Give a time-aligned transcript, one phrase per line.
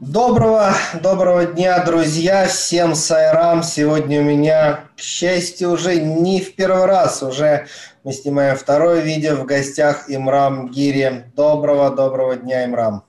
[0.00, 2.46] Доброго, доброго дня, друзья!
[2.46, 3.62] Всем сайрам!
[3.62, 7.66] Сегодня у меня, к счастью, уже не в первый раз, уже
[8.02, 11.26] мы снимаем второе видео в гостях Имрам Гири.
[11.36, 13.04] Доброго, доброго дня, Имрам!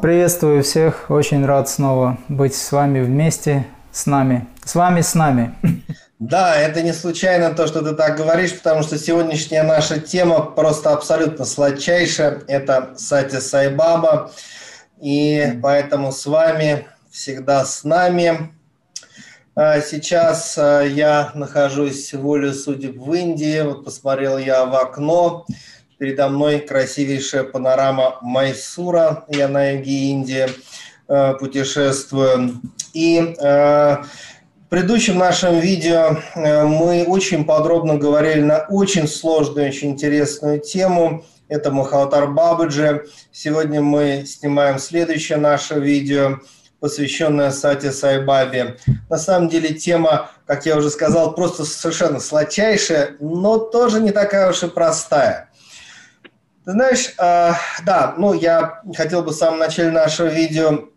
[0.00, 5.54] Приветствую всех, очень рад снова быть с вами вместе, с нами, с вами, с нами.
[6.18, 10.92] Да, это не случайно то, что ты так говоришь, потому что сегодняшняя наша тема просто
[10.92, 12.40] абсолютно сладчайшая.
[12.48, 14.30] Это Сати Сайбаба.
[15.00, 18.52] И поэтому с вами всегда с нами.
[19.54, 23.62] А сейчас а, я нахожусь волю судеб в Индии.
[23.62, 25.46] Вот посмотрел я в окно.
[25.98, 29.24] Передо мной красивейшая панорама Майсура.
[29.28, 30.46] Я на юге Индии
[31.08, 32.60] а, путешествую.
[32.92, 41.24] И в предыдущем нашем видео мы очень подробно говорили на очень сложную, очень интересную тему–
[41.48, 43.06] это Махаватар Бабаджи.
[43.32, 46.40] Сегодня мы снимаем следующее наше видео,
[46.80, 48.76] посвященное Сати Сайбабе.
[49.08, 54.50] На самом деле тема, как я уже сказал, просто совершенно сладчайшая, но тоже не такая
[54.50, 55.50] уж и простая.
[56.64, 57.52] Ты знаешь, э,
[57.84, 60.88] да, ну я хотел бы в самом начале нашего видео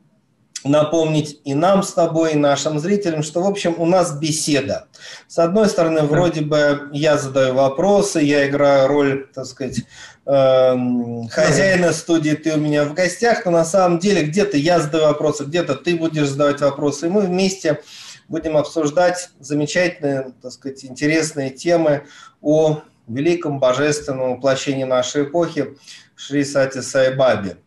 [0.63, 4.88] напомнить и нам с тобой, и нашим зрителям, что, в общем, у нас беседа.
[5.27, 9.81] С одной стороны, вроде бы я задаю вопросы, я играю роль, так сказать,
[10.25, 15.05] эм, хозяина студии, ты у меня в гостях, но на самом деле где-то я задаю
[15.05, 17.81] вопросы, где-то ты будешь задавать вопросы, и мы вместе
[18.27, 22.03] будем обсуждать замечательные, так сказать, интересные темы
[22.41, 25.77] о великом божественном воплощении нашей эпохи
[26.16, 27.57] Шри Сати Сайбабе.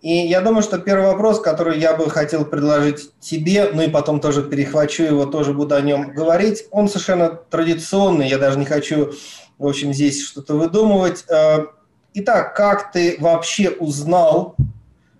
[0.00, 4.20] И я думаю, что первый вопрос, который я бы хотел предложить тебе, ну и потом
[4.20, 9.12] тоже перехвачу его, тоже буду о нем говорить, он совершенно традиционный, я даже не хочу,
[9.58, 11.24] в общем, здесь что-то выдумывать.
[11.28, 11.66] Э,
[12.14, 14.54] итак, как ты вообще узнал,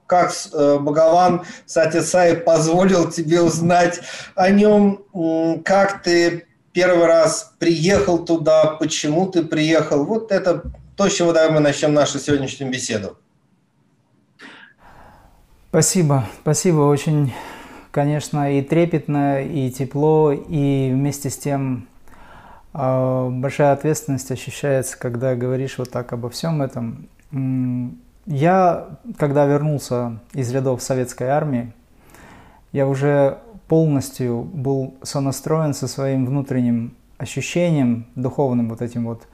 [0.06, 4.00] как э, Бхагаван Сатисай позволил тебе узнать
[4.36, 5.04] о нем,
[5.64, 10.04] как ты первый раз приехал туда, почему ты приехал.
[10.04, 10.62] Вот это
[10.96, 13.18] то, с чего давай мы начнем нашу сегодняшнюю беседу.
[15.70, 16.80] Спасибо, спасибо.
[16.80, 17.34] Очень,
[17.90, 21.86] конечно, и трепетно, и тепло, и вместе с тем
[22.72, 27.06] э, большая ответственность ощущается, когда говоришь вот так обо всем этом.
[28.24, 28.86] Я,
[29.18, 31.70] когда вернулся из рядов советской армии,
[32.72, 33.36] я уже
[33.68, 39.28] полностью был сонастроен со своим внутренним ощущением, духовным вот этим вот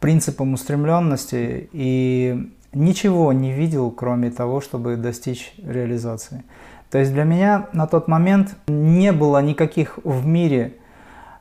[0.00, 6.44] принципом устремленности, и ничего не видел, кроме того, чтобы достичь реализации.
[6.90, 10.74] То есть для меня на тот момент не было никаких в мире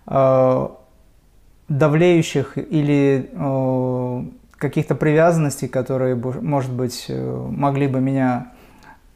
[0.05, 0.67] э,
[1.69, 4.23] давлеющих или э,
[4.57, 8.51] каких-то привязанностей, которые, может быть, э, могли бы меня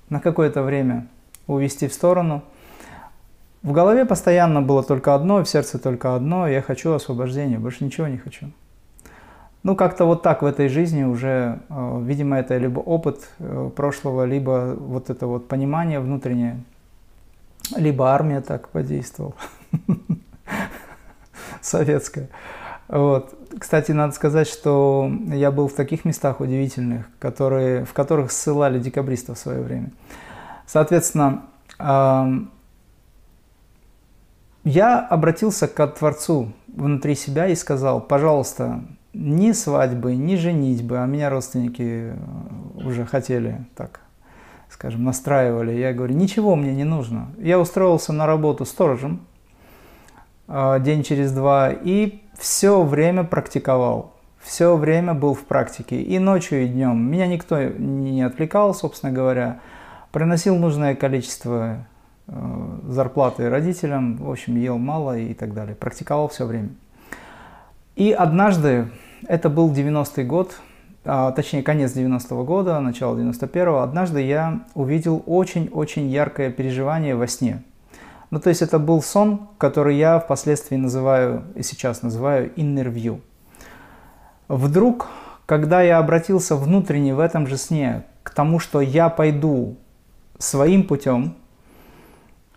[0.10, 1.08] на какое-то время
[1.48, 2.44] увести в сторону.
[3.62, 8.08] В голове постоянно было только одно, в сердце только одно, я хочу освобождения, больше ничего
[8.08, 8.52] не хочу.
[9.64, 14.26] Ну, как-то вот так в этой жизни уже, э, видимо, это либо опыт э, прошлого,
[14.26, 16.64] либо вот это вот понимание внутреннее,
[17.76, 19.36] либо армия так подействовала,
[21.62, 22.30] советская.
[22.88, 23.36] Вот.
[23.60, 29.38] Кстати, надо сказать, что я был в таких местах удивительных, которые, в которых ссылали декабристов
[29.38, 29.92] в свое время.
[30.66, 31.44] Соответственно,
[34.64, 38.82] я обратился к Творцу внутри себя и сказал, пожалуйста,
[39.14, 42.16] ни свадьбы, ни женитьбы, а меня родственники э,
[42.76, 44.02] уже хотели так,
[44.70, 45.74] скажем, настраивали.
[45.74, 47.28] Я говорю, ничего мне не нужно.
[47.38, 49.22] Я устроился на работу сторожем
[50.48, 54.14] э, день через два и все время практиковал.
[54.40, 57.00] Все время был в практике, и ночью, и днем.
[57.00, 59.60] Меня никто не отвлекал, собственно говоря.
[60.12, 61.86] Приносил нужное количество
[62.28, 65.76] э, зарплаты родителям, в общем, ел мало и так далее.
[65.76, 66.70] Практиковал все время.
[67.96, 68.90] И однажды,
[69.28, 70.60] это был 90-й год,
[71.04, 77.64] а, точнее конец 90-го года, начало 91-го, однажды я увидел очень-очень яркое переживание во сне.
[78.30, 83.20] Ну, то есть это был сон, который я впоследствии называю, и сейчас называю view.
[84.48, 85.08] Вдруг,
[85.46, 89.76] когда я обратился внутренне в этом же сне к тому, что я пойду
[90.38, 91.36] своим путем,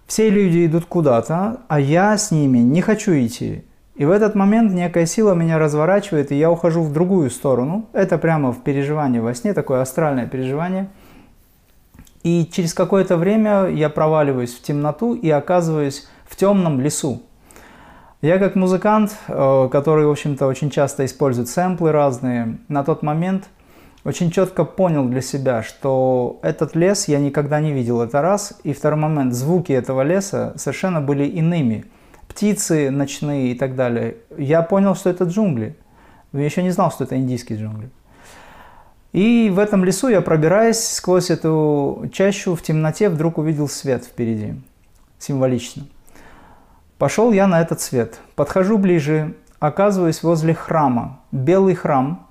[0.07, 3.65] все люди идут куда-то, а я с ними не хочу идти.
[3.97, 7.87] И в этот момент некая сила меня разворачивает, и я ухожу в другую сторону.
[7.93, 10.89] Это прямо в переживании во сне, такое астральное переживание.
[12.25, 17.23] И через какое-то время я проваливаюсь в темноту и оказываюсь в темном лесу.
[18.23, 23.45] Я как музыкант, э, который, в общем-то, очень часто использует сэмплы разные, на тот момент
[24.05, 28.59] очень четко понял для себя, что этот лес я никогда не видел, это раз.
[28.65, 31.85] И второй момент, звуки этого леса совершенно были иными.
[32.35, 34.17] Птицы ночные и так далее.
[34.37, 35.77] Я понял, что это джунгли.
[36.33, 37.91] Я еще не знал, что это индийские джунгли.
[39.13, 44.55] И в этом лесу я, пробираясь сквозь эту чащу в темноте, вдруг увидел свет впереди,
[45.21, 45.85] символично.
[46.99, 48.19] Пошел я на этот свет.
[48.35, 51.21] Подхожу ближе, оказываюсь возле храма.
[51.31, 52.27] Белый храм.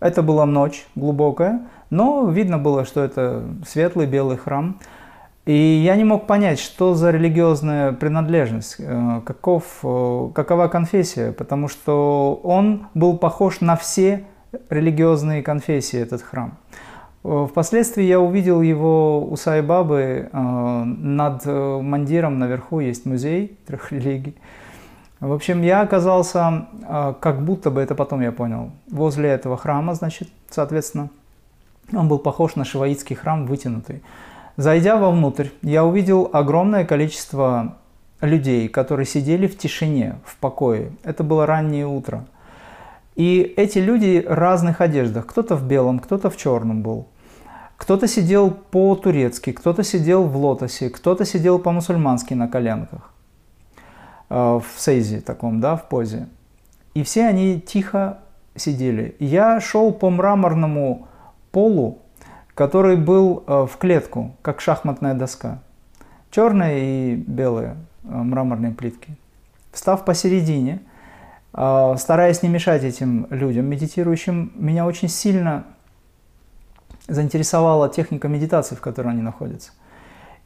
[0.00, 4.80] Это была ночь глубокая, но видно было, что это светлый белый храм.
[5.50, 11.66] И я не мог понять, что за религиозная принадлежность, э, каков, э, какова конфессия, потому
[11.66, 14.26] что он был похож на все
[14.68, 16.56] религиозные конфессии, этот храм.
[17.24, 24.36] Э, впоследствии я увидел его у Сайбабы над мандиром наверху есть музей трех религий.
[25.18, 26.68] В общем, я оказался,
[27.20, 31.10] как будто бы, это потом я понял, возле этого храма, значит, соответственно,
[31.92, 34.00] он был похож на шиваитский храм, вытянутый.
[34.60, 37.76] Зайдя вовнутрь, я увидел огромное количество
[38.20, 40.92] людей, которые сидели в тишине, в покое.
[41.02, 42.26] Это было раннее утро–
[43.20, 45.26] и эти люди в разных одеждах.
[45.26, 47.08] Кто-то в белом, кто-то в черном был.
[47.76, 53.12] Кто-то сидел по-турецки, кто-то сидел в лотосе, кто-то сидел по-мусульмански на коленках.
[54.30, 56.28] Э, в сейзе таком, да, в позе.
[56.94, 58.20] И все они тихо
[58.56, 59.16] сидели.
[59.18, 61.08] Я шел по мраморному
[61.52, 61.98] полу,
[62.60, 65.62] который был э, в клетку, как шахматная доска.
[66.30, 69.16] Черные и белые э, мраморные плитки.
[69.72, 70.80] Встав посередине–
[71.52, 75.64] а, стараясь не мешать этим людям медитирующим, меня очень сильно
[77.08, 79.72] заинтересовала техника медитации, в которой они находятся.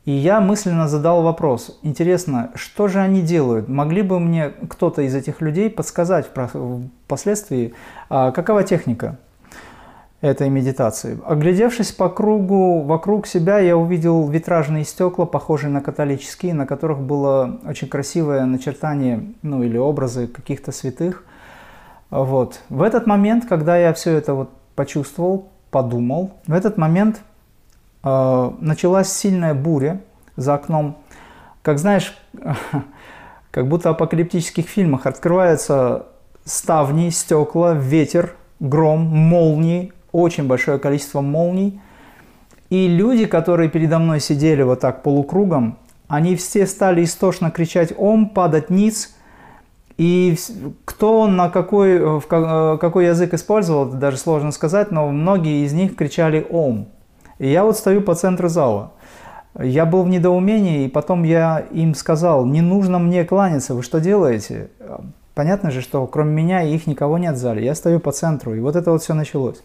[0.07, 3.69] И я мысленно задал вопрос, интересно, что же они делают?
[3.69, 7.75] Могли бы мне кто-то из этих людей подсказать впоследствии,
[8.09, 9.19] а, какова техника?
[10.25, 11.19] Этой медитации.
[11.27, 17.61] Оглядевшись по кругу, вокруг себя, я увидел витражные стекла, похожие на католические, на которых было
[17.69, 21.25] очень красивое начертание, ну или образы каких-то святых.
[22.09, 22.61] Вот.
[22.71, 27.21] В этот момент, когда я все это вот почувствовал, подумал, в этот момент
[28.03, 30.01] э, началась сильная буря
[30.37, 30.97] за окном.
[31.61, 32.17] Как знаешь,
[33.51, 36.07] как будто в апокалиптических фильмах открываются
[36.47, 41.81] ставни, стекла, ветер, гром, молнии, очень большое количество молний.
[42.71, 45.77] И люди, которые передо мной сидели вот так полукругом,
[46.07, 49.15] они все стали истошно кричать «Ом!», падать ниц.
[49.99, 50.37] И
[50.85, 55.73] кто на какой, в э, какой язык использовал, это даже сложно сказать, но многие из
[55.73, 56.87] них кричали «Ом!».
[57.39, 58.93] И я вот стою по центру зала.
[59.61, 64.01] Я был в недоумении, и потом я им сказал, не нужно мне кланяться, вы что
[64.01, 64.69] делаете?
[65.35, 67.65] Понятно же, что кроме меня их никого нет в зале.
[67.65, 69.63] Я стою по центру, и вот это вот все началось.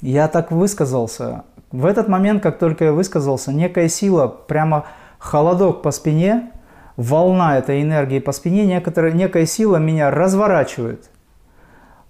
[0.00, 1.44] Я так высказался.
[1.72, 4.86] В этот момент, как только я высказался, некая сила, прямо
[5.18, 6.50] холодок по спине,
[6.96, 11.10] волна этой энергии по спине, некоторая, некая сила меня разворачивает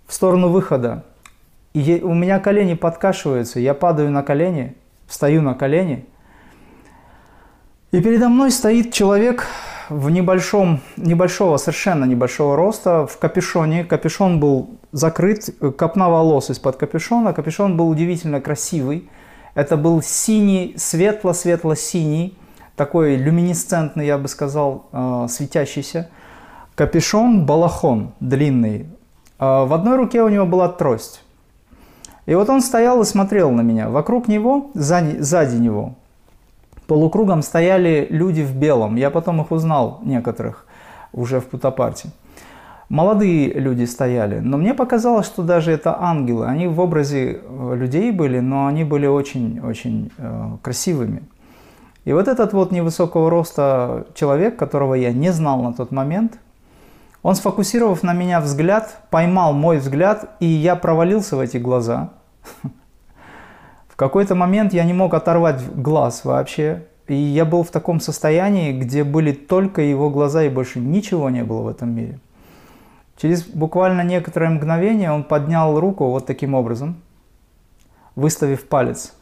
[0.06, 1.04] в сторону выхода.
[1.74, 6.06] И у меня колени подкашиваются, я падаю на колени, встаю на колени.
[7.92, 9.46] И передо мной стоит человек
[9.88, 13.84] в небольшом, небольшого, совершенно небольшого роста, в капюшоне.
[13.84, 17.32] Капюшон был закрыт, копна волос из-под капюшона.
[17.32, 19.08] Капюшон был удивительно красивый.
[19.54, 22.36] Это был синий, светло-светло-синий,
[22.76, 26.10] такой люминесцентный, я бы сказал, э, светящийся.
[26.74, 28.86] Капюшон балахон длинный.
[29.38, 31.22] Э, в одной руке у него была трость.
[32.26, 33.88] И вот он стоял и смотрел на меня.
[33.88, 35.94] Вокруг него, сзади него,
[36.86, 38.96] полукругом стояли люди в белом.
[38.96, 40.66] Я потом их узнал, некоторых,
[41.12, 42.10] уже в Путапарте.
[42.88, 46.46] Молодые люди стояли, но мне показалось, что даже это ангелы.
[46.46, 51.22] Они в образе э, людей были, но они были очень-очень э, красивыми.
[52.04, 56.38] И вот этот вот невысокого роста человек, которого я не знал на тот момент,
[57.24, 62.10] он, сфокусировав на меня взгляд, поймал мой взгляд, и я провалился в эти глаза.
[63.96, 66.84] Какой-то момент я не мог оторвать глаз вообще.
[67.08, 71.44] И я был в таком состоянии, где были только его глаза и больше ничего не
[71.44, 72.18] было в этом мире.
[73.16, 76.96] Через буквально некоторое мгновение он поднял руку вот таким образом,
[78.16, 79.14] выставив палец.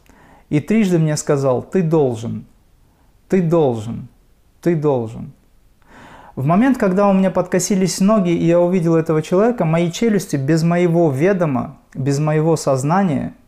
[0.49, 2.45] И трижды мне сказал, ты должен,
[3.29, 4.07] ты должен,
[4.61, 5.31] ты должен.
[6.35, 10.63] В момент, когда у меня подкосились ноги, и я увидел этого человека, мои челюсти без
[10.63, 13.35] моего ведома, без моего сознания–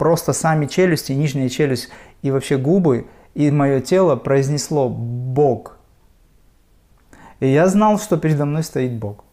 [0.00, 1.90] Просто сами челюсти, нижняя челюсть
[2.22, 5.76] и вообще губы и мое тело произнесло «Бог».
[7.40, 9.26] И я знал, что передо мной стоит Бог.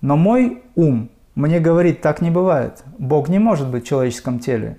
[0.00, 2.84] Но мой ум мне говорит, так не бывает.
[2.96, 4.78] Бог не может быть в человеческом теле.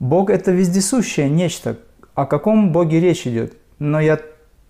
[0.00, 1.76] Бог– это вездесущее нечто.
[2.14, 3.58] О каком Боге речь идет?
[3.78, 4.18] Но я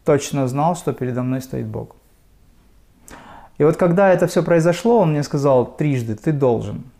[0.04, 1.94] точно знал, что передо мной стоит Бог.
[3.58, 6.90] И вот когда это все произошло, он мне сказал трижды, ты должен.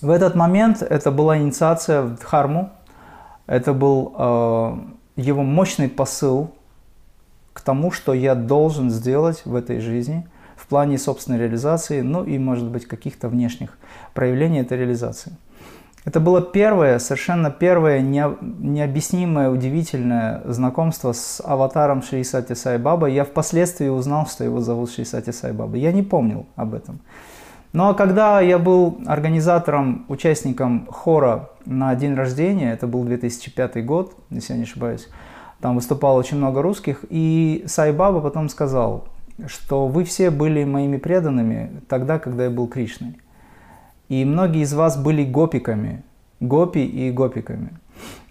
[0.00, 2.70] В этот момент это была инициация в Дхарму,
[3.46, 4.78] это был э,
[5.16, 6.52] его мощный посыл
[7.52, 12.38] к тому, что я должен сделать в этой жизни в плане собственной реализации, ну и,
[12.38, 13.76] может быть, каких-то внешних
[14.14, 15.32] проявлений этой реализации.
[16.04, 23.08] Это было первое, совершенно первое необъяснимое, удивительное знакомство с аватаром Шри Сати Сай Баба.
[23.08, 25.76] Я впоследствии узнал, что его зовут Шри Сати Сай Баба.
[25.76, 27.00] Я не помнил об этом.
[27.72, 34.14] Ну а когда я был организатором, участником хора на день рождения, это был 2005 год,
[34.30, 35.08] если я не ошибаюсь,
[35.60, 39.08] там выступало очень много русских, и Сай Баба потом сказал,
[39.46, 43.18] что вы все были моими преданными тогда, когда я был Кришной.
[44.08, 46.02] И многие из вас были гопиками,
[46.40, 47.70] гопи и гопиками.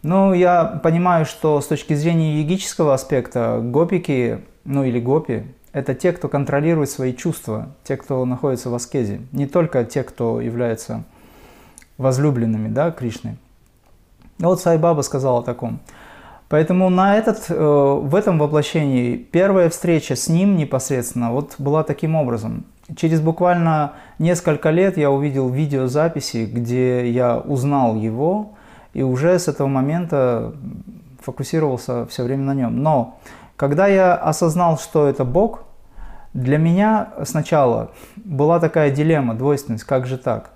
[0.01, 5.44] Ну, я понимаю, что с точки зрения йогического аспекта гопики, ну или гопи,
[5.77, 9.22] это те, кто контролирует свои чувства, те, кто находится в аскезе.
[9.31, 11.03] Не только те, кто являются
[12.00, 13.38] возлюбленными да, Кришны.
[14.39, 15.79] Вот Сайбаба сказал о таком.
[16.50, 22.15] Поэтому на этот, э, в этом воплощении первая встреча с ним непосредственно вот была таким
[22.15, 22.65] образом.
[22.96, 28.53] Через буквально несколько лет я увидел видеозаписи, где я узнал его,
[28.93, 30.53] и уже с этого момента
[31.19, 32.81] фокусировался все время на нем.
[32.81, 33.19] Но
[33.57, 35.67] когда я осознал, что это Бог,
[36.38, 40.51] для меня сначала была такая дилемма, двойственность, как же так?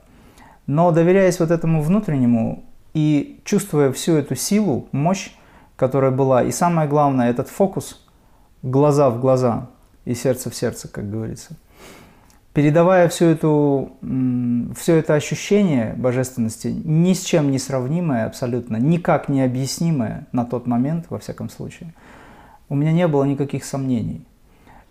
[0.67, 5.31] Но доверяясь вот этому внутреннему и чувствуя всю эту силу, мощь,
[5.75, 8.05] которая была, и самое главное, этот фокус,
[8.61, 9.69] глаза в глаза
[10.05, 11.57] и сердце в сердце, как говорится–
[12.53, 13.93] передавая всю эту,
[14.75, 20.67] все это ощущение божественности, ни с чем не сравнимое абсолютно, никак не объяснимое на тот
[20.67, 21.93] момент, во всяком случае,
[22.69, 24.25] у меня не было никаких сомнений.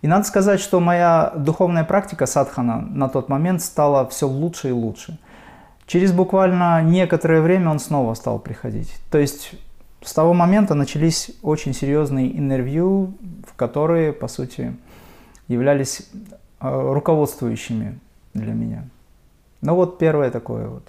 [0.01, 4.71] И надо сказать, что моя духовная практика садхана на тот момент стала все лучше и
[4.71, 5.19] лучше.
[5.85, 8.93] Через буквально некоторое время он снова стал приходить.
[9.11, 9.53] То есть
[10.01, 13.13] с того момента начались очень серьезные интервью,
[13.45, 14.75] в которые, по сути,
[15.47, 16.07] являлись
[16.59, 17.99] а, руководствующими
[18.33, 18.87] для меня.
[19.61, 20.83] Ну вот первое такое вот.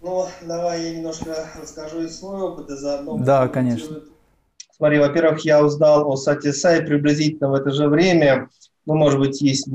[0.00, 3.18] Ну, давай я немножко расскажу из своего опыта заодно.
[3.18, 3.96] Да, конечно.
[4.76, 8.48] Смотри, во-первых, я узнал о Сатисай приблизительно в это же время,
[8.84, 9.68] ну, может быть, есть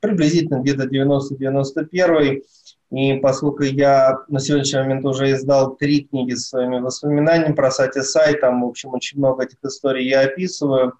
[0.00, 2.42] приблизительно где-то 90-91
[2.90, 8.38] и поскольку я на сегодняшний момент уже издал три книги с своими воспоминаниями про Сатисай,
[8.38, 10.94] там, в общем, очень много этих историй я описываю,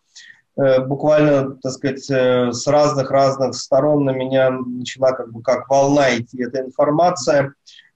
[0.58, 6.16] Э, буквально, так сказать, э, с разных-разных сторон на меня начала как бы как волна
[6.16, 7.54] идти эта информация.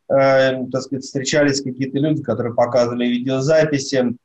[0.08, 4.16] Э, так сказать, встречались какие-то люди, которые показывали видеозаписи.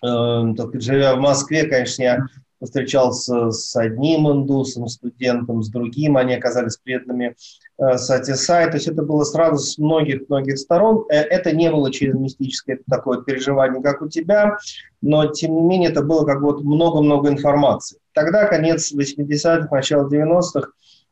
[0.00, 2.26] Так сказать, живя в Москве, конечно, я
[2.62, 7.36] встречался с одним индусом, студентом, с другим, они оказались преданными
[7.78, 8.66] э, Сатисай.
[8.66, 11.04] То есть это было сразу с многих-многих сторон.
[11.10, 14.56] Э, это не было через мистическое такое переживание, как у тебя,
[15.02, 17.98] но тем не менее это было как вот много-много информации.
[18.12, 20.70] Тогда конец 80-х, начало 90-х,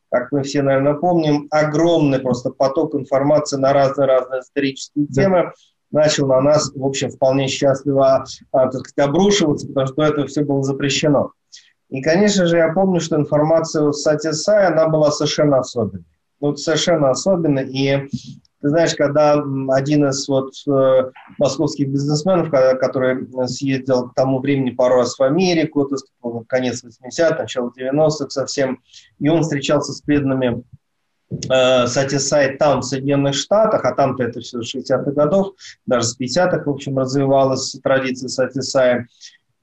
[0.09, 5.51] как мы все, наверное, помним, огромный просто поток информации на разные-разные исторические темы
[5.91, 10.43] начал на нас, в общем, вполне счастливо а, так сказать, обрушиваться, потому что этого все
[10.43, 11.31] было запрещено.
[11.89, 16.05] И, конечно же, я помню, что информация о Сатисай, она была совершенно особенной.
[16.41, 17.67] Ну, совершенно особенной.
[17.69, 18.09] И
[18.61, 19.33] ты знаешь, когда
[19.69, 25.85] один из вот э, московских бизнесменов, который съездил к тому времени пару раз в Америку,
[25.85, 26.07] то есть
[26.47, 28.81] конец 80-х, начало 90-х совсем,
[29.19, 30.63] и он встречался с преданными
[31.49, 35.53] э, Сатисай там, в Соединенных Штатах, а там-то это все 60-х годов,
[35.85, 39.07] даже с 50-х, в общем, развивалась традиция Сатисая.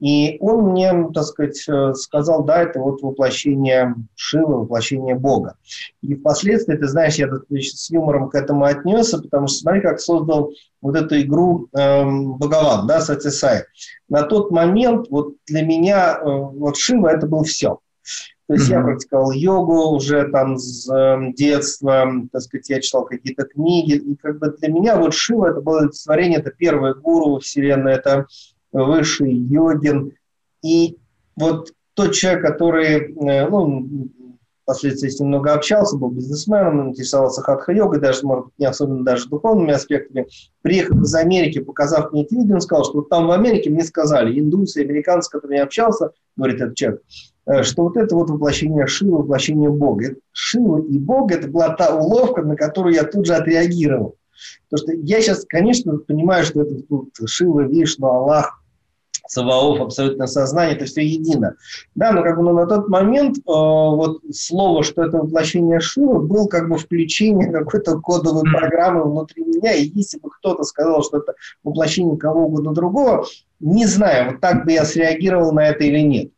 [0.03, 5.55] И он мне, так сказать, э, сказал, да, это вот воплощение Шивы, воплощение Бога.
[6.01, 10.51] И впоследствии, ты знаешь, я с юмором к этому отнесся, потому что смотри, как создал
[10.81, 13.63] вот эту игру эм, Богован, да, Сатисай.
[14.09, 17.79] На тот момент вот для меня э, вот Шива это был все.
[18.49, 18.75] То есть mm-hmm.
[18.75, 24.17] я практиковал йогу уже там с э, детства, так сказать, я читал какие-то книги, и
[24.17, 28.27] как бы для меня вот Шива это было творение, это первое гуру Вселенной, это
[28.73, 30.13] высший йогин.
[30.63, 30.99] И
[31.37, 34.09] вот тот человек, который, э, ну,
[34.65, 39.29] впоследствии с ним много общался, был бизнесменом, интересовался хатха-йогой, даже, может быть, не особенно даже
[39.29, 40.27] духовными аспектами,
[40.63, 43.85] приехав из Америки, показав мне эти видео, он сказал, что вот там в Америке мне
[43.85, 47.03] сказали, индусы, американцы, с которыми я общался, говорит этот человек,
[47.63, 50.15] что вот это вот воплощение Шивы, воплощение Бога.
[50.33, 54.17] Шива и Бог– это была та уловка, на которую я тут же отреагировал.
[54.69, 58.63] Потому что я сейчас, конечно, понимаю, что это тут Шива, Вишну, Аллах,
[59.27, 61.55] Саваоф, абсолютное сознание, это все едино.
[61.95, 66.21] Да, но как бы ну, на тот момент э, вот слово, что это воплощение Шивы,
[66.21, 71.19] был как бы включение какой-то кодовой программы внутри меня, и если бы кто-то сказал, что
[71.19, 73.25] это воплощение кого угодно другого,
[73.61, 76.31] не знаю, вот так бы я среагировал на это или нет.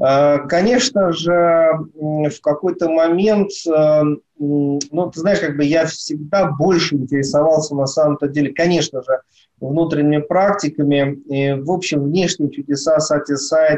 [0.00, 4.02] Э, конечно же, в какой-то момент, э,
[4.38, 9.20] ну, ты знаешь, как бы я всегда больше интересовался на самом-то деле, конечно же,
[9.60, 11.14] внутренними практиками.
[11.28, 13.34] И, в общем, внешние чудеса Сати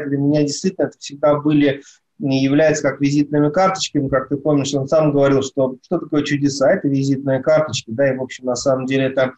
[0.07, 1.81] для меня действительно это всегда были
[2.19, 6.87] являются как визитными карточками, как ты помнишь, он сам говорил, что что такое чудеса, это
[6.87, 9.33] визитные карточки, да, и, в общем, на самом деле это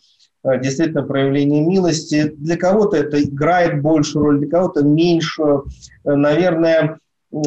[0.56, 2.34] действительно проявление милости.
[2.38, 5.66] Для кого-то это играет большую роль, для кого-то меньшую.
[6.06, 7.00] Э, наверное,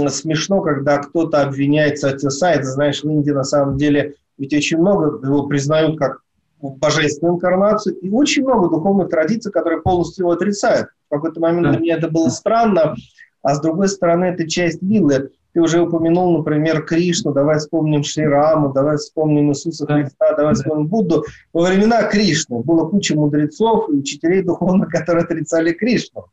[0.08, 5.24] смешно, когда кто-то обвиняет Сатиса, это, знаешь, в Индии на самом деле ведь очень много
[5.24, 6.22] его признают как
[6.62, 10.88] божественную инкарнацию, и очень много духовных традиций, которые полностью его отрицают.
[11.08, 12.94] В какой-то момент для меня это было странно,
[13.42, 15.30] а с другой стороны, это часть Лилы.
[15.52, 21.24] Ты уже упомянул, например, Кришну, давай вспомним Шрираму, давай вспомним Иисуса Христа, давай вспомним Будду.
[21.52, 26.26] Во времена Кришны было куча мудрецов и учителей духовных, которые отрицали Кришну.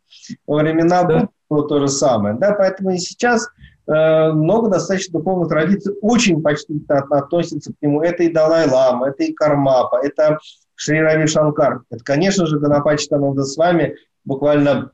[0.45, 1.13] Во времена да.
[1.19, 2.36] Будды было то же самое.
[2.36, 3.47] Да, поэтому и сейчас
[3.88, 8.01] Э, много достаточно духовных традиций очень почтительно относятся к нему.
[8.01, 10.39] Это и Далай-Лама, это и Кармапа, это
[10.75, 11.83] Шри Рави Шанкар.
[11.89, 13.95] Это, конечно же, Ганапачи Тананда с вами.
[14.25, 14.91] Буквально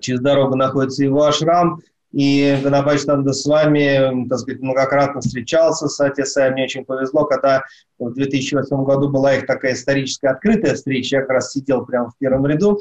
[0.00, 1.78] через дорогу находится его ашрам.
[2.14, 6.52] И Ганабач Танда с вами, так сказать, многократно встречался с Атисай.
[6.52, 7.64] Мне очень повезло, когда
[7.98, 11.16] в 2008 году была их такая историческая открытая встреча.
[11.16, 12.78] Я как раз сидел прямо в первом ряду.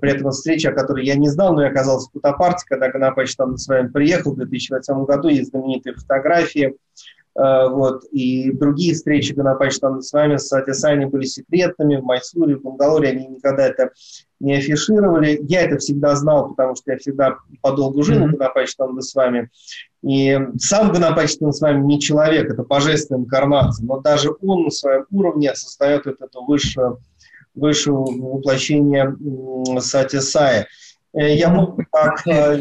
[0.00, 3.34] При этом встреча, о которой я не знал, но я оказался в Путапарте, когда Ганабач
[3.34, 5.28] Танда с вами приехал в 2008 году.
[5.28, 6.76] Есть знаменитые фотографии
[7.36, 12.62] вот, и другие встречи Ганапач там с вами, с Атисани были секретными, в Майсуре, в
[12.62, 13.90] Бангалоре, они никогда это
[14.40, 15.38] не афишировали.
[15.42, 18.36] Я это всегда знал, потому что я всегда подолгу жил mm-hmm.
[18.36, 19.50] Ганапач там с вами.
[20.02, 24.70] И сам Ганапач там с вами не человек, это божественная инкарнация, но даже он на
[24.70, 26.96] своем уровне создает вот это высшее,
[27.54, 29.14] высшее воплощение
[29.80, 30.62] Сатисая.
[30.62, 30.66] Э,
[31.24, 32.60] я мог как э,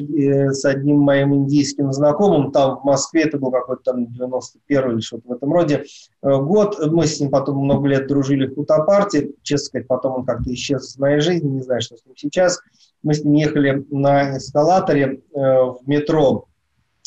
[0.51, 5.27] с одним моим индийским знакомым, там в Москве, это был какой-то там 91 или что-то
[5.27, 5.83] в этом роде,
[6.21, 6.79] э, год.
[6.89, 9.31] Мы с ним потом много лет дружили в Кутапарте.
[9.43, 12.61] Честно сказать, потом он как-то исчез из моей жизни, не знаю, что с ним сейчас.
[13.03, 16.47] Мы с ним ехали на эскалаторе в метро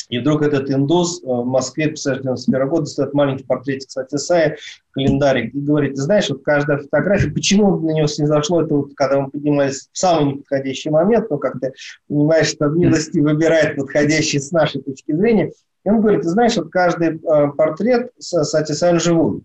[0.09, 4.57] и вдруг этот индус э, в Москве 1991 года стоит маленький портретик Сатисая,
[4.92, 9.21] календарик, и говорит, ты знаешь, вот каждая фотография, почему на него снизошло, это вот когда
[9.21, 11.73] мы поднимались в самый неподходящий момент, ну, как ты
[12.09, 15.53] понимаешь, что милости выбирает подходящий с нашей точки зрения,
[15.85, 19.42] и он говорит, ты знаешь, вот каждый э, портрет Сатисая живой.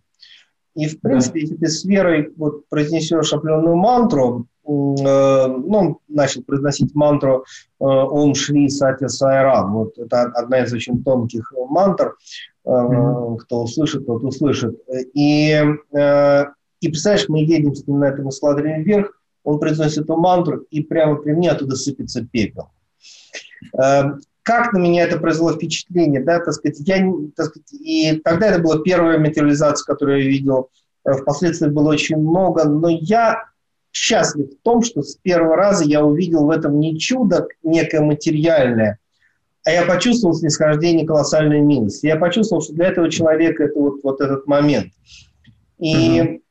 [0.75, 6.95] И, в принципе, если ты с верой вот, произнесешь определенную мантру, ну, он начал произносить
[6.95, 7.43] мантру
[7.79, 9.73] э, «Ом Шри Сати Сайрам».
[9.73, 12.15] Вот это одна из очень тонких мантр.
[12.65, 13.39] Mm-hmm.
[13.39, 14.79] Кто услышит, тот услышит.
[15.13, 19.11] И, и представляешь, мы едем с ним на этом эскалаторе вверх,
[19.43, 22.69] он произносит эту мантру, и прямо при мне оттуда сыпется пепел.
[23.71, 28.61] Как на меня это произвело впечатление, да, так сказать, я, так сказать, и тогда это
[28.61, 30.69] была первая материализация, которую я видел,
[31.05, 33.43] впоследствии было очень много, но я
[33.93, 38.97] счастлив в том, что с первого раза я увидел в этом не чудо некое материальное,
[39.65, 42.07] а я почувствовал снисхождение колоссальной милости.
[42.07, 44.91] Я почувствовал, что для этого человека это вот, вот этот момент.
[45.79, 46.41] И mm-hmm.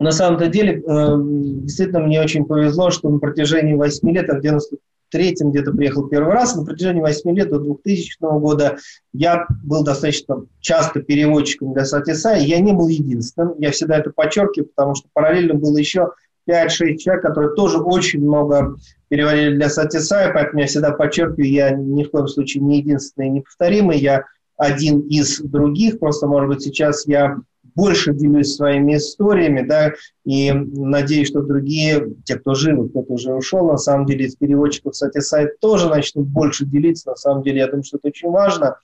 [0.00, 4.42] на самом-то деле, э, действительно, мне очень повезло, что на протяжении 8 лет, а в
[4.42, 8.78] 93-м где-то приехал первый раз, на протяжении 8 лет до 2000 года
[9.12, 13.54] я был достаточно часто переводчиком для Сатиса, и я не был единственным.
[13.58, 16.08] Я всегда это подчеркиваю, потому что параллельно было еще
[16.48, 18.76] 5-6 человек, которые тоже очень много
[19.08, 23.30] переводили для Сатисая, поэтому я всегда подчеркиваю, я ни в коем случае не единственный и
[23.30, 24.24] неповторимый, я
[24.56, 27.36] один из других, просто, может быть, сейчас я
[27.74, 29.92] больше делюсь своими историями, да,
[30.24, 34.96] и надеюсь, что другие, те, кто жил, кто-то уже ушел, на самом деле, из переводчиков
[34.96, 38.76] Сатисай тоже начнут больше делиться, на самом деле, я думаю, что это очень важно.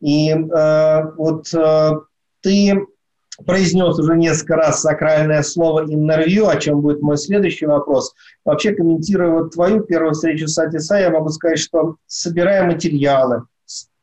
[0.00, 1.90] И э, вот э,
[2.42, 2.74] ты
[3.44, 8.14] произнес уже несколько раз сакральное слово «интервью», о чем будет мой следующий вопрос.
[8.44, 13.42] Вообще, комментируя вот твою первую встречу с Атиса, я могу сказать, что собирая материалы,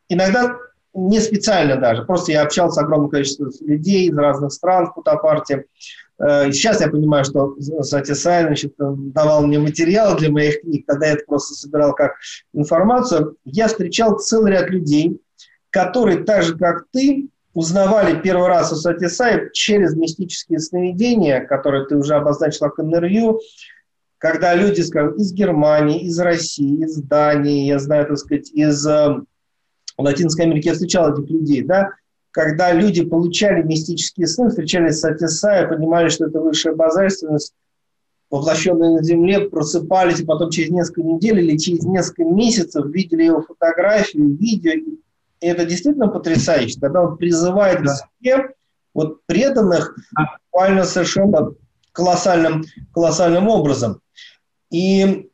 [0.09, 0.57] иногда
[0.93, 5.65] не специально даже, просто я общался с огромным количеством людей из разных стран в Путапарте.
[6.19, 11.13] Э, сейчас я понимаю, что Сатисай значит, давал мне материал для моих книг, тогда я
[11.13, 12.13] это просто собирал как
[12.53, 13.37] информацию.
[13.43, 15.19] Я встречал целый ряд людей,
[15.71, 21.95] которые так же, как ты, узнавали первый раз о Сатисай через мистические сновидения, которые ты
[21.95, 23.39] уже обозначил как интервью,
[24.17, 29.17] когда люди, скажем, из Германии, из России, из Дании, я знаю, так сказать, из э,
[29.97, 31.89] Латинской Америки, я встречал этих людей, да,
[32.31, 37.53] когда люди получали мистические сны, встречались с Атисая, понимали, что это высшая божественность,
[38.31, 43.43] воплощенная на Земле, просыпались, и потом через несколько недель или через несколько месяцев видели его
[43.43, 44.71] фотографии, видео.
[44.71, 45.02] И
[45.47, 47.93] это действительно потрясающе, когда он призывает да.
[47.93, 48.49] к себе
[48.93, 49.95] вот преданных
[50.51, 51.53] буквально совершенно
[51.91, 54.01] колоссальным, колоссальным образом.
[54.71, 55.29] И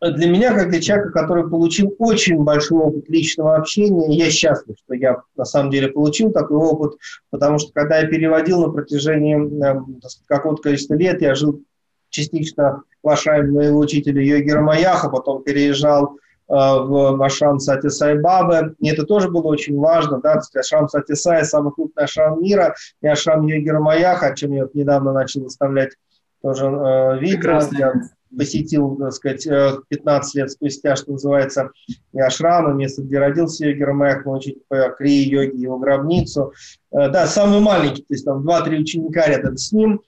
[0.00, 4.94] для меня, как для человека, который получил очень большой опыт личного общения, я счастлив, что
[4.94, 6.98] я на самом деле получил такой опыт,
[7.30, 9.80] потому что когда я переводил на протяжении э,
[10.26, 11.62] какого-то количества лет, я жил
[12.10, 16.18] частично в ашраме моего учителя Йоги Рамаяха, потом переезжал
[16.54, 21.44] в ашрам Сати Сай Бабы, и это тоже было очень важно, да, ашрам Сати Сай–
[21.46, 25.92] самый крупный ашрам мира, и ашрам Йоги Рамаяха, о чем я вот недавно начал выставлять
[26.42, 27.60] тоже э, видео,
[28.36, 29.46] посетил, так сказать,
[29.88, 31.70] 15 э, лет спустя, что называется,
[32.14, 36.52] ашрам, место, где родился йоги Рамаях, научить по крии йоги его гробницу.
[36.90, 40.02] Э, да, самый маленький, то есть там 2-3 ученика рядом с ним.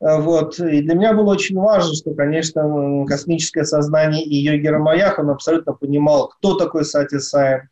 [0.00, 0.58] Э, вот.
[0.58, 5.72] И для меня было очень важно, что, конечно, космическое сознание и йоги Рамаях, он абсолютно
[5.72, 7.62] понимал, кто такой Сати Сай.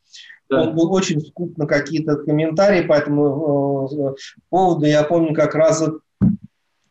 [0.50, 0.62] Да.
[0.62, 4.16] Он был очень скуп на какие-то комментарии по этому
[4.48, 4.86] поводу.
[4.86, 5.84] Я помню, как раз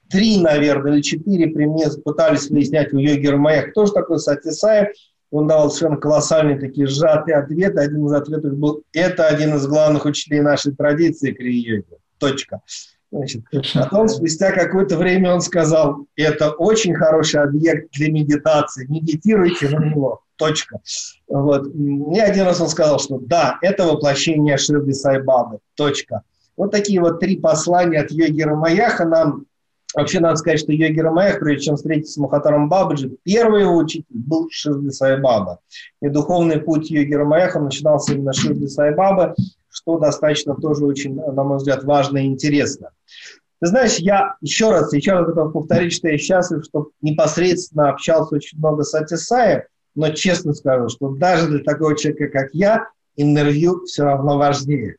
[0.09, 4.93] три, наверное, или четыре при мне пытались выяснять у Йоги Рамая, кто же такой Сатисай.
[5.31, 7.81] Он давал совершенно колоссальные такие сжатые ответы.
[7.81, 11.97] Один из ответов был, это один из главных учителей нашей традиции крия-йоги.
[12.19, 12.61] Точка.
[13.11, 13.43] Значит,
[13.73, 20.21] потом, спустя какое-то время он сказал, это очень хороший объект для медитации, медитируйте на него.
[20.35, 20.79] Точка.
[21.27, 21.67] Вот.
[21.67, 25.59] И один раз он сказал, что да, это воплощение Ширди Сайбабы.
[25.75, 26.21] Точка.
[26.55, 29.47] Вот такие вот три послания от йоги Рамаяха нам
[29.95, 34.05] Вообще, надо сказать, что Йоги Рамаях, прежде чем встретиться с Махатаром Бабаджи, первый его учитель
[34.09, 35.59] был Ширди Сайбаба.
[36.01, 39.33] И духовный путь Йоги Рамаяха начинался именно с Ширди Сайбаба,
[39.77, 42.91] что достаточно тоже очень, на мой взгляд, важно и интересно.
[43.59, 48.35] Ты знаешь, я еще раз, еще раз готов повторить, что я счастлив, что непосредственно общался
[48.35, 49.63] очень много с Атисаем,
[49.95, 54.97] но честно скажу, что даже для такого человека, как я, интервью все равно важнее.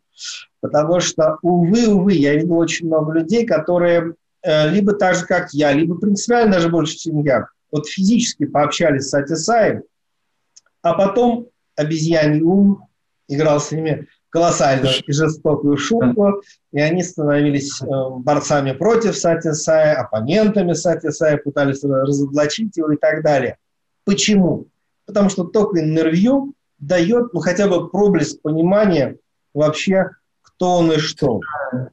[0.61, 5.53] Потому что, увы, увы, я видел очень много людей, которые Э, либо так же, как
[5.53, 9.83] я, либо принципиально даже больше, чем я, вот физически пообщались с Атисаем,
[10.83, 12.88] а потом обезьяний ум
[13.27, 17.87] играл с ними колоссальную и жестокую шутку, и они становились э,
[18.19, 23.57] борцами против Сатисая, оппонентами Сатисая, пытались разоблачить его и так далее.
[24.05, 24.67] Почему?
[25.07, 29.17] Потому что только интервью дает ну, хотя бы проблеск понимания
[29.55, 30.11] вообще,
[30.43, 31.41] кто он и что.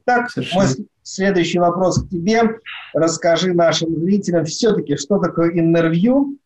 [0.04, 0.66] Так, мой,
[1.08, 2.58] Следующий вопрос к тебе.
[2.92, 6.36] Расскажи нашим зрителям все-таки, что такое интервью.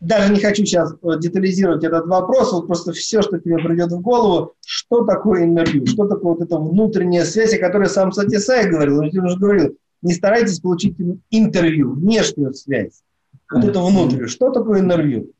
[0.00, 4.00] Э, даже не хочу сейчас детализировать этот вопрос, вот просто все, что тебе придет в
[4.00, 8.98] голову, что такое интервью, что такое вот эта внутренняя связь, о которой сам Сатисай говорил,
[8.98, 10.96] он уже говорил, не старайтесь получить
[11.30, 13.02] интервью, внешнюю связь,
[13.50, 14.28] вот это внутреннюю.
[14.28, 15.30] Что такое интервью?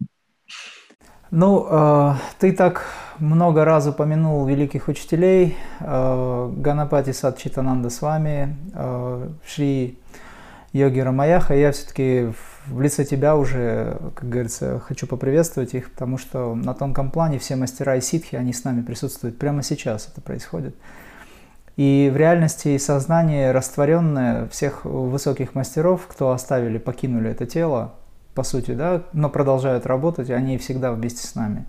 [1.30, 2.84] Ну, э, ты так
[3.18, 9.98] много раз упомянул великих учителей, э, Ганапати Сад Читананда с вами, э, Шри
[10.72, 11.54] Йоги Рамаяха.
[11.54, 17.11] Я все-таки в лице тебя уже, как говорится, хочу поприветствовать их, потому что на тонком
[17.11, 19.38] плане все мастера и ситхи, они с нами присутствуют.
[19.38, 20.74] Прямо сейчас это происходит.
[21.76, 27.94] И в реальности сознание растворенное всех высоких мастеров, кто оставили, покинули это тело,
[28.35, 31.66] по сути, да, но продолжают работать, они всегда вместе с нами.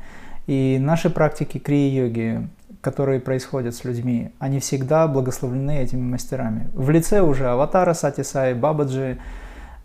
[0.48, 2.48] И наши практики крия-йоги,
[2.80, 6.70] которые происходят с людьми, они всегда благословлены этими мастерами.
[6.74, 9.18] В лице уже аватара Сатисай, Бабаджи,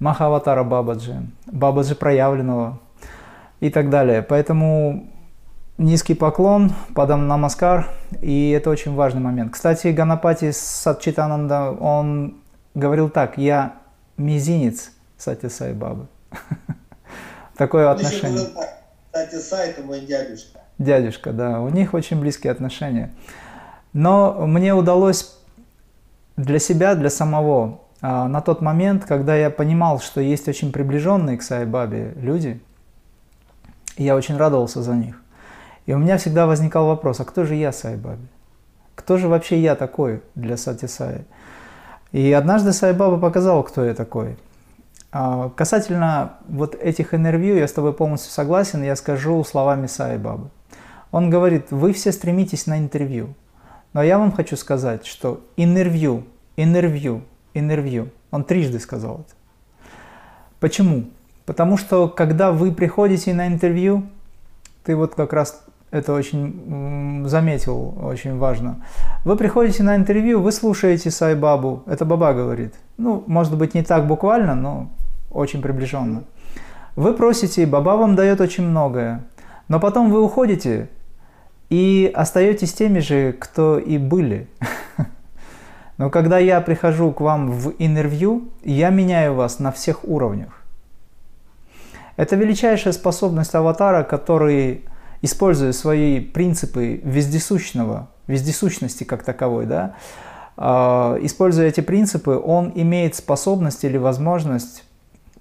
[0.02, 2.80] Махаватара Бабаджи, Бабаджи проявленного
[3.60, 4.22] и так далее.
[4.22, 5.08] Поэтому
[5.78, 7.88] низкий поклон, падам намаскар,
[8.20, 9.52] и это очень важный момент.
[9.52, 12.34] Кстати, Ганапати Сатчитананда, он
[12.74, 13.74] говорил так, я
[14.16, 16.08] мизинец Сатисай Бабы.
[17.56, 18.48] Такое отношение.
[19.06, 20.62] Кстати, сайт мой дядюшка.
[20.78, 21.60] Дядюшка, да.
[21.60, 23.12] У них очень близкие отношения.
[23.92, 25.38] Но мне удалось
[26.36, 31.42] для себя, для самого, на тот момент, когда я понимал, что есть очень приближенные к
[31.42, 32.60] Сайбабе люди,
[33.96, 35.22] я очень радовался за них.
[35.86, 38.26] И у меня всегда возникал вопрос, а кто же я Сайбабе?
[38.94, 41.24] Кто же вообще я такой для Сати Саи?
[42.12, 44.36] И однажды Сайбаба показал, кто я такой.
[45.10, 50.50] А, касательно вот этих интервью, я с тобой полностью согласен, я скажу словами Сайбабы.
[51.10, 53.34] Он говорит, вы все стремитесь на интервью,
[53.92, 56.24] но я вам хочу сказать, что интервью,
[56.56, 57.22] интервью,
[57.54, 59.34] интервью, он трижды сказал это.
[60.60, 61.04] Почему?
[61.44, 64.04] Потому что когда вы приходите на интервью,
[64.84, 68.82] ты вот как раз это очень заметил, очень важно.
[69.24, 72.74] Вы приходите на интервью, вы слушаете Сайбабу, это Баба говорит.
[72.96, 74.90] Ну, может быть, не так буквально, но
[75.30, 76.24] очень приближенно.
[76.96, 79.24] Вы просите, Баба вам дает очень многое,
[79.68, 80.88] но потом вы уходите
[81.68, 84.48] и остаетесь теми же, кто и были.
[86.02, 90.64] Но когда я прихожу к вам в интервью, я меняю вас на всех уровнях.
[92.16, 94.84] Это величайшая способность аватара, который
[95.20, 99.94] используя свои принципы вездесущного, вездесущности как таковой, да,
[100.56, 104.82] а, используя эти принципы, он имеет способность или возможность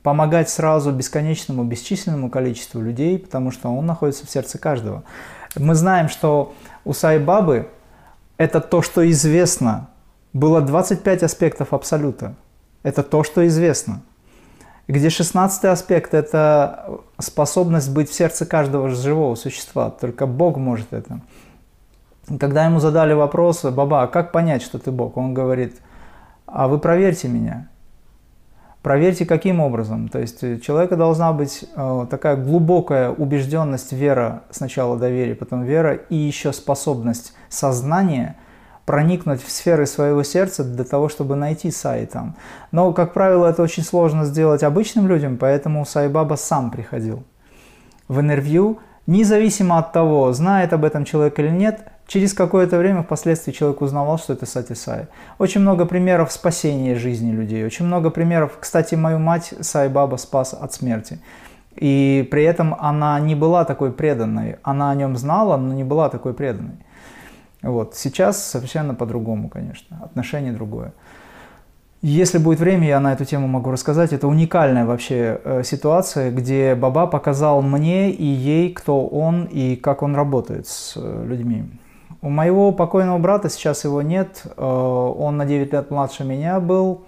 [0.04, 5.02] помогать сразу бесконечному, бесчисленному количеству людей, потому что он находится в сердце каждого.
[5.56, 6.54] Мы знаем, что
[6.86, 7.68] у Сайбабы
[8.38, 9.88] это то, что известно.
[10.34, 12.36] Было 25 аспектов Абсолюта.
[12.84, 14.02] Это то, что известно
[14.92, 19.90] где шестнадцатый аспект– это способность быть в сердце каждого живого существа.
[19.90, 21.22] Только Бог может это.
[22.40, 25.18] Когда ему задали вопрос, Баба, а как понять, что ты Бог?
[25.18, 25.78] Он говорит,
[26.46, 27.70] а вы проверьте меня.
[28.82, 30.10] Проверьте, каким образом.
[30.10, 35.94] То есть у человека должна быть э, такая глубокая убежденность, вера, сначала доверие, потом вера,
[35.94, 38.36] и еще способность сознания–
[38.92, 42.36] проникнуть в сферы своего сердца для того, чтобы найти Сай там.
[42.74, 47.24] Но, как правило, это очень сложно сделать обычным людям, поэтому Сайбаба сам приходил
[48.10, 53.54] в интервью, независимо от того, знает об этом человек или нет, через какое-то время впоследствии
[53.54, 55.08] человек узнавал, что это Сати Сай.
[55.40, 60.74] Очень много примеров спасения жизни людей, очень много примеров, кстати, мою мать Сайбаба спас от
[60.74, 61.20] смерти.
[61.78, 66.10] И при этом она не была такой преданной, она о нем знала, но не была
[66.10, 66.76] такой преданной.
[67.62, 67.96] Вот.
[67.96, 70.94] Сейчас совершенно по-другому, конечно, отношение другое.
[72.02, 74.12] Если будет время, я на эту тему могу рассказать.
[74.12, 80.02] Это уникальная вообще э, ситуация, где Баба показал мне и ей, кто он и как
[80.02, 81.66] он работает с э, людьми.
[82.24, 87.04] У моего покойного брата сейчас его нет, э, он на 9 лет младше меня был.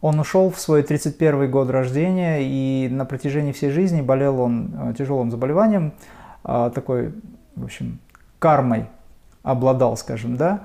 [0.00, 5.32] Он ушел в свой 31 год рождения и на протяжении всей жизни болел он тяжелым
[5.32, 5.94] заболеванием,
[6.44, 7.14] такой,
[7.56, 7.98] в общем,
[8.38, 8.86] кармой
[9.46, 10.60] обладал, скажем, да,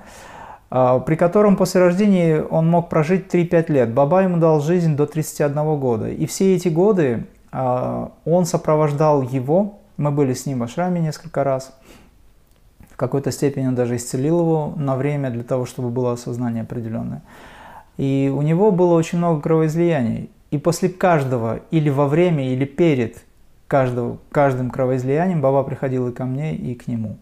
[0.70, 3.94] а, при котором после рождения он мог прожить 3-5 лет.
[3.94, 6.10] Баба ему дал жизнь до 31 года.
[6.10, 11.44] И все эти годы а, он сопровождал его, мы были с ним в ашраме несколько
[11.44, 11.78] раз,
[12.90, 17.22] в какой-то степени он даже исцелил его на время для того, чтобы было осознание определенное.
[17.98, 20.32] И у него было очень много кровоизлияний.
[20.50, 23.24] И после каждого, или во время, или перед
[23.68, 27.18] каждого, каждым кровоизлиянием Баба приходил и ко мне, и к нему,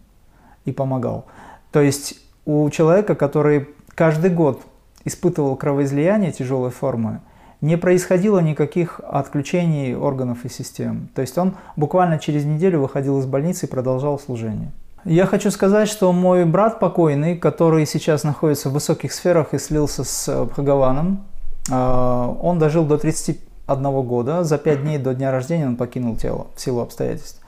[0.64, 1.26] и помогал.
[1.72, 2.14] То есть
[2.46, 4.62] у человека, который каждый год
[5.04, 7.20] испытывал кровоизлияние тяжелой формы,
[7.60, 11.08] не происходило никаких отключений органов и систем.
[11.14, 14.72] То есть он буквально через неделю выходил из больницы и продолжал служение.
[15.04, 20.04] Я хочу сказать, что мой брат покойный, который сейчас находится в высоких сферах и слился
[20.04, 21.24] с Бхагаваном,
[21.70, 24.44] а, он дожил до 31 года.
[24.44, 27.39] За 5 дней до дня рождения он покинул тело в силу обстоятельств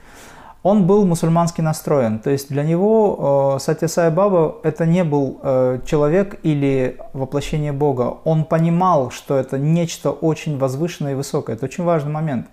[0.63, 2.19] он был мусульмански настроен.
[2.19, 7.73] То есть для него э, Сатя Сай Баба это не был э, человек или воплощение
[7.73, 8.17] Бога.
[8.23, 11.57] Он понимал, что это нечто очень возвышенное и высокое.
[11.57, 12.47] Это очень важный момент.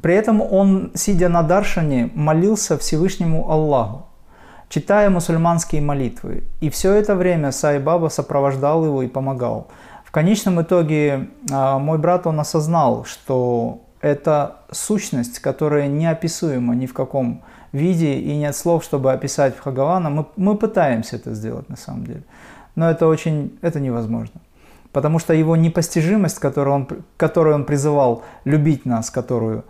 [0.00, 4.06] При этом он, сидя на Даршане, молился Всевышнему Аллаху,
[4.68, 6.44] читая мусульманские молитвы.
[6.60, 9.66] И все это время Сай Баба сопровождал его и помогал.
[10.04, 16.94] В конечном итоге э, мой брат, он осознал, что это сущность, которая неописуема ни в
[16.94, 17.42] каком
[17.72, 20.10] виде и нет слов, чтобы описать Бхагавана.
[20.10, 22.22] Мы, мы пытаемся это сделать на самом деле,
[22.76, 24.40] но это очень, это невозможно.
[24.92, 29.64] Потому что его непостижимость, которую он, которую он призывал любить нас, которую,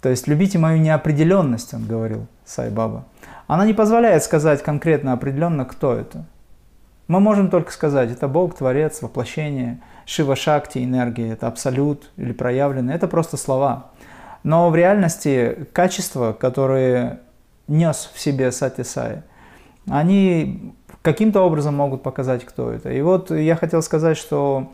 [0.00, 3.04] то есть любите мою неопределенность, он говорил, Сайбаба,
[3.48, 6.24] она не позволяет сказать конкретно определенно, кто это.
[7.10, 12.94] Мы можем только сказать, это Бог, Творец, воплощение, Шива Шакти, энергия, это абсолют или проявленный,
[12.94, 13.86] это просто слова.
[14.44, 17.18] Но в реальности качества, которые
[17.66, 19.22] нес в себе Сати Сай,
[19.88, 22.92] они каким-то образом могут показать, кто это.
[22.92, 24.70] И вот я хотел сказать, что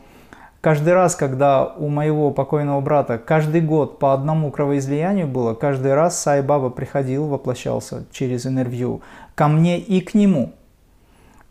[0.59, 6.19] Каждый раз, когда у моего покойного брата каждый год по одному кровоизлиянию было, каждый раз
[6.19, 9.01] Сай Баба приходил, воплощался через интервью
[9.35, 10.53] ко мне и к нему.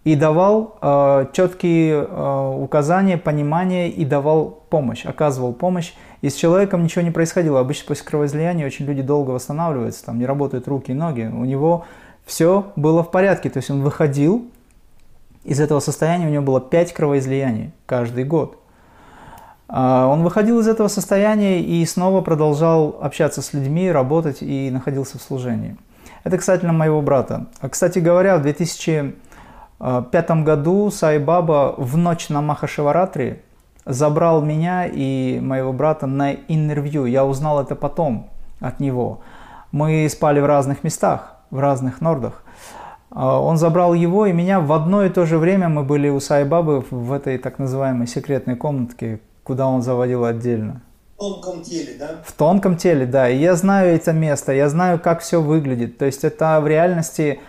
[0.07, 5.95] И давал э, четкие э, указания, понимание и давал помощь, оказывал помощь.
[6.23, 7.59] И с человеком ничего не происходило.
[7.59, 11.23] Обычно после кровоизлияния очень люди долго восстанавливаются, там не работают руки и ноги.
[11.23, 11.87] У него
[12.25, 13.51] все было в порядке.
[13.51, 14.47] То есть он выходил
[15.42, 18.61] из этого состояния, у него было 5 кровоизлияний каждый год.
[19.66, 25.19] А, он выходил из этого состояния и снова продолжал общаться с людьми, работать и находился
[25.19, 25.77] в служении.
[26.23, 27.47] Это касательно моего брата.
[27.61, 28.42] А, кстати говоря, в
[29.79, 33.43] 2005 году Сай Баба в ночь на Махашиваратри
[33.85, 37.07] забрал меня и моего брата на интервью.
[37.07, 39.21] Я узнал это потом от него.
[39.73, 42.43] Мы спали в разных местах, в разных нордах.
[43.11, 46.21] А, он забрал его и меня в одно и то же время мы были у
[46.21, 50.83] Сай Бабы в этой так называемой секретной комнатке, куда он заводил отдельно.
[51.17, 52.11] В тонком теле, да?
[52.25, 53.29] В тонком теле, да.
[53.29, 55.97] И я знаю это место, я знаю, как все выглядит.
[55.99, 57.41] То есть это в реальности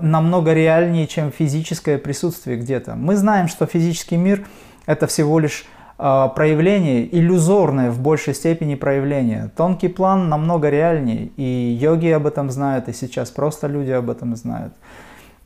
[0.00, 2.94] намного реальнее, чем физическое присутствие где-то.
[2.94, 4.46] Мы знаем, что физический мир–
[4.86, 5.66] это всего лишь
[5.98, 9.50] э, проявление, иллюзорное в большей степени проявление.
[9.56, 14.36] Тонкий план намного реальнее, и йоги об этом знают, и сейчас просто люди об этом
[14.36, 14.74] знают.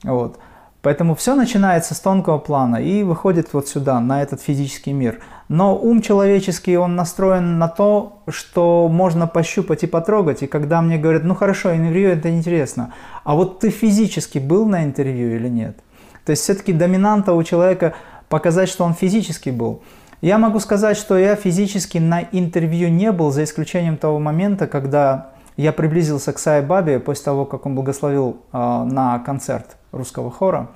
[0.03, 0.39] Вот.
[0.83, 5.21] Поэтому все начинается с тонкого плана и выходит вот сюда, на этот физический мир.
[5.49, 10.43] Но ум человеческий, он настроен на то, что можно пощупать и потрогать.
[10.43, 12.93] И когда мне говорят, ну хорошо, интервью это интересно,
[13.23, 15.79] а вот ты физически был на интервью или нет?
[16.25, 17.95] То есть все-таки доминанта у человека
[18.29, 19.83] показать, что он физически был.
[20.21, 25.31] Я могу сказать, что я физически на интервью не был, за исключением того момента, когда
[25.57, 30.71] я приблизился к Сай Бабе после того, как он благословил э, на концерт русского хора,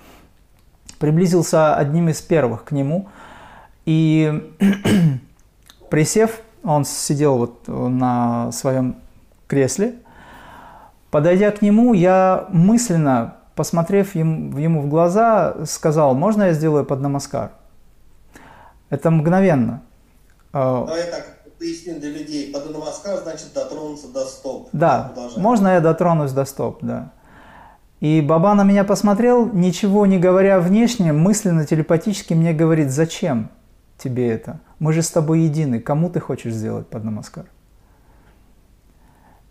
[0.98, 3.08] приблизился одним из первых к нему,
[3.84, 4.54] и
[5.90, 8.96] присев, он сидел вот на своем
[9.46, 9.96] кресле,
[11.10, 17.00] подойдя к нему, я мысленно, посмотрев ему, ему в глаза, сказал, можно я сделаю под
[17.00, 17.52] намаскар?
[18.90, 19.82] Это мгновенно.
[20.52, 22.52] А, Давай так, поясним для людей.
[22.52, 24.68] Под намаскар значит дотронуться до стоп.
[24.72, 27.12] Да, можно я дотронусь до стоп, да.
[28.00, 33.48] И Баба на меня посмотрел, ничего не говоря внешне, мысленно, телепатически мне говорит, зачем
[33.96, 34.60] тебе это?
[34.78, 37.46] Мы же с тобой едины, кому ты хочешь сделать под намаскар?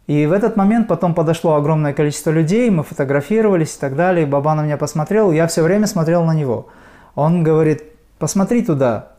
[0.05, 4.27] И в этот момент потом подошло огромное количество людей, мы фотографировались и так далее.
[4.27, 6.67] Баба на меня посмотрел, я все время смотрел на него.
[7.15, 7.83] Он говорит,
[8.19, 9.13] посмотри туда,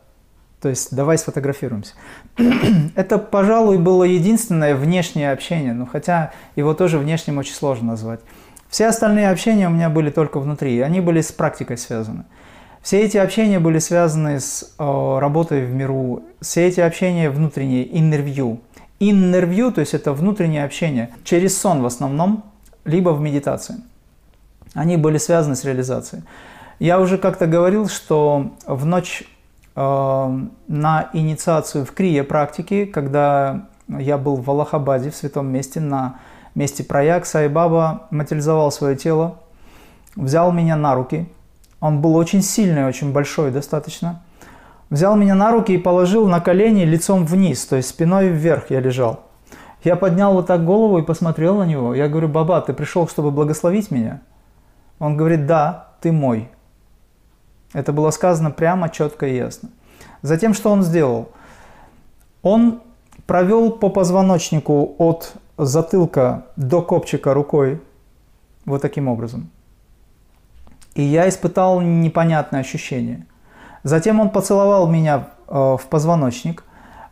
[0.61, 1.93] то есть давай сфотографируемся.
[2.95, 8.21] Это, пожалуй, было единственное внешнее общение, но хотя его тоже внешним очень сложно назвать.
[8.69, 12.25] Все остальные общения у меня были только внутри, они были с практикой связаны.
[12.81, 18.61] Все эти общения были связаны с э, работой в миру, все эти общения внутренние, интервью.
[18.99, 22.45] Интервью, то есть это внутреннее общение, через сон в основном,
[22.85, 23.75] либо в медитации.
[24.73, 26.23] Они были связаны с реализацией.
[26.79, 29.23] Я уже как-то говорил, что в ночь
[29.75, 36.19] э, на инициацию в крие практики, когда я был в Аллахабаде, в святом месте, на
[36.57, 39.39] месте прояк, Сайбаба материализовал свое тело,
[40.15, 41.29] взял меня на руки.
[41.79, 44.23] Он был очень сильный, очень большой достаточно.
[44.89, 48.79] Взял меня на руки и положил на колени лицом вниз, то есть спиной вверх я
[48.79, 49.21] лежал.
[49.83, 51.93] Я поднял вот так голову и посмотрел на него.
[51.93, 54.21] Я говорю, Баба, ты пришел, чтобы благословить меня?
[54.97, 56.49] Он говорит, да, ты мой.
[57.73, 59.69] Это было сказано прямо, четко и ясно.
[60.23, 61.29] Затем, что он сделал?
[62.41, 62.81] Он
[63.27, 67.81] провел по позвоночнику от затылка до копчика рукой,
[68.65, 69.49] вот таким образом.
[70.95, 73.25] И я испытал непонятное ощущение.
[73.83, 76.63] Затем он поцеловал меня э, в позвоночник.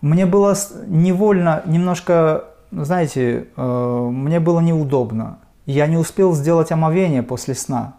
[0.02, 0.56] Мне было
[0.88, 5.40] невольно, немножко, знаете, э, мне было неудобно.
[5.66, 7.96] Я не успел сделать омовение после сна.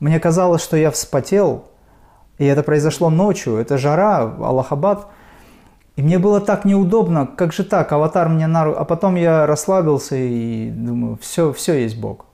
[0.00, 1.64] Мне казалось, что я вспотел,
[2.38, 3.56] и это произошло ночью.
[3.56, 5.08] Это жара, Аллахабад–
[5.96, 9.46] и мне было так неудобно, как же так, аватар мне на руку, а потом я
[9.46, 12.26] расслабился и думаю, все, все есть Бог.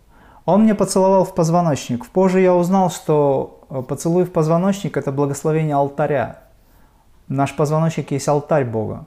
[0.46, 2.06] Он мне поцеловал в позвоночник.
[2.06, 6.40] Позже я узнал, что э, поцелуй в позвоночник– это благословение алтаря.
[7.28, 9.04] Наш позвоночник есть алтарь Бога.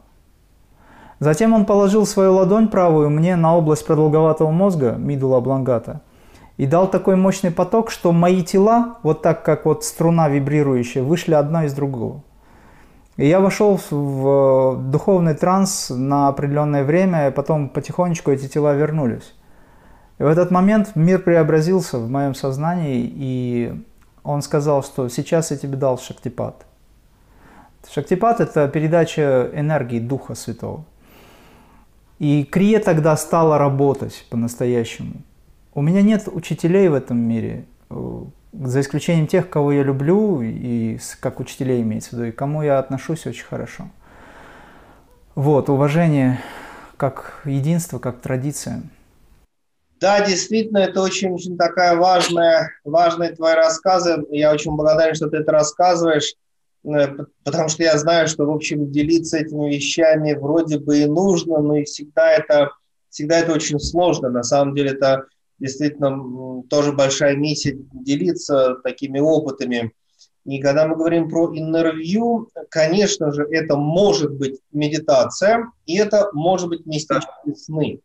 [1.20, 6.02] Затем он положил свою ладонь правую мне на область продолговатого мозга, мидула облонгата,
[6.58, 11.34] и дал такой мощный поток, что мои тела, вот так как вот струна вибрирующая, вышли
[11.34, 12.22] одна из другого.
[13.18, 19.34] И я вошел в духовный транс на определенное время, и потом потихонечку эти тела вернулись.
[20.18, 23.84] И в этот момент мир преобразился в моем сознании, и
[24.24, 26.66] он сказал, что сейчас я тебе дал шактипат.
[27.92, 30.86] Шактипат– это передача энергии Духа Святого.
[32.18, 35.16] И Крия тогда стала работать по-настоящему.
[35.76, 37.66] У меня нет учителей в этом мире,
[38.54, 42.80] за исключением тех, кого я люблю, и как учителей имеется в виду, и кому я
[42.80, 43.90] отношусь очень хорошо.
[45.36, 46.40] Вот, уважение
[46.98, 48.84] как единство, как традиция.
[50.00, 54.24] Да, действительно, это очень-очень такая важная, важные твои рассказы.
[54.30, 56.34] Я очень благодарен, что ты это рассказываешь,
[56.86, 57.08] э,
[57.44, 61.78] потому что я знаю, что, в общем, делиться этими вещами вроде бы и нужно, но
[61.78, 62.72] и всегда это,
[63.10, 64.30] всегда это очень сложно.
[64.30, 65.26] На самом деле это
[65.64, 69.94] действительно тоже большая миссия делиться такими опытами.
[70.44, 76.68] И когда мы говорим про интервью, конечно же, это может быть медитация, и это может
[76.68, 78.00] быть мистические сны.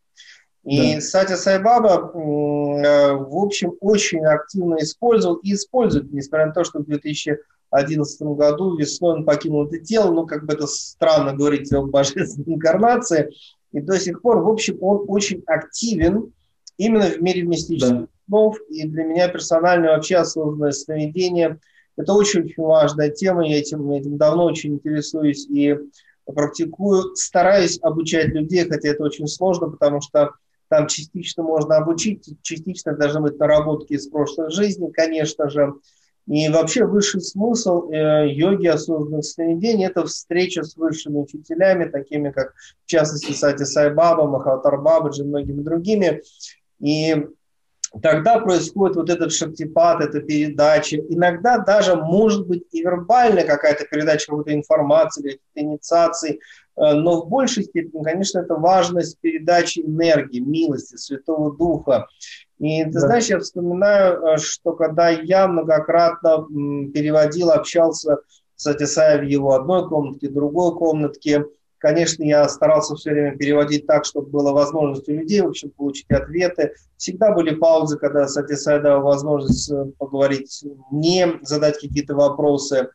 [0.63, 1.01] И да.
[1.01, 6.85] Сати Сайбаба, э, в общем, очень активно использовал и использует, несмотря на то, что в
[6.85, 12.45] 2011 году весной он покинул это тело, ну, как бы это странно говорить о божественной
[12.55, 13.31] инкарнации,
[13.73, 16.33] и до сих пор, в общем, он очень активен
[16.79, 18.09] именно в мире мистических да.
[18.27, 21.59] снов, и для меня персонально вообще осознанное сновидение–
[21.99, 25.77] это очень-очень важная тема, я этим, этим давно очень интересуюсь и
[26.25, 30.35] практикую, стараюсь обучать людей, хотя это очень сложно, потому что
[30.69, 35.75] там частично можно обучить, частично должны быть наработки из прошлой жизни, конечно же.
[36.29, 42.53] И вообще высший смысл э, йоги осознанных сновидений– это встреча с высшими учителями, такими как,
[42.85, 46.23] в частности, Сати Сайбаба, Махатар Бабаджи и многими другими.
[46.81, 47.27] И
[48.03, 50.97] тогда происходит вот этот шактипат, эта передача.
[50.97, 56.41] Иногда даже может быть и вербальная какая-то передача какой-то информации или инициации,
[56.79, 62.07] Э, но в большей степени, конечно, это важность передачи энергии, милости, Святого Духа.
[62.59, 63.01] И ты да.
[63.01, 66.47] знаешь, я вспоминаю, э, что когда я многократно
[66.93, 68.19] переводил, общался
[68.57, 71.45] с Атисаем в его одной комнатке, другой комнатке,
[71.79, 76.11] Конечно, я старался все время переводить так, чтобы была возможность у людей, в общем, получить
[76.11, 76.75] ответы.
[76.97, 82.91] Всегда были паузы, когда Сатисай дал возможность э, поговорить мне, задать какие-то вопросы.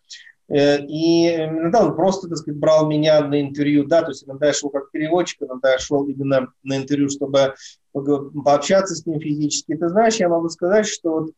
[0.50, 4.48] Э, и иногда он просто, так сказать, брал меня на интервью, да, то есть иногда
[4.48, 7.54] я шел как переводчик, иногда я шел именно на интервью, чтобы
[7.94, 9.76] пообщаться с ним физически.
[9.76, 11.32] Ты знаешь, я могу сказать, что вот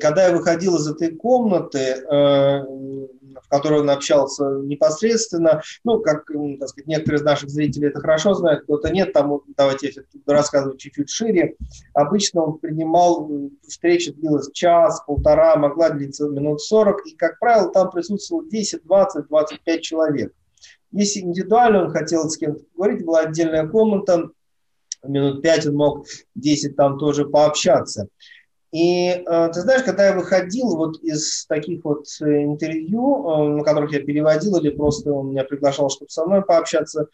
[0.00, 6.68] когда я выходил из этой комнаты, э, в которой он общался непосредственно, ну, как, так
[6.68, 10.02] сказать, некоторые из наших зрителей это хорошо знают, кто-то нет, там, давайте я
[10.32, 11.56] рассказываю чуть-чуть шире.
[11.92, 13.30] Обычно он принимал,
[13.66, 19.26] встреча длилась час, полтора, могла длиться минут 40, и, как правило, там присутствовало 10, 20,
[19.28, 20.32] 25 человек.
[20.92, 24.30] Если индивидуально он хотел с кем-то поговорить, была отдельная комната,
[25.02, 28.08] минут 5 он мог 10 там тоже пообщаться.
[28.70, 33.64] И э, ты знаешь, когда я выходил вот из таких вот э, интервью, э, на
[33.64, 37.06] которых я переводил, или просто он меня приглашал, чтобы со мной пообщаться,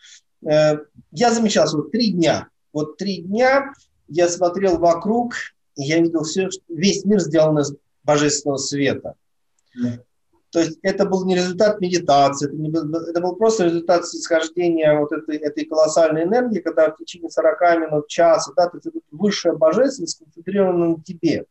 [0.43, 3.73] я замечал, что вот три дня, вот три дня
[4.09, 5.33] я смотрел вокруг,
[5.75, 9.15] и я видел все, весь мир сделан из божественного света.
[9.75, 10.01] Yeah.
[10.55, 14.97] То есть это был не результат медитации, это, не был, это был просто результат исхождения
[14.97, 19.01] вот этой, этой колоссальной энергии, когда в течение 40 минут, часа, да, то есть это
[19.11, 21.47] высшая божественность сконцентрирована на тебе.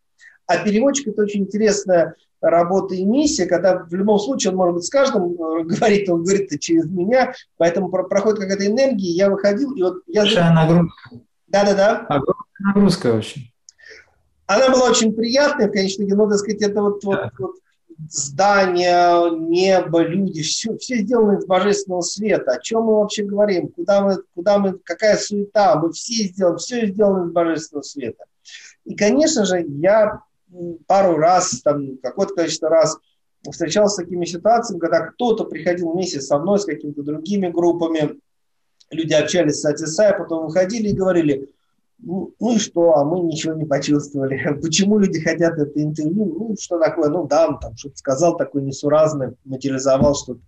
[0.48, 4.86] А переводчик– это очень интересная работа и миссия, когда в любом случае он, может быть,
[4.86, 9.74] с каждым э, говорит, он говорит это через меня, поэтому проходит какая-то энергия, я выходил,
[9.76, 10.22] и вот я...
[10.22, 11.10] Большая нагрузка.
[11.48, 12.06] Да-да-да.
[12.08, 13.52] Огромная нагрузка очень.
[14.46, 17.56] Она была очень приятная, в конечном итоге, но, так сказать, это вот, вот, вот
[18.10, 22.52] здания, небо, люди, все, все сделано из божественного света.
[22.52, 23.70] О чем мы вообще говорим?
[23.70, 25.80] Куда мы, куда мы, какая суета?
[25.80, 28.24] Мы все сделаны, все сделано из божественного света.
[28.86, 30.22] И, конечно же, я
[30.88, 32.98] пару раз, там, какое-то количество раз
[33.50, 38.20] встречался с такими ситуациями, когда кто-то приходил вместе со мной, с какими-то другими группами,
[38.92, 41.50] люди общались с Атисай, потом выходили и говорили,
[42.06, 44.40] ну, ну и что, а мы ничего не почувствовали.
[44.62, 46.26] Почему люди хотят это интервью?
[46.26, 47.10] Ну, что такое?
[47.10, 50.42] Ну, да, там что-то сказал такое несуразное, материализовал что-то.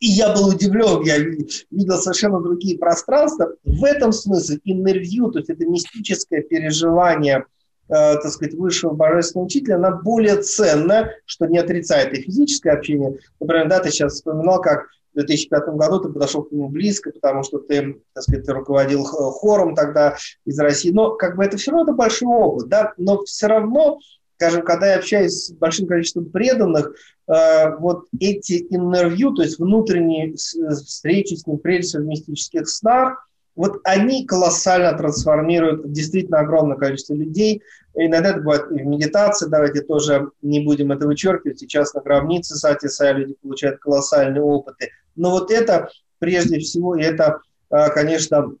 [0.00, 3.54] И я был удивлен, я видел совершенно другие пространства.
[3.64, 7.44] В этом смысле интервью, то есть это мистическое переживание,
[7.88, 13.18] э, так сказать, высшего божественного учителя, она более ценна, что не отрицает и физическое общение.
[13.40, 17.42] Например, да, ты сейчас вспоминал, как в 2005 году ты подошел к нему близко, потому
[17.42, 20.90] что ты, так сказать, ты руководил хором тогда из России.
[20.90, 23.98] Но как бы это все равно это большой опыт, да, но все равно,
[24.36, 26.94] скажем, когда я общаюсь с большим количеством преданных,
[27.26, 33.29] э, вот эти интервью, то есть внутренние встречи с ним, прежде всего в мистических снах,
[33.56, 37.62] вот они колоссально трансформируют действительно огромное количество людей.
[37.94, 41.58] И иногда это бывает и в медитации, давайте тоже не будем это вычеркивать.
[41.58, 44.90] Сейчас на гробнице Сати Сая люди получают колоссальные опыты.
[45.16, 45.88] Но вот это
[46.18, 47.40] прежде всего, и это,
[47.70, 48.54] а, конечно,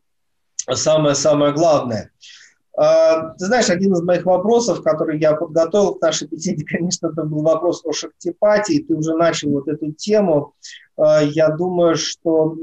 [0.68, 2.10] самое-самое главное.
[2.82, 7.24] А, ты знаешь, один из моих вопросов, который я подготовил к нашей беседе, конечно, это
[7.24, 8.82] был вопрос о шактипатии.
[8.88, 10.54] Ты уже начал вот эту тему.
[10.96, 12.56] А, я думаю, что,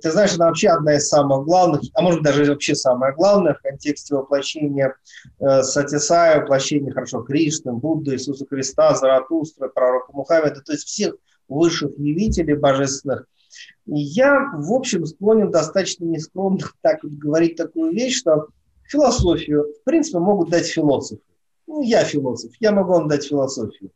[0.00, 3.60] ты знаешь, это вообще одна из самых главных, а может даже вообще самая главная в
[3.60, 4.94] контексте воплощения
[5.40, 11.16] э, Сатисая, воплощения, хорошо, Кришны, Будды, Иисуса Христа, Заратустра, пророка Мухаммеда, то есть всех
[11.48, 13.26] высших явителей божественных.
[13.84, 18.46] Я, в общем, склонен достаточно нескромно так вот говорить такую вещь, что
[18.88, 21.22] философию, в принципе, могут дать философы.
[21.66, 23.90] Ну, я философ, я могу вам дать философию.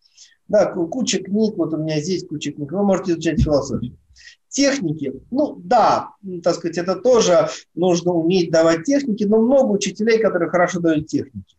[0.49, 3.97] Да, куча книг, вот у меня здесь куча книг, вы можете изучать философию.
[4.49, 6.11] Техники, ну да,
[6.43, 11.57] так сказать, это тоже нужно уметь давать техники, но много учителей, которые хорошо дают техники.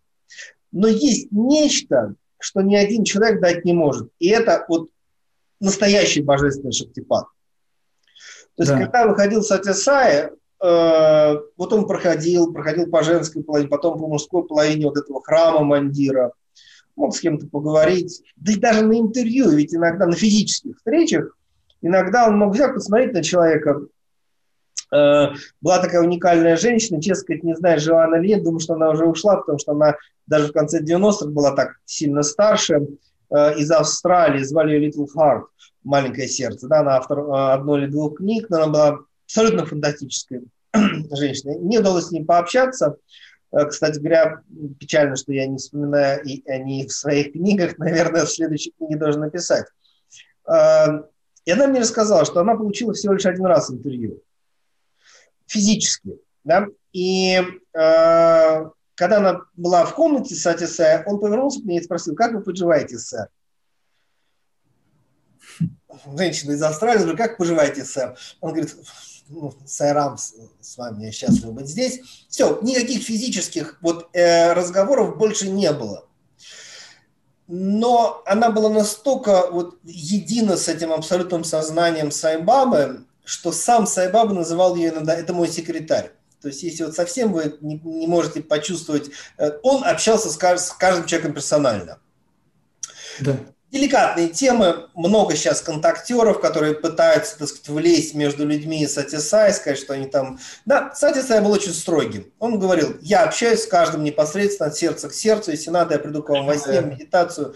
[0.74, 4.10] Но есть нечто, что ни один человек дать не может.
[4.20, 4.90] И это вот
[5.62, 7.28] настоящий божественный шактипад.
[8.56, 8.84] То есть, да.
[8.84, 14.86] когда выходил Сатисая, э, вот он проходил, проходил по женской половине, потом по мужской половине
[14.86, 16.34] вот этого храма Мандира,
[16.96, 21.38] мог с кем-то поговорить, да и даже на интервью, ведь иногда на физических встречах,
[21.82, 23.82] иногда он мог взять, посмотреть на человека,
[24.94, 25.28] э,
[25.62, 28.92] была такая уникальная женщина, честно сказать, не знаю, жива она или нет, думаю, что она
[28.92, 29.96] уже ушла, потому что она
[30.28, 32.88] даже в конце 90-х была так сильно старше,
[33.30, 35.44] э, из Австралии, звали ее Little Heart
[35.84, 39.00] маленькое сердце, да, она автор э, одной или двух книг, но она была
[39.32, 40.42] абсолютно фантастической
[41.12, 41.58] женщиной.
[41.60, 42.98] Не удалось с ней пообщаться.
[43.52, 44.42] Э, кстати говоря,
[44.78, 48.98] печально, что я не вспоминаю и о ней в своих книгах, наверное, в следующей книге
[48.98, 49.66] должен написать.
[50.48, 51.04] Э,
[51.46, 54.22] и она мне рассказала, что она получила всего лишь один раз интервью.
[55.48, 56.18] Физически.
[56.44, 56.68] Да?
[56.94, 62.34] И когда она была в комнате с Атисая, он повернулся к ней и спросил, как
[62.34, 63.28] вы поживаете, сэр?
[66.18, 68.16] женщина из Австралии, говорю, как поживаете, сэр?
[68.40, 68.76] Он говорит,
[69.32, 72.02] ну, сайрам с, вами, я счастлив быть здесь.
[72.30, 76.06] Все, никаких физических вот, э, разговоров больше не было.
[77.48, 84.76] Но она была настолько вот едина с этим абсолютным сознанием Сайбабы, что сам Сайбаба называл
[84.76, 86.12] ее иногда, это мой секретарь.
[86.42, 90.72] То есть, если вот совсем вы не, не можете почувствовать, э, он общался с, с
[90.72, 92.00] каждым человеком персонально.
[93.20, 93.38] Да
[93.72, 94.88] деликатные темы.
[94.94, 100.08] Много сейчас контактеров, которые пытаются, так сказать, влезть между людьми и Сатисай, сказать, что они
[100.08, 100.40] там...
[100.66, 102.32] Да, Сатисай был очень строгим.
[102.40, 106.22] Он говорил, я общаюсь с каждым непосредственно от сердца к сердцу, если надо, я приду
[106.22, 107.56] к вам во сне, медитацию.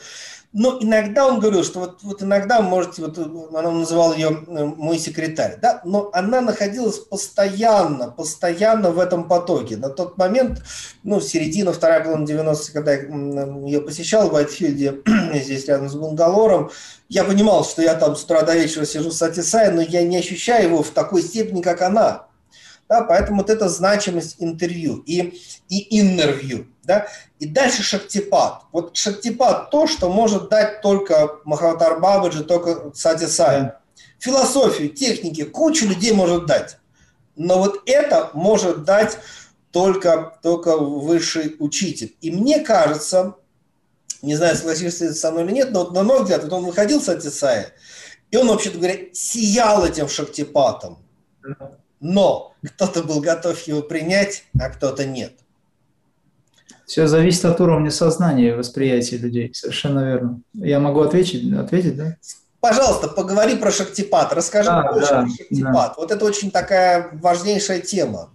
[0.57, 4.97] Но иногда он говорил, что вот, вот иногда, можете, вот она называла ее э, мой
[4.97, 9.75] секретарь, да, но она находилась постоянно, постоянно в этом потоке.
[9.75, 10.63] На тот момент,
[11.03, 13.01] ну, середина, вторая половина 90 когда я
[13.65, 15.01] ее посещал в Уайтфилде,
[15.33, 16.71] здесь рядом с Бангалором,
[17.09, 20.15] я понимал, что я там с утра до вечера сижу с Атисай, но я не
[20.15, 22.27] ощущаю его в такой степени, как она.
[22.87, 25.37] Да, поэтому вот эта значимость интервью и,
[25.67, 26.67] и интервью.
[26.85, 27.07] Да?
[27.39, 28.63] И дальше шактипад.
[28.71, 33.73] Вот шактипад то, что может дать только Махаватар Бабаджи, только Сати Сай.
[34.19, 36.77] Философию, техники, кучу людей может дать.
[37.35, 39.17] Но вот это может дать
[39.71, 42.15] только, только высший учитель.
[42.21, 43.35] И мне кажется,
[44.21, 47.01] не знаю, согласишься со мной или нет, но вот на мой взгляд, вот он выходил
[47.01, 47.73] с Атисая,
[48.31, 50.99] и он, вообще-то говоря, сиял этим шактипатом.
[51.99, 55.33] Но кто-то был готов его принять, а кто-то нет.
[56.85, 59.51] Все зависит от уровня сознания и восприятия людей.
[59.53, 60.39] Совершенно верно.
[60.53, 62.15] Я могу ответить, ответить да?
[62.59, 64.33] Пожалуйста, поговори про шактипат.
[64.33, 65.73] Расскажи да, больше да, про шактипат.
[65.73, 65.93] Да.
[65.97, 68.29] Вот это очень такая важнейшая тема.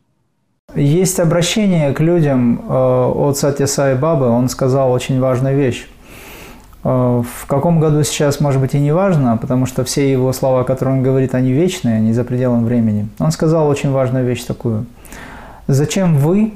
[0.75, 4.29] Есть обращение к людям э, от Сати Сай Бабы.
[4.29, 5.89] Он сказал очень важную вещь.
[6.85, 10.63] Э, в каком году сейчас, может быть, и не важно, потому что все его слова,
[10.63, 13.09] которые он говорит, они вечные, они за пределом времени.
[13.19, 14.87] Он сказал очень важную вещь такую.
[15.67, 16.53] Зачем вы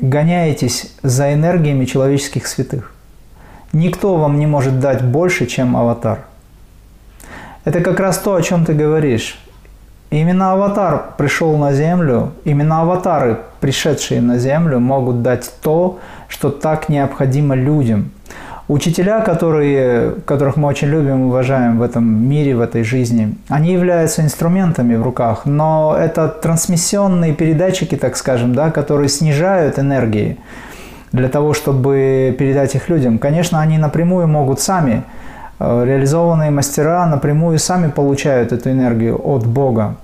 [0.00, 2.92] гоняетесь за энергиями человеческих святых.
[3.72, 6.24] Никто вам не может дать больше, чем аватар.
[7.64, 9.38] Это как раз то, о чем ты говоришь.
[10.10, 16.88] Именно аватар пришел на Землю, именно аватары, пришедшие на Землю, могут дать то, что так
[16.88, 18.10] необходимо людям–
[18.70, 24.22] Учителя, которые, которых мы очень любим уважаем в этом мире, в этой жизни, они являются
[24.22, 30.38] инструментами в руках, но это трансмиссионные передатчики, так скажем, да, которые снижают энергии
[31.10, 33.18] для того, чтобы передать их людям.
[33.18, 35.02] Конечно, они напрямую могут сами,
[35.58, 39.96] э, реализованные мастера напрямую сами получают эту энергию от Бога.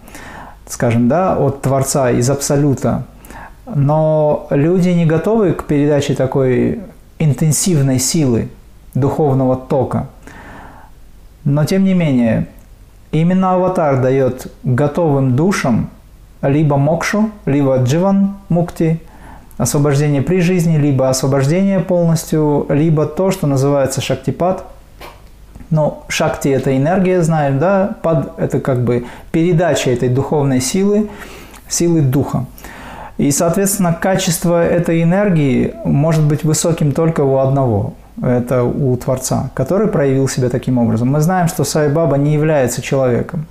[0.69, 3.05] скажем, да, от Творца, из Абсолюта.
[3.73, 6.81] Но люди не готовы к передаче такой
[7.21, 8.49] интенсивной силы,
[8.97, 10.09] духовного тока.
[11.45, 12.49] Но тем не менее,
[13.13, 15.91] именно аватар дает готовым душам
[16.43, 19.01] либо мокшу, либо дживан мукти,
[19.59, 24.65] освобождение при жизни, либо освобождение полностью, либо то, что называется шактипад.
[25.71, 31.09] Но шакти– это энергия, знаем, да, пад– это как бы передача этой духовной силы,
[31.69, 32.47] силы духа.
[33.19, 37.95] И, соответственно, качество этой энергии может быть высоким только у одного.
[38.23, 41.09] Это у Творца, который проявил себя таким образом.
[41.09, 43.47] Мы знаем, что Сай Баба не является человеком.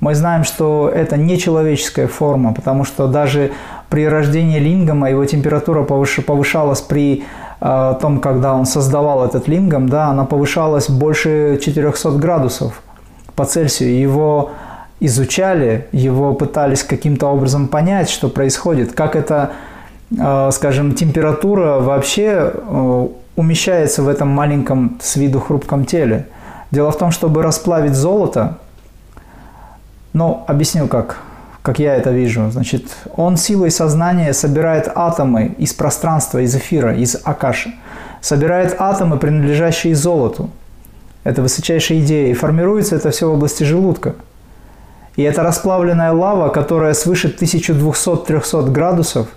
[0.00, 3.50] Мы знаем, что это не человеческая форма, потому что даже
[3.90, 7.24] при рождении лингама его температура повышалась при
[7.60, 12.80] э, том, когда он создавал этот лингам, да, она повышалась больше 400 градусов
[13.34, 13.98] по Цельсию.
[13.98, 14.52] Его
[15.00, 19.50] изучали, его пытались каким-то образом понять, что происходит, как эта,
[20.16, 23.08] э, скажем, температура вообще э,
[23.38, 26.26] умещается в этом маленьком с виду хрупком теле.
[26.72, 28.58] Дело в том, чтобы расплавить золото,
[30.12, 31.18] ну, объясню как,
[31.62, 32.50] как я это вижу.
[32.50, 37.72] Значит, он силой сознания собирает атомы из пространства, из эфира, из акаши.
[38.20, 40.50] Собирает атомы, принадлежащие золоту.
[41.22, 42.32] Это высочайшая идея.
[42.32, 44.16] И формируется это все в области желудка.
[45.14, 49.28] И это расплавленная лава, которая свыше 1200-300 градусов,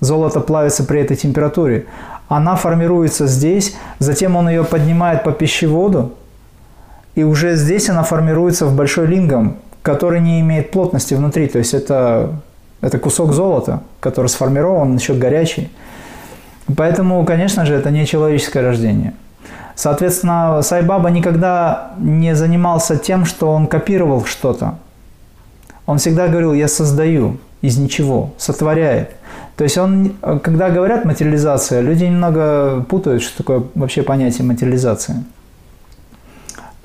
[0.00, 1.86] золото плавится при этой температуре,
[2.28, 6.14] она формируется здесь, затем он ее поднимает по пищеводу,
[7.14, 11.46] и уже здесь она формируется в большой лингам, который не имеет плотности внутри.
[11.46, 12.34] То есть это,
[12.80, 15.70] это кусок золота, который сформирован, еще горячий.
[16.76, 19.14] Поэтому, конечно же, это не человеческое рождение.
[19.76, 24.74] Соответственно, Сайбаба никогда не занимался тем, что он копировал что-то.
[25.86, 29.10] Он всегда говорил, я создаю из ничего, сотворяет.
[29.56, 35.24] То есть он, когда говорят материализация, люди немного путают, что такое вообще понятие материализации.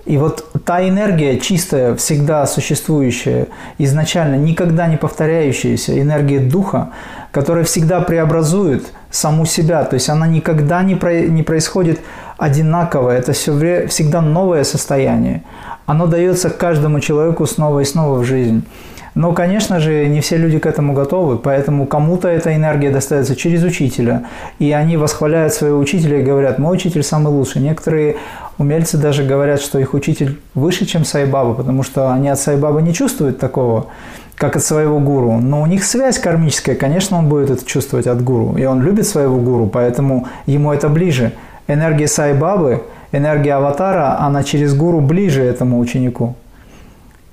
[0.06, 3.48] И вот та энергия чистая, всегда существующая,
[3.78, 6.90] изначально никогда не повторяющаяся, энергия духа,
[7.32, 12.00] которая всегда преобразует саму себя, то есть она никогда не, про, не происходит
[12.38, 15.44] одинаково, это все, всегда новое состояние.
[15.86, 18.66] Оно дается каждому человеку снова и снова в жизнь.
[19.14, 23.64] Но, конечно же, не все люди к этому готовы, поэтому кому-то эта энергия достается через
[23.64, 24.24] учителя,
[24.58, 27.62] и они восхваляют своего учителя и говорят, мой учитель самый лучший.
[27.62, 28.16] Некоторые
[28.58, 32.94] умельцы даже говорят, что их учитель выше, чем Сайбаба, потому что они от Сайбаба не
[32.94, 33.88] чувствуют такого,
[34.36, 35.40] как от своего гуру.
[35.42, 39.08] Но у них связь кармическая, конечно, он будет это чувствовать от гуру, и он любит
[39.08, 41.34] своего гуру, поэтому ему это ближе.
[41.68, 46.36] Энергия Сайбабы, энергия аватара, она через гуру ближе этому ученику.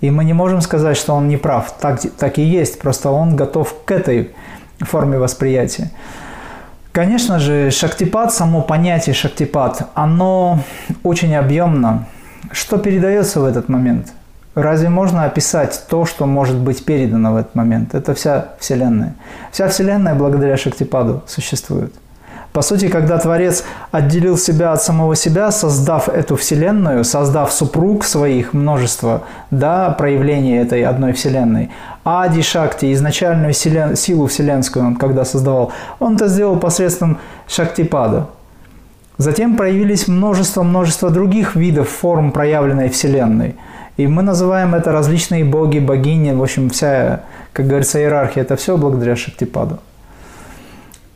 [0.01, 1.73] И мы не можем сказать, что он не прав.
[1.81, 4.31] Так, так и есть, просто он готов к этой
[4.81, 5.91] форме восприятия.
[6.93, 10.61] Конечно же, шактипад, само понятие шактипад, оно
[11.03, 12.07] очень объемно.
[12.53, 14.13] Что передается в этот момент?
[14.55, 17.95] Разве можно описать то, что может быть передано в этот момент?
[17.95, 19.15] Это вся Вселенная.
[19.53, 21.95] Вся Вселенная благодаря шактипаду существует.
[22.53, 28.55] По сути, когда Творец отделил себя от самого себя, создав эту Вселенную, создав супруг своих,
[28.55, 31.71] множество да, проявлений этой одной Вселенной,
[32.05, 33.97] Ади Шакти, изначальную вселен...
[33.97, 38.29] силу вселенскую он когда создавал, он это сделал посредством Шактипада.
[39.19, 43.57] Затем проявились множество-множество других видов форм проявленной Вселенной.
[43.97, 48.77] И мы называем это различные боги, богини, в общем, вся, как говорится, иерархия, это все
[48.77, 49.81] благодаря Шактипаду.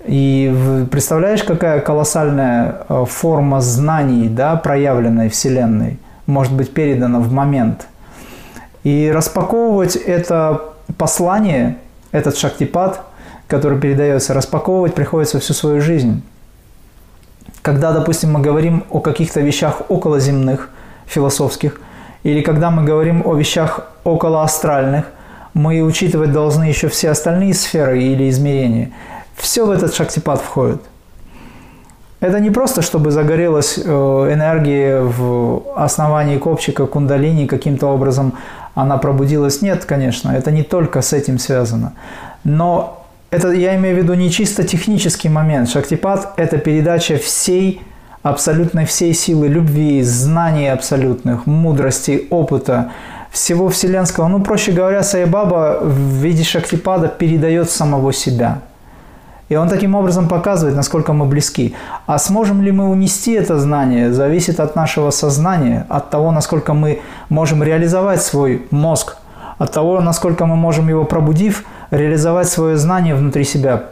[0.05, 7.86] И представляешь, какая колоссальная э, форма знаний, да, проявленной Вселенной, может быть передана в момент.
[8.82, 10.61] И распаковывать это
[10.98, 11.76] послание,
[12.11, 13.03] этот шактипад,
[13.46, 16.22] который передается, распаковывать приходится всю свою жизнь.
[17.62, 20.70] Когда, допустим, мы говорим о каких-то вещах околоземных,
[21.07, 21.80] философских,
[22.24, 25.07] или когда мы говорим о вещах околоастральных,
[25.55, 28.90] мы учитывать должны еще все остальные сферы или измерения–
[29.43, 30.80] все в этот шактипад входит.
[32.20, 33.82] Это не просто, чтобы загорелась э,
[34.32, 38.34] энергия в основании копчика кундалини, каким-то образом
[38.76, 39.61] она пробудилась.
[39.61, 41.95] Нет, конечно, это не только с этим связано.
[42.45, 45.68] Но это, я имею в виду не чисто технический момент.
[45.68, 47.82] Шактипад– это передача всей,
[48.22, 52.93] абсолютно всей силы любви, знаний абсолютных, мудрости, опыта,
[53.32, 54.28] всего вселенского.
[54.28, 58.61] Ну, проще говоря, Саибаба в виде шактипада передает самого себя–
[59.53, 61.74] и он таким образом показывает, насколько мы близки.
[62.07, 67.00] А сможем ли мы унести это знание, зависит от нашего сознания, от того, насколько мы
[67.28, 69.16] можем реализовать свой мозг,
[69.59, 73.82] от того, насколько мы можем его пробудив, реализовать свое знание внутри себя,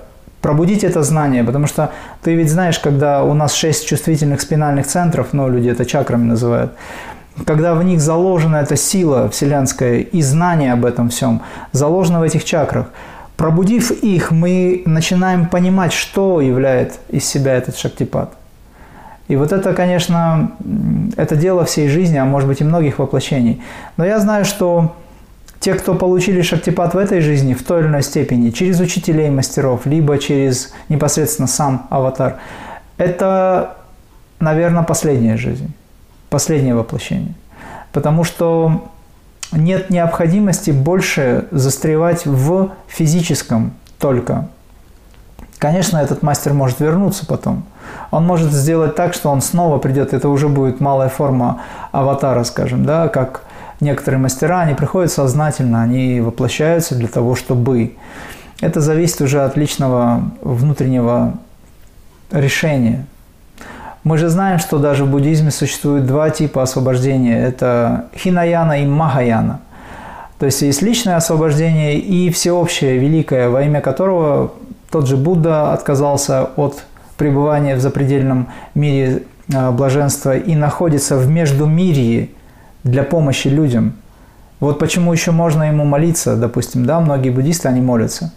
[0.41, 1.91] пробудить это знание, потому что
[2.23, 6.73] ты ведь знаешь, когда у нас шесть чувствительных спинальных центров, ну, люди это чакрами называют,
[7.45, 11.43] когда в них заложена эта сила вселенская и знание об этом всем,
[11.73, 12.87] заложено в этих чакрах,
[13.41, 18.35] пробудив их, мы начинаем понимать, что является из себя этот шактипад.
[19.29, 20.53] И вот это, конечно,
[21.17, 23.63] это дело всей жизни, а может быть и многих воплощений.
[23.97, 24.95] Но я знаю, что
[25.59, 29.87] те, кто получили шактипад в этой жизни в той или иной степени, через учителей мастеров,
[29.87, 32.41] либо через непосредственно сам аватар,
[32.99, 33.79] это,
[34.39, 35.73] наверное, последняя жизнь,
[36.29, 37.33] последнее воплощение.
[37.93, 38.91] Потому что
[39.53, 44.49] нет необходимости больше застревать в физическом только.
[45.59, 47.65] Конечно, этот мастер может вернуться потом.
[48.11, 50.15] Он может сделать так, что он снова придет.
[50.15, 51.61] Это уже будет малая форма
[51.93, 53.43] аватара, скажем, да, как
[53.81, 57.97] некоторые мастера, они приходят сознательно, они воплощаются для того, чтобы...
[58.61, 61.35] Это зависит уже от личного внутреннего
[62.31, 63.07] решения.
[64.03, 67.39] Мы же знаем, что даже в буддизме существует два типа освобождения.
[67.39, 69.61] Это хинаяна и махаяна.
[70.39, 74.53] То есть есть личное освобождение и всеобщее, великое, во имя которого
[74.91, 76.83] тот же Будда отказался от
[77.19, 79.25] пребывания в запредельном мире
[79.55, 82.35] а, блаженства и находится в междумирии,
[82.85, 83.95] для помощи людям.
[84.59, 88.33] Вот почему еще можно ему молиться, допустим, да, многие буддисты, они молятся.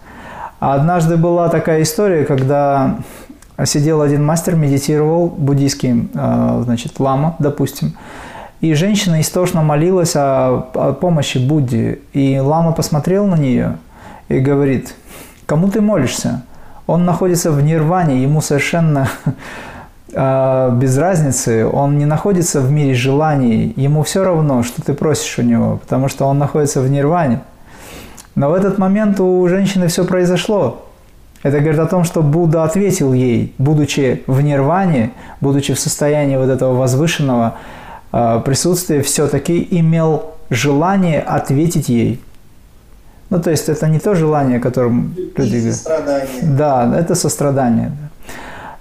[0.59, 2.97] А однажды была такая история, когда
[3.65, 7.95] сидел один мастер, медитировал, буддийский, а, значит, лама, допустим,
[8.63, 11.99] и женщина истошно молилась о, о помощи Будде.
[12.13, 13.77] И лама посмотрел на нее
[14.29, 14.95] и говорит,
[15.45, 16.43] кому ты молишься?
[16.87, 19.09] Он находится в нирване, ему совершенно
[20.15, 25.39] а, без разницы, он не находится в мире желаний, ему все равно, что ты просишь
[25.39, 27.41] у него, потому что он находится в нирване.
[28.35, 30.85] Но в этот момент у женщины все произошло.
[31.43, 36.49] Это говорит о том, что Будда ответил ей, будучи в нирване, будучи в состоянии вот
[36.49, 37.55] этого возвышенного
[38.11, 42.21] а, присутствия, все-таки имел желание ответить ей.
[43.29, 45.77] Ну, то есть это не то желание, которым люди говорят.
[46.43, 47.91] Да, это сострадание.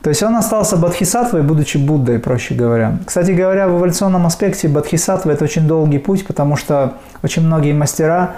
[0.02, 2.98] То есть он остался бодхисаттвой, будучи Буддой, проще говоря.
[3.06, 8.32] Кстати говоря, в эволюционном аспекте бодхисаттва– это очень долгий путь, потому что очень многие мастера,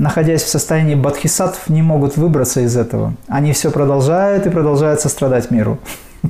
[0.00, 3.14] находясь в состоянии бодхисаттв, не могут выбраться из этого.
[3.28, 5.78] Они все продолжают и продолжают сострадать миру.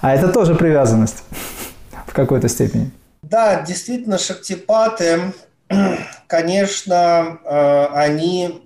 [0.00, 1.24] А это тоже привязанность
[2.06, 2.90] в какой-то степени.
[3.22, 5.32] Да, действительно, шактипаты,
[6.28, 8.62] конечно, э, они,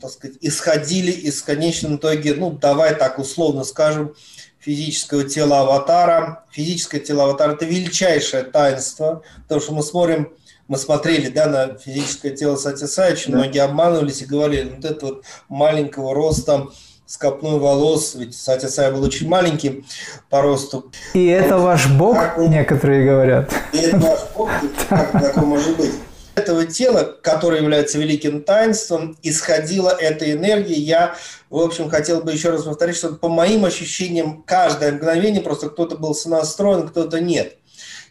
[0.00, 4.14] так сказать, исходили из конечном итоге, ну, давай так условно скажем,
[4.58, 6.44] физического тела аватара.
[6.50, 10.32] Физическое тело аватара– это величайшее таинство, потому что мы смотрим,
[10.70, 13.38] мы смотрели да, на физическое тело Сатисая, очень да.
[13.38, 16.68] многие обманывались и говорили, вот это вот маленького роста,
[17.06, 19.84] с копной волос, ведь Сатисай был очень маленький
[20.28, 20.92] по росту.
[21.12, 23.52] И это ваш бог, как, некоторые говорят.
[23.72, 24.48] И это ваш бог,
[24.88, 25.90] как такое может быть?
[26.36, 30.74] этого тела, которое является великим таинством, исходила эта энергия.
[30.74, 31.16] Я,
[31.50, 35.96] в общем, хотел бы еще раз повторить, что по моим ощущениям, каждое мгновение просто кто-то
[35.96, 37.56] был сонастроен, кто-то нет.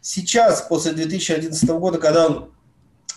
[0.02, 2.52] Сейчас, после 2011 года, когда он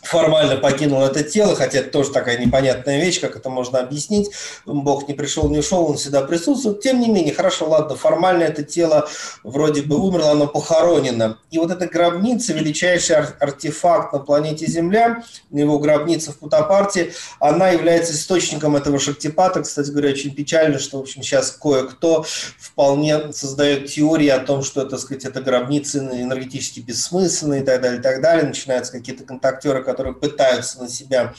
[0.03, 4.31] формально покинул это тело, хотя это тоже такая непонятная вещь, как это можно объяснить.
[4.67, 6.81] Бог не пришел, не ушел, он всегда присутствует.
[6.81, 9.09] Тем не менее, хорошо, ладно, формально это тело
[9.45, 11.39] вроде бы умерло, оно похоронено.
[11.51, 18.13] И вот эта гробница, величайший артефакт на планете Земля, его гробница в Путапарте, она является
[18.13, 19.63] источником этого шактипата.
[19.63, 22.25] Кстати говоря, очень печально, что, в общем, сейчас кое-кто
[22.59, 28.01] вполне создает теории о том, что, так сказать, это гробницы энергетически бессмысленные и так далее,
[28.01, 28.47] и так далее.
[28.47, 31.35] Начинаются какие-то контактеры, которые пытаются на себя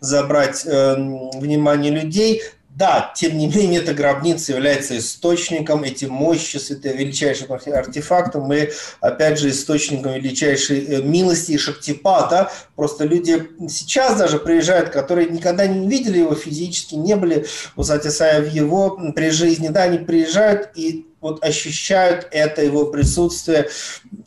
[0.00, 0.94] забрать э,
[1.34, 2.42] внимание людей.
[2.70, 9.40] Да, тем не менее, эта гробница является источником, эти мощи, это величайшим артефактом мы опять
[9.40, 12.52] же, источником величайшей э, милости и шактипата.
[12.76, 18.42] Просто люди сейчас даже приезжают, которые никогда не видели его физически, не были у Сатисая
[18.42, 23.68] в его при жизни, да, они приезжают и вот ощущают это его присутствие.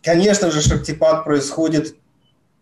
[0.04, 1.96] Конечно же, шактипат происходит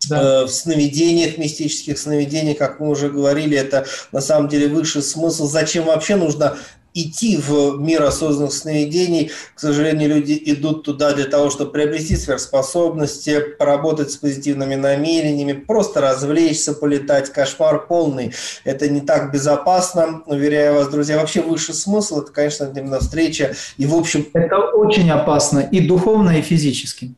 [0.08, 0.42] да.
[0.42, 5.48] Э, в сновидениях, мистических сновидениях, как мы уже говорили, это на самом деле высший смысл.
[5.48, 6.58] Зачем вообще нужно
[6.94, 9.32] идти в мир осознанных сновидений.
[9.56, 16.02] К сожалению, люди идут туда для того, чтобы приобрести сверхспособности, поработать с позитивными намерениями, просто
[16.02, 17.30] развлечься, полетать.
[17.30, 18.34] Кошмар полный.
[18.64, 21.18] Это не так безопасно, уверяю вас, друзья.
[21.18, 23.56] Вообще высший смысл– это, конечно, именно встреча.
[23.78, 24.28] И, в общем…
[24.34, 27.14] Это очень опасно и духовно, и физически.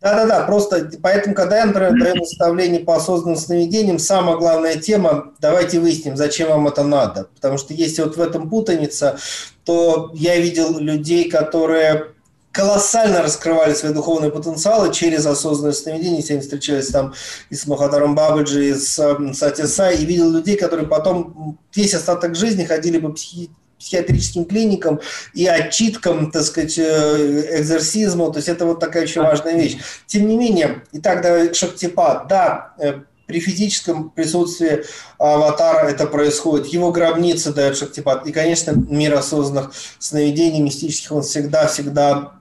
[0.00, 5.80] Да-да-да, просто поэтому, когда я, например, даю наставление по осознанным сновидениям, самая главная тема, давайте
[5.80, 7.28] выясним, зачем вам это надо.
[7.34, 9.18] Потому что если вот в этом путаница,
[9.64, 12.12] то я видел людей, которые
[12.52, 16.22] колоссально раскрывали свои духовные потенциалы через осознанное сновидение.
[16.28, 17.14] Они встречались там
[17.50, 18.94] и с Махадаром Бабаджи, и с
[19.32, 23.50] Сати Сай, и видел людей, которые потом весь остаток жизни ходили по психи
[23.82, 25.00] психиатрическим клиникам
[25.34, 28.30] и отчиткам, так сказать, э, экзорсизму.
[28.30, 29.76] То есть это вот такая очень важная вещь.
[30.06, 34.84] Тем не менее, и тогда Шактипад, да, э, при физическом присутствии
[35.18, 36.66] аватара это происходит.
[36.66, 38.26] Его гробница дает Шактипад.
[38.26, 42.32] И, конечно, мир осознанных сновидений мистических, он всегда-всегда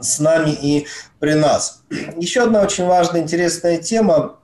[0.00, 0.86] с нами и
[1.18, 1.82] при нас.
[2.16, 4.38] Еще одна очень важная, интересная тема,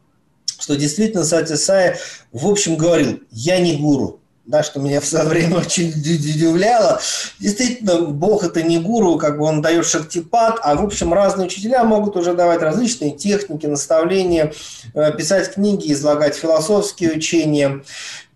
[0.58, 1.96] что действительно Сати Сай
[2.32, 7.00] в общем говорил, я не гуру, да, что меня в свое время очень удивляло.
[7.40, 11.84] Действительно, Бог это не гуру, как бы он дает шактипад, а в общем разные учителя
[11.84, 14.52] могут уже давать различные техники, наставления,
[14.94, 17.82] э, писать книги, излагать философские учения.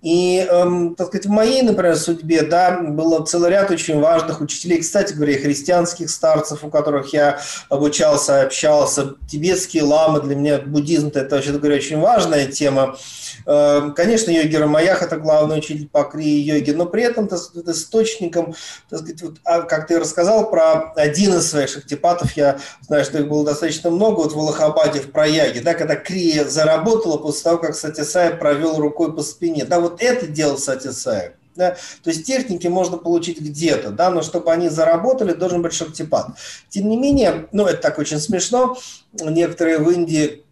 [0.01, 4.81] И, эм, так сказать, в моей, например, судьбе, да, было целый ряд очень важных учителей,
[4.81, 11.37] кстати говоря, христианских старцев, у которых я обучался, общался, тибетские ламы, для меня буддизм– это,
[11.37, 12.97] вообще говоря, очень важная тема.
[13.47, 18.55] Эм, конечно, йоги Рамаях– это главный учитель по крии-йоги, но при этом так сказать, источником,
[18.89, 23.19] так сказать, вот, а, как ты рассказал про один из своих шахтипатов, я знаю, что
[23.19, 27.59] их было достаточно много, вот в Аллахабаде, в Праяге, да, когда крия заработала после того,
[27.59, 29.65] как Сатисай провел рукой по спине.
[29.65, 31.33] Да, вот это делал Сатисай.
[31.57, 31.77] Да?
[32.05, 36.29] То есть техники можно получить где-то, да, но чтобы они заработали, должен быть шактипат.
[36.69, 38.79] Тем не менее, ну это так очень смешно,
[39.13, 40.45] некоторые в Индии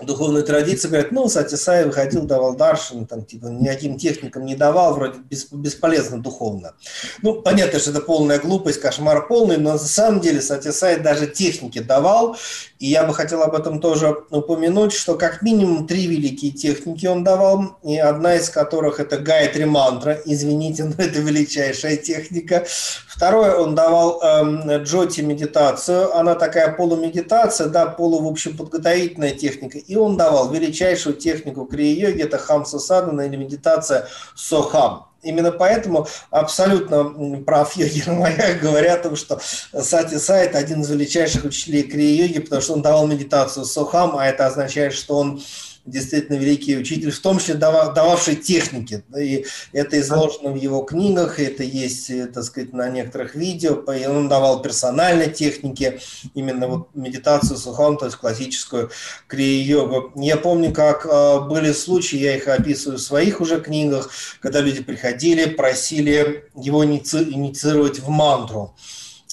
[0.00, 5.18] духовной традиции говорят, ну, Сатисай выходил, давал даршин, там, типа, никаким техникам не давал, вроде
[5.50, 6.74] бесполезно духовно.
[7.22, 11.80] Ну, понятно, что это полная глупость, кошмар полный, но на самом деле Сатисай даже техники
[11.80, 12.36] давал,
[12.78, 17.24] и я бы хотел об этом тоже упомянуть, что как минимум три великие техники он
[17.24, 22.64] давал, и одна из которых это Гайтри мантра, извините, но это величайшая техника.
[23.08, 29.78] Второе, он давал эм, Джоти медитацию, она такая полумедитация, да, полу, в общем, подготовительная техника,
[29.78, 35.07] и он давал величайшую технику крия-йоги, это хамса садана или медитация сохам.
[35.28, 39.38] Именно поэтому абсолютно прав йоги Рамаях говорят о том, что
[39.78, 44.46] Сати Сайт один из величайших учителей крия-йоги, потому что он давал медитацию сохам, а это
[44.46, 45.42] означает, что он
[45.88, 49.02] действительно великий учитель, в том числе дававший техники.
[49.18, 53.82] И это изложено в его книгах, это есть, э, так сказать, на некоторых видео.
[54.08, 56.00] Он давал персональные техники,
[56.34, 58.90] именно вот медитацию сухом, то есть классическую
[59.28, 60.12] крия-йогу.
[60.16, 64.10] Я помню, как э, были случаи, я их описываю в своих уже книгах,
[64.40, 68.74] когда люди приходили, просили его инициировать в мантру.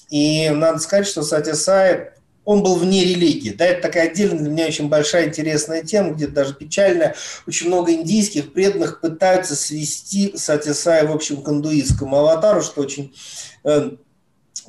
[0.10, 2.15] И надо сказать, что Сатисай
[2.46, 3.50] он был вне религии.
[3.50, 7.16] Да, это такая отдельная для меня очень большая интересная тема, где даже печальная.
[7.48, 13.14] Очень много индийских преданных пытаются свести Сатисая, в общем, к индуистскому аватару, что очень
[13.64, 13.92] э,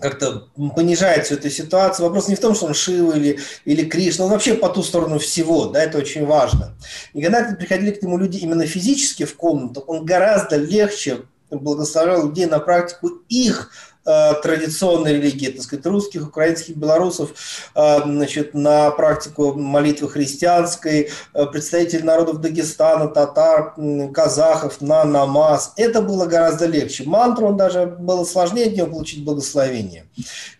[0.00, 2.06] как-то понижает всю эту ситуацию.
[2.06, 5.18] Вопрос не в том, что он Шива или, или Кришна, он вообще по ту сторону
[5.18, 6.74] всего, да, это очень важно.
[7.12, 12.46] И когда приходили к нему люди именно физически в комнату, он гораздо легче благословлял людей
[12.46, 13.70] на практику их
[14.06, 17.30] традиционной религии, так сказать, русских, украинских, белорусов,
[17.74, 23.74] э, значит, на практику молитвы христианской, э, представителей народов Дагестана, татар,
[24.12, 25.72] казахов на намаз.
[25.76, 27.04] Это было гораздо легче.
[27.04, 30.06] Мантру он даже было сложнее от него получить благословение.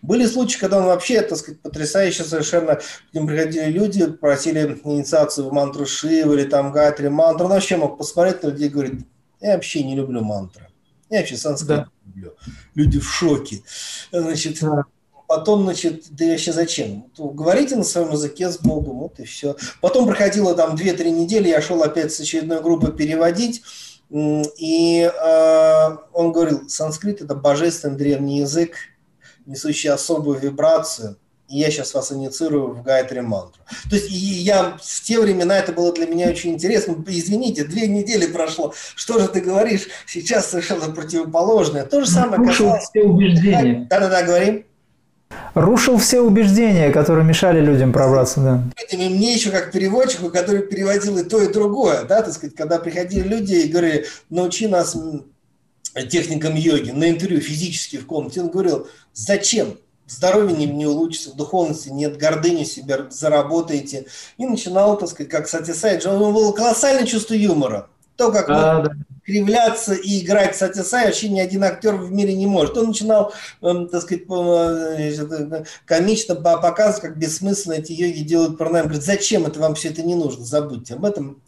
[0.01, 5.49] Были случаи, когда он вообще, так сказать, потрясающе совершенно, к ним приходили люди, просили инициацию
[5.49, 7.45] в мантру Шивы или там Гайтри мантру.
[7.45, 9.05] Он вообще мог посмотреть на людей и говорить,
[9.39, 10.66] я вообще не люблю мантры.
[11.09, 11.89] Я вообще санскрит да.
[12.05, 12.33] люблю.
[12.75, 13.61] Люди в шоке.
[14.11, 14.85] Значит, да.
[15.27, 17.11] Потом, значит, да вообще зачем?
[17.17, 19.57] Говорите на своем языке с Богом, вот и все.
[19.81, 23.61] Потом проходило там 2-3 недели, я шел опять с очередной группой переводить,
[24.09, 28.75] и э, он говорил, санскрит– это божественный древний язык,
[29.45, 31.17] несущий особую вибрацию–
[31.47, 33.61] и я сейчас вас инициирую в Гайтри мантру.
[33.89, 36.95] То есть я в те времена это было для меня очень интересно.
[37.07, 38.73] Извините, две недели прошло.
[38.95, 39.87] Что же ты говоришь?
[40.05, 41.85] Сейчас совершенно противоположное.
[41.85, 42.89] То же самое Рушил касалось...
[42.89, 43.87] все убеждения.
[43.89, 44.65] Да-да-да, говорим.
[45.53, 48.63] Рушил все убеждения, которые мешали людям пробраться, да.
[48.91, 52.77] И мне еще как переводчику, который переводил и то, и другое, да, так сказать, когда
[52.77, 54.95] приходили люди и говорили, научи нас
[56.09, 59.77] техникам йоги на интервью физически в комнате, он говорил, зачем?
[60.07, 64.05] Здоровье не, не улучшится, в духовности нет, гордыни себе заработаете.
[64.37, 67.89] И начинал, так сказать, как Сатисай, у него было колоссальное чувство юмора.
[68.15, 68.91] То, как а, да.
[69.23, 72.75] кривляться и играть Сатисай вообще ни один актер в мире не может.
[72.77, 73.31] Он начинал,
[73.61, 78.85] эм, так сказать, э, комично показывать, как бессмысленно эти йоги делают пранам.
[78.85, 81.41] Говорит, зачем это вам все это не нужно, забудьте об этом.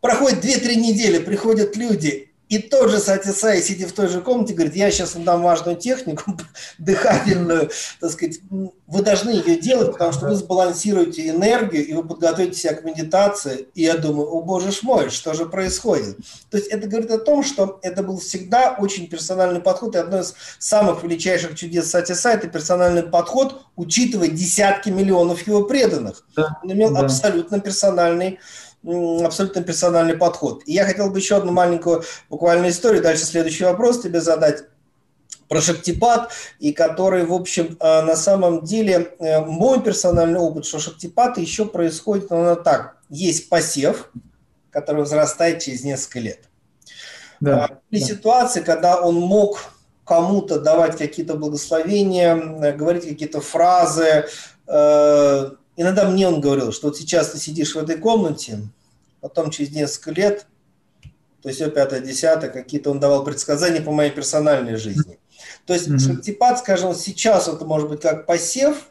[0.00, 4.76] Проходит 2-3 недели, приходят люди, и тот же Сатисай, сидя в той же комнате, говорит,
[4.76, 6.36] я сейчас вам дам важную технику,
[6.78, 12.58] дыхательную, так сказать, вы должны ее делать, потому что вы сбалансируете энергию, и вы подготовите
[12.58, 13.68] себя к медитации.
[13.72, 16.18] И я думаю, о боже ж мой, что же происходит?
[16.50, 20.20] То есть это говорит о том, что это был всегда очень персональный подход, и одно
[20.20, 26.22] из самых величайших чудес Сатисай– это персональный подход, учитывая десятки миллионов его преданных.
[26.36, 27.00] Да, Он имел да.
[27.00, 28.40] абсолютно персональный
[28.84, 30.62] абсолютно персональный подход.
[30.66, 34.64] И я хотел бы еще одну маленькую буквально историю, дальше следующий вопрос тебе задать
[35.48, 40.78] про Шактипад, и который, в общем, э, на самом деле э, мой персональный опыт, что
[40.78, 44.10] Шактипад еще происходит, но так, есть посев,
[44.70, 46.40] который взрастает через несколько лет.
[47.40, 48.06] Да, а, Были да.
[48.06, 49.58] ситуации, когда он мог
[50.06, 54.26] кому-то давать какие-то благословения, э, говорить какие-то фразы,
[55.76, 58.58] Иногда мне он говорил, что вот сейчас ты сидишь в этой комнате,
[59.20, 60.46] потом через несколько лет,
[61.40, 65.18] то есть все пятое, десятое, какие-то он давал предсказания по моей персональной жизни.
[65.66, 65.98] То есть mm-hmm.
[65.98, 68.88] шактипад, скажем, сейчас это может быть как посев,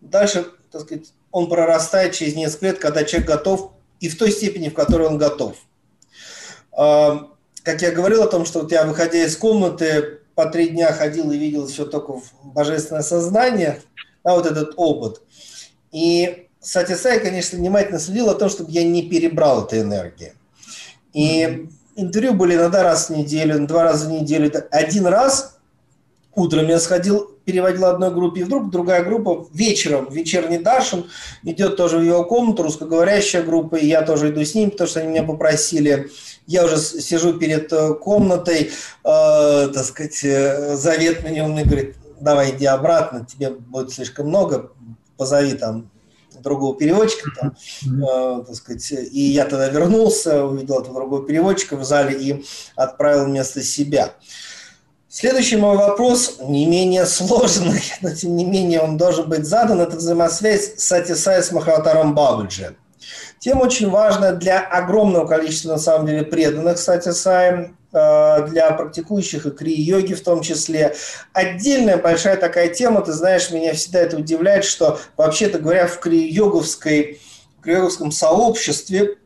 [0.00, 4.68] дальше, так сказать, он прорастает через несколько лет, когда человек готов, и в той степени,
[4.68, 5.56] в которой он готов.
[6.72, 7.28] А,
[7.62, 11.30] как я говорил о том, что вот я, выходя из комнаты, по три дня ходил
[11.30, 13.82] и видел все только в божественное сознание,
[14.22, 15.22] а вот этот опыт–
[15.92, 20.32] и Сатисай, конечно, внимательно следил о том, чтобы я не перебрал этой энергии.
[21.12, 24.50] И интервью были иногда раз в неделю, два раза в неделю.
[24.70, 25.58] Один раз
[26.34, 31.10] утром я сходил, переводил одной группе, и вдруг другая группа вечером, вечерний Дашин,
[31.42, 35.00] идет тоже в его комнату, русскоговорящая группа, и я тоже иду с ним, потому что
[35.00, 36.10] они меня попросили.
[36.46, 38.70] Я уже сижу перед э, комнатой, э,
[39.02, 44.70] так сказать, э, завет мне, он мне говорит, давай иди обратно, тебе будет слишком много,
[45.22, 45.88] позови там
[46.42, 47.54] другого переводчика, там,
[47.84, 52.44] э, так сказать, и я тогда вернулся, увидел этого другого переводчика в зале и
[52.74, 54.14] отправил вместо себя.
[55.08, 59.80] Следующий мой вопрос не менее сложный, но тем не менее он должен быть задан.
[59.80, 62.74] Это взаимосвязь Сатисай с Махаватаром Бабаджи.
[63.38, 70.14] Тема очень важная для огромного количества, на самом деле, преданных Сатисаем, для практикующих и крии-йоги
[70.14, 70.96] в том числе.
[71.34, 77.20] Отдельная большая такая тема, ты знаешь, меня всегда это удивляет, что вообще-то говоря, в крии-йоговской
[77.58, 79.18] в крии-йоговском сообществе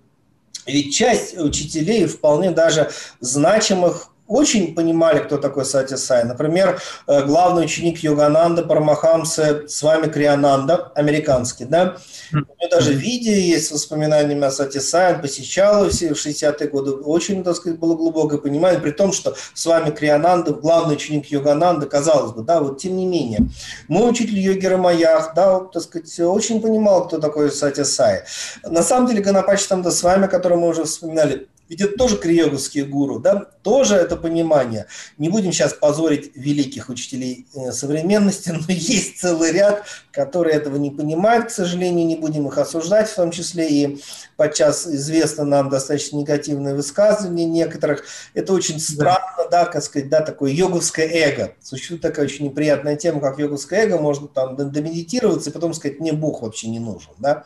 [0.67, 2.91] ведь часть учителей вполне даже
[3.21, 6.25] значимых очень понимали, кто такой Сати Сай.
[6.25, 11.97] Например, э, главный ученик Йогананда Парамахамса с вами Криананда, американский, да?
[12.33, 16.69] У него даже видео есть с воспоминаниями о Сати Сай, он посещал все в 60-е
[16.69, 21.27] годы, очень, так сказать, было глубокое понимание, при том, что с вами Криананда, главный ученик
[21.27, 23.41] Йогананда, казалось бы, да, вот тем не менее.
[23.89, 28.23] Мой учитель йоги Рамаях, да, так сказать, очень понимал, кто такой Сати Сай.
[28.65, 32.85] На самом деле, Ганапачи Тамда с вами, который мы уже вспоминали, ведь это тоже криоговские
[32.85, 33.47] гуру, да?
[33.63, 34.87] Тоже это понимание.
[35.19, 40.91] Не будем сейчас позорить великих учителей э, современности, но есть целый ряд, которые этого не
[40.91, 44.03] понимают, к сожалению, не будем их осуждать, в том числе и
[44.37, 48.05] подчас известно нам достаточно негативные высказывания некоторых.
[48.35, 51.55] Это очень странно, да, как сказать, да, такое йоговское эго.
[51.61, 56.13] Существует такая очень неприятная тема, как йоговское эго, можно там домедитироваться и потом сказать, мне
[56.13, 57.45] Бог вообще не нужен, да.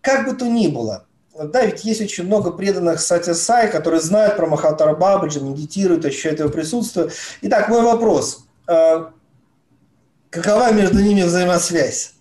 [0.00, 1.07] Как бы то ни было,
[1.44, 6.48] да, ведь есть очень много преданных Сатисай, которые знают про Махатара Бабаджи, медитируют, ощущают его
[6.48, 7.10] присутствие.
[7.42, 8.44] Итак, мой вопрос.
[8.66, 9.10] А,
[10.30, 12.14] какова между ними взаимосвязь?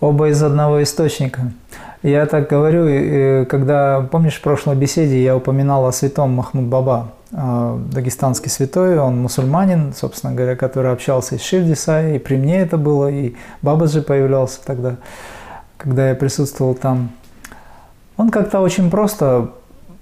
[0.00, 1.52] Оба из одного источника.
[2.02, 7.76] Я так говорю, когда, помнишь, в прошлой беседе я упоминал о святом Махмуд Баба, а,
[7.90, 13.10] дагестанский святой, он мусульманин, собственно говоря, который общался с Ширдисай, и при мне это было,
[13.10, 14.96] и Бабаджи появлялся тогда
[15.76, 17.10] когда я присутствовал там,
[18.16, 19.50] он как-то очень просто,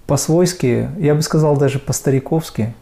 [0.07, 2.75] по-свойски, я бы сказал даже по-стариковски,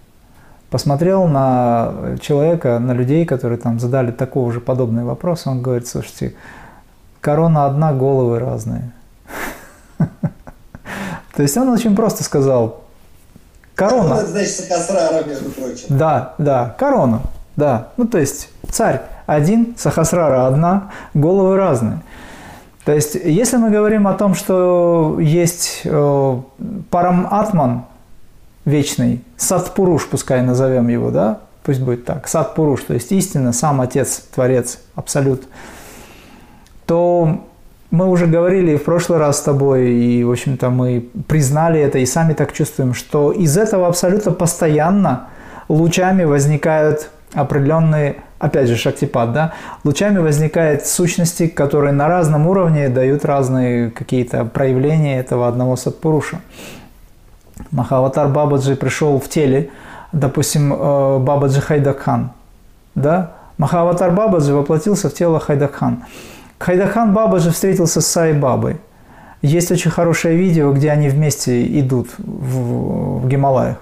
[0.70, 6.34] посмотрел на человека, на людей, которые там задали такого же подобный вопрос, он говорит, слушайте,
[7.20, 8.92] корона одна, головы разные.
[11.36, 12.84] То есть он очень просто сказал,
[13.74, 14.14] корона.
[14.14, 15.86] Это значит Сахасрара, между прочим.
[15.88, 17.22] Да, да, корона,
[17.56, 17.88] да.
[17.96, 22.00] Ну, то есть царь один, Сахасрара одна, головы разные.
[22.90, 26.40] То есть, если мы говорим о том, что есть э,
[26.90, 27.84] парам атман
[28.64, 34.24] вечный, садпуруш, пускай назовем его, да, пусть будет так, садпуруш, то есть истина, сам Отец,
[34.34, 35.44] Творец, Абсолют,
[36.84, 37.44] то
[37.92, 42.06] мы уже говорили в прошлый раз с тобой, и, в общем-то, мы признали это и
[42.06, 45.28] сами так чувствуем, что из этого абсолютно постоянно
[45.68, 49.52] лучами возникают определенные, опять же, шактипад, да,
[49.84, 56.40] лучами возникают сущности, которые на разном уровне дают разные какие-то проявления этого одного садпуруша.
[57.70, 59.70] Махаватар Бабаджи пришел в теле,
[60.12, 62.32] допустим, э, Бабаджи Хайдакхан,
[62.96, 66.02] да, Махаватар Бабаджи воплотился в тело Хайдакхан.
[66.58, 68.76] Хайдахан Баба же встретился с Сай Бабой.
[69.40, 73.78] Есть очень хорошее видео, где они вместе идут в, в Гималаях.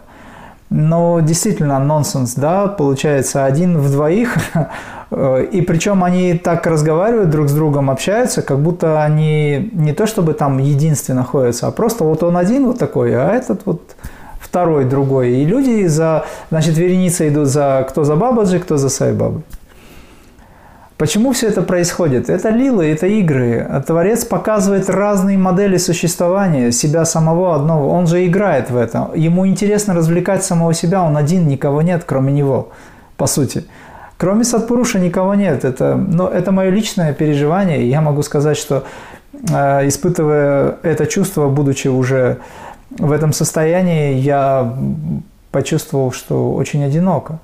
[0.70, 4.36] Но действительно нонсенс, да, получается один в двоих,
[5.10, 10.34] и причем они так разговаривают друг с другом, общаются, как будто они не то чтобы
[10.34, 13.80] там единственно находятся, а просто вот он один вот такой, а этот вот
[14.38, 15.30] второй другой.
[15.30, 19.42] И люди за, значит, вереницы идут за кто за Бабаджи, кто за Сайбабы.
[20.98, 22.28] Почему все это происходит?
[22.28, 23.64] Это лилы, это игры.
[23.86, 27.88] Творец показывает разные модели существования себя самого одного.
[27.88, 29.08] Он же играет в это.
[29.14, 31.04] Ему интересно развлекать самого себя.
[31.04, 32.70] Он один, никого нет, кроме него,
[33.16, 33.64] по сути.
[34.16, 35.64] Кроме Садпуруша никого нет.
[35.64, 37.88] Это, но это мое личное переживание.
[37.88, 38.82] Я могу сказать, что
[39.48, 42.38] э, испытывая это чувство, будучи уже
[42.90, 44.76] в этом состоянии, я
[45.52, 47.38] почувствовал, что очень одиноко.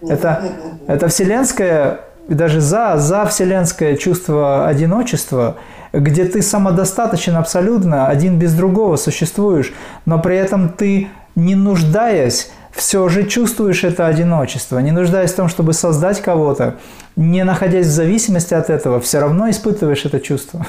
[0.00, 0.42] Это,
[0.88, 5.56] это вселенское и даже за, за вселенское чувство одиночества,
[5.92, 9.72] где ты самодостаточен абсолютно, один без другого существуешь,
[10.04, 15.48] но при этом ты, не нуждаясь, все же чувствуешь это одиночество, не нуждаясь в том,
[15.48, 16.76] чтобы создать кого-то,
[17.16, 20.66] не находясь в зависимости от этого, все равно испытываешь это чувство.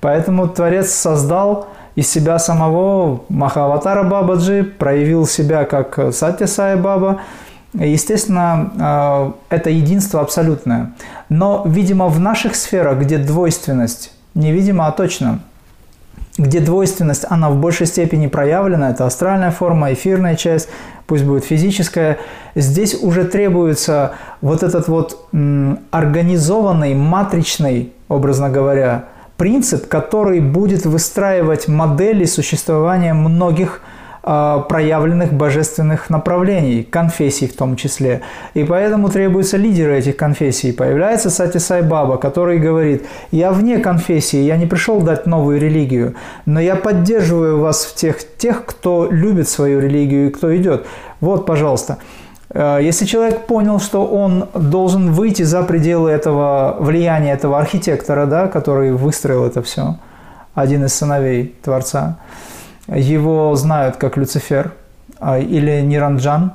[0.00, 7.20] Поэтому Творец создал из себя самого Махаватара Бабаджи, проявил себя как Сатья Сая Баба,
[7.72, 10.92] Естественно, э, это единство абсолютное.
[11.28, 15.40] Но, видимо, в наших сферах, где двойственность, не видимо, а точно,
[16.36, 20.68] где двойственность, она в большей степени проявлена, это астральная форма, эфирная часть,
[21.06, 22.18] пусть будет физическая,
[22.54, 25.28] здесь уже требуется вот этот вот
[25.90, 29.04] организованный, матричный, образно говоря,
[29.36, 33.80] принцип, который будет выстраивать модели существования многих
[34.22, 38.20] проявленных божественных направлений, конфессий в том числе.
[38.54, 40.72] И поэтому требуются лидеры этих конфессий.
[40.72, 46.14] Появляется Сати Сай Баба, который говорит, я вне конфессии, я не пришел дать новую религию,
[46.44, 50.86] но я поддерживаю вас в тех, тех, кто любит свою религию и кто идет.
[51.20, 51.98] Вот, пожалуйста.
[52.52, 58.48] А, если человек понял, что он должен выйти за пределы этого влияния этого архитектора, да,
[58.48, 59.96] который выстроил это все,
[60.54, 62.18] один из сыновей Творца,
[62.94, 64.72] его знают как Люцифер
[65.18, 66.52] а, или Ниранджан.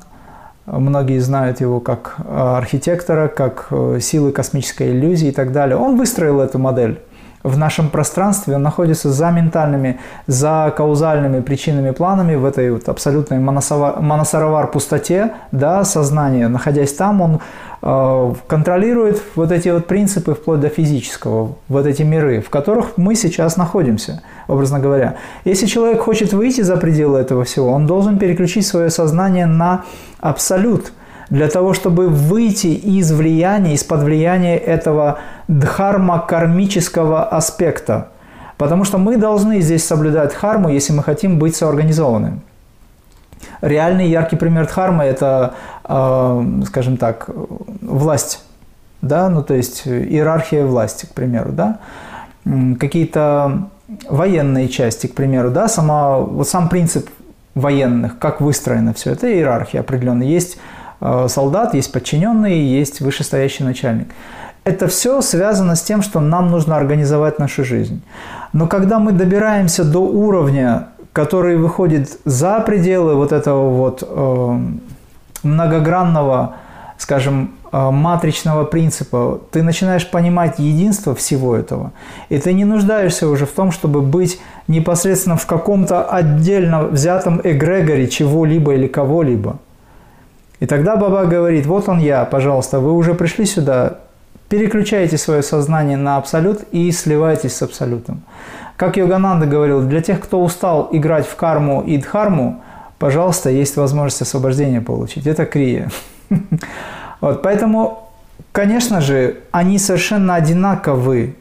[0.66, 5.78] Многие знают его как а, архитектора, как э, силы космической иллюзии и так далее.
[5.78, 7.00] Он выстроил эту модель
[7.46, 13.38] в нашем пространстве, он находится за ментальными, за каузальными причинами, планами, в этой вот абсолютной
[13.38, 16.48] моносаравар пустоте да, сознания.
[16.48, 17.40] Находясь там, он
[17.84, 23.14] э, контролирует вот эти вот принципы вплоть до физического, вот эти миры, в которых мы
[23.14, 25.16] сейчас находимся, образно говоря.
[25.46, 29.84] Если человек хочет выйти за пределы этого всего, он должен переключить свое сознание на
[30.20, 30.92] абсолют–
[31.30, 38.10] для того, чтобы выйти из влияния, из-под влияния этого дхарма-кармического аспекта.
[38.58, 42.40] Потому что мы должны здесь соблюдать дхарму, если мы хотим быть соорганизованными.
[43.62, 47.30] Реальный яркий пример дхармы– это, э, скажем так,
[47.82, 48.44] власть,
[49.02, 51.80] да, ну то есть иерархия власти, к примеру, да,
[52.80, 53.70] какие-то
[54.10, 57.10] военные части, к примеру, да, сама, вот сам принцип
[57.56, 60.28] военных, как выстроено все это, иерархия определенная.
[60.28, 60.58] Есть
[61.28, 64.08] солдат, есть подчиненный, есть вышестоящий начальник.
[64.64, 68.02] Это все связано с тем, что нам нужно организовать нашу жизнь.
[68.52, 74.60] Но когда мы добираемся до уровня, который выходит за пределы вот этого вот э,
[75.44, 76.56] многогранного,
[76.98, 81.92] скажем, э, матричного принципа, ты начинаешь понимать единство всего этого,
[82.30, 88.08] и ты не нуждаешься уже в том, чтобы быть непосредственно в каком-то отдельно взятом эгрегоре
[88.08, 89.58] чего-либо или кого-либо.
[90.66, 94.00] И тогда Баба говорит, вот он я, пожалуйста, вы уже пришли сюда,
[94.50, 98.24] переключайте свое сознание на абсолют и сливайтесь с абсолютом.
[98.76, 102.64] Как Йогананда говорил, для тех, кто устал играть в карму и дхарму,
[102.98, 105.28] пожалуйста, есть возможность освобождения получить.
[105.28, 105.92] Это крия.
[107.22, 108.10] Вот, поэтому,
[108.52, 111.36] конечно же, они совершенно одинаковы,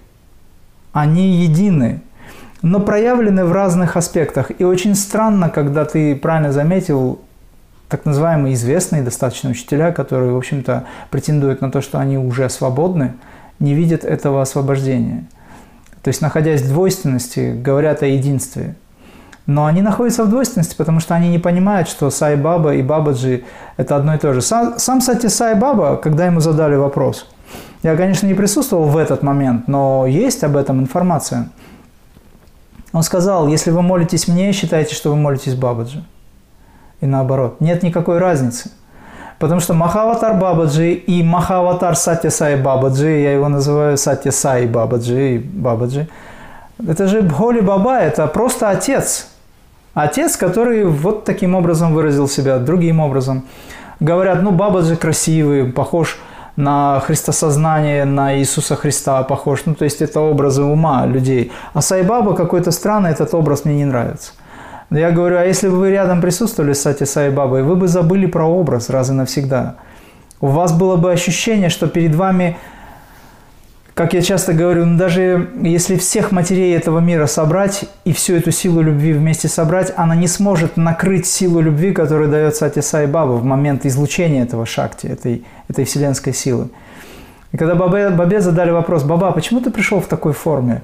[0.92, 2.02] они едины,
[2.60, 4.50] но проявлены в разных аспектах.
[4.58, 7.20] И очень странно, когда ты правильно заметил,
[7.94, 13.12] так называемые известные достаточно учителя, которые, в общем-то, претендуют на то, что они уже свободны,
[13.60, 15.26] не видят этого освобождения.
[16.02, 18.74] то есть находясь в двойственности, говорят о единстве.
[19.46, 23.44] Но они находятся в двойственности, потому что они не понимают, что Сай Баба и Бабаджи–
[23.76, 24.42] это одно и то же.
[24.42, 27.28] Сам, сам Сати Сай Баба, когда ему задали вопрос,
[27.84, 31.48] я, конечно, не присутствовал в этот момент, но есть об этом информация.
[32.92, 36.02] Он сказал, если вы молитесь мне, считайте, что вы молитесь Бабаджи.
[37.00, 37.60] И наоборот.
[37.60, 38.70] Нет никакой разницы.
[39.38, 45.38] Потому что Махаватар Бабаджи и Махаватар Сатя Сай Бабаджи, я его называю Сатя Сай Бабаджи
[45.38, 46.08] Бабаджи,
[46.86, 49.28] это же Бхоли Баба, это просто отец.
[49.92, 53.44] Отец, который вот таким образом выразил себя, другим образом.
[54.00, 56.18] Говорят, ну Бабаджи красивый, похож
[56.56, 59.62] на христосознание, на Иисуса Христа похож.
[59.66, 61.52] Ну, то есть это образы ума людей.
[61.72, 64.32] А Сайбаба какой-то странный, этот образ мне не нравится.
[64.98, 68.44] Я говорю, а если бы вы рядом присутствовали с Сати Сайбабой, вы бы забыли про
[68.44, 69.76] образ раз и навсегда.
[70.40, 72.56] У вас было бы ощущение, что перед вами
[73.94, 78.50] как я часто говорю, ну, даже если всех матерей этого мира собрать и всю эту
[78.50, 83.32] силу любви вместе собрать, она не сможет накрыть силу любви, которую дает Сати Сай Баба
[83.34, 86.70] в момент излучения этого шакти, этой, этой вселенской силы.
[87.52, 90.82] И когда Бабе, Бабе задали вопрос, Баба, почему ты пришел в такой форме?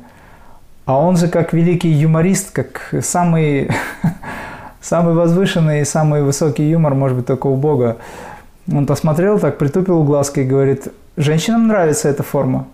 [0.90, 3.70] А он же как великий юморист, как самый,
[4.80, 7.98] самый возвышенный и самый высокий юмор, может быть, только у Бога.
[8.66, 12.66] Он посмотрел так, притупил глазки и говорит, Женщинам нравится эта форма.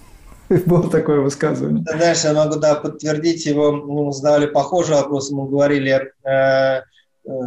[0.66, 1.82] Было такое высказывание.
[1.86, 3.72] Ты знаешь, я могу да, подтвердить его.
[3.72, 6.82] Мы задавали похожий вопрос, мы говорили, э, э,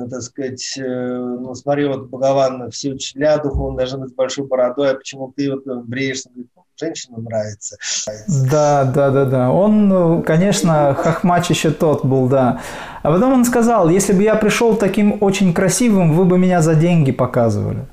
[0.09, 4.89] так сказать, э, ну смотри, вот Бхагаван все учителя духовно должны быть с большой бородой,
[4.89, 6.31] а почему ты вот бреешься?
[6.33, 6.45] «Ну,
[6.79, 7.77] женщинам нравится.
[8.27, 9.51] Да, да, да, да.
[9.51, 12.61] Он, ну, конечно, хохмач еще тот был, да.
[13.03, 16.75] А потом он сказал, если бы я пришел таким очень красивым, вы бы меня за
[16.75, 17.85] деньги показывали.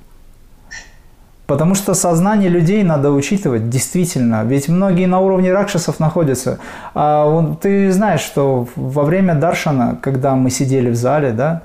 [1.49, 4.45] Потому что сознание людей надо учитывать, действительно.
[4.45, 6.59] Ведь многие на уровне ракшасов находятся.
[6.93, 11.63] А вот ты знаешь, что во время Даршана, когда мы сидели в зале, да,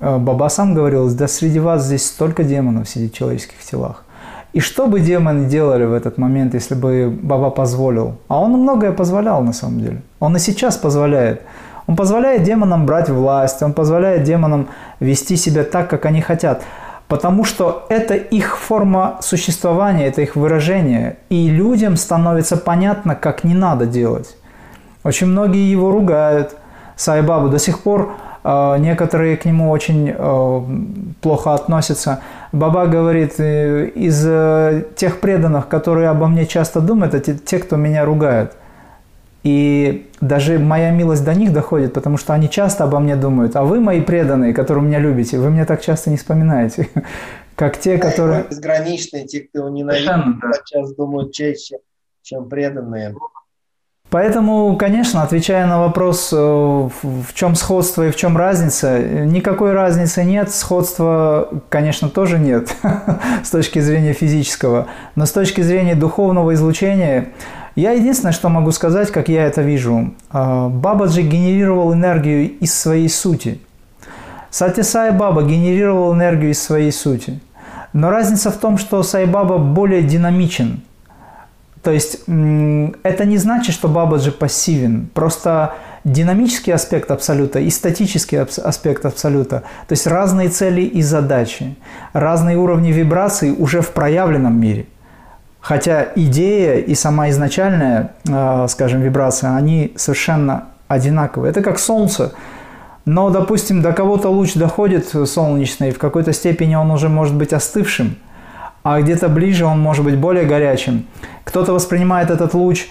[0.00, 4.04] э, Баба сам говорил, да среди вас здесь столько демонов сидит в человеческих телах.
[4.52, 8.16] И что бы демоны делали в этот момент, если бы Баба позволил?
[8.28, 10.02] А он многое позволял на самом деле.
[10.20, 11.42] Он и сейчас позволяет.
[11.86, 14.68] Он позволяет демонам брать власть, он позволяет демонам
[15.00, 16.62] вести себя так, как они хотят
[17.08, 23.54] потому что это их форма существования, это их выражение, и людям становится понятно, как не
[23.54, 24.36] надо делать.
[25.04, 26.54] Очень многие его ругают,
[26.96, 28.12] Сайбабу до сих пор
[28.44, 30.62] э, некоторые к нему очень э,
[31.20, 32.20] плохо относятся.
[32.52, 37.76] Баба говорит, э, из э, тех преданных, которые обо мне часто думают, это те, кто
[37.76, 38.52] меня ругают.
[39.44, 43.54] И даже моя милость до них доходит, потому что они часто обо мне думают.
[43.56, 46.88] А вы, мои преданные, которые меня любите, вы меня так часто не вспоминаете,
[47.54, 48.44] как те, которые...
[48.50, 51.78] Безграничные, те, кто ненавидит, сейчас думают чаще,
[52.22, 53.14] чем преданные.
[54.10, 60.24] Поэтому, конечно, отвечая на вопрос, э, в чем сходство и в чем разница, никакой разницы
[60.24, 62.74] нет, сходства, конечно, тоже нет
[63.44, 67.28] с точки зрения физического, но с точки зрения духовного излучения
[67.76, 70.14] я единственное, что могу сказать, как я это вижу.
[70.30, 73.60] А, Бабаджи генерировал энергию из своей сути.
[74.50, 77.40] Сати Сай Баба генерировал энергию из своей сути.
[77.92, 80.80] Но разница в том, что Сай Баба более динамичен.
[81.88, 82.20] То есть
[83.02, 85.08] это не значит, что Бабаджи пассивен.
[85.14, 85.72] Просто
[86.04, 89.62] динамический аспект абсолюта и статический аспект абсолюта.
[89.86, 91.76] То есть разные цели и задачи,
[92.12, 94.84] разные уровни вибраций уже в проявленном мире–
[95.60, 101.50] Хотя идея и сама изначальная, а, скажем, вибрация, они совершенно одинаковые.
[101.50, 102.32] Это как солнце.
[103.06, 108.16] Но, допустим, до кого-то луч доходит солнечный, в какой-то степени он уже может быть остывшим,
[108.90, 111.04] а где-то ближе он может быть более горячим.
[111.44, 112.88] Кто-то воспринимает этот луч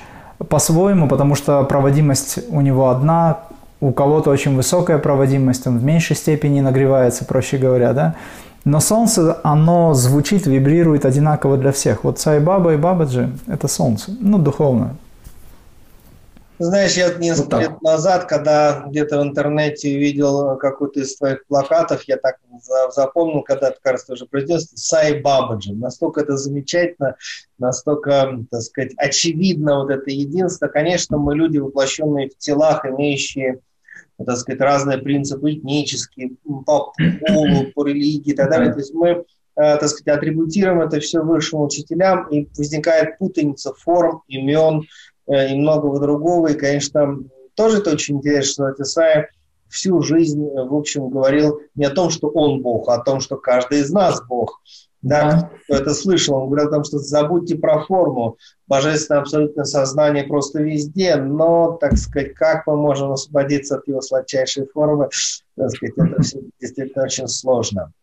[0.47, 3.39] по-своему, потому что проводимость у него одна,
[3.81, 8.13] у кого-то очень высокая проводимость, он в меньшей степени нагревается, проще говоря, да.
[8.63, 12.03] Но солнце, оно звучит, вибрирует одинаково для всех.
[12.03, 14.91] Вот Сай Баба и Бабаджи– это солнце, ну, духовное.
[16.59, 22.03] Знаешь, я несколько вот лет назад, когда где-то в интернете увидел какой-то из твоих плакатов,
[22.03, 22.37] я так
[22.89, 25.73] запомнил, когда ты, кажется, уже произнес, Сай Бабаджи.
[25.73, 27.15] Настолько это замечательно,
[27.59, 30.67] настолько, так сказать, очевидно вот это единство.
[30.67, 33.59] Конечно, мы люди, воплощенные в телах, имеющие
[34.25, 36.31] так сказать, разные принципы этнические,
[36.65, 36.91] по
[37.27, 38.73] полу, по религии и так далее.
[38.73, 39.23] То есть мы, э,
[39.55, 44.87] так сказать, атрибутируем это все высшим учителям, и возникает путаница форм, имен
[45.27, 46.47] и многого другого.
[46.47, 47.19] И, конечно,
[47.55, 49.25] тоже это очень интересно, что Тесаев
[49.69, 53.37] всю жизнь, в общем, говорил не о том, что он Бог, а о том, что
[53.37, 54.61] каждый из нас Бог.
[55.03, 60.23] Да, кто это слышал, он говорил о том, что забудьте про форму, божественное абсолютное сознание
[60.23, 65.09] просто везде, но, так сказать, как мы можем освободиться от его сладчайшей формы,
[65.55, 67.93] так сказать, это все действительно очень сложно.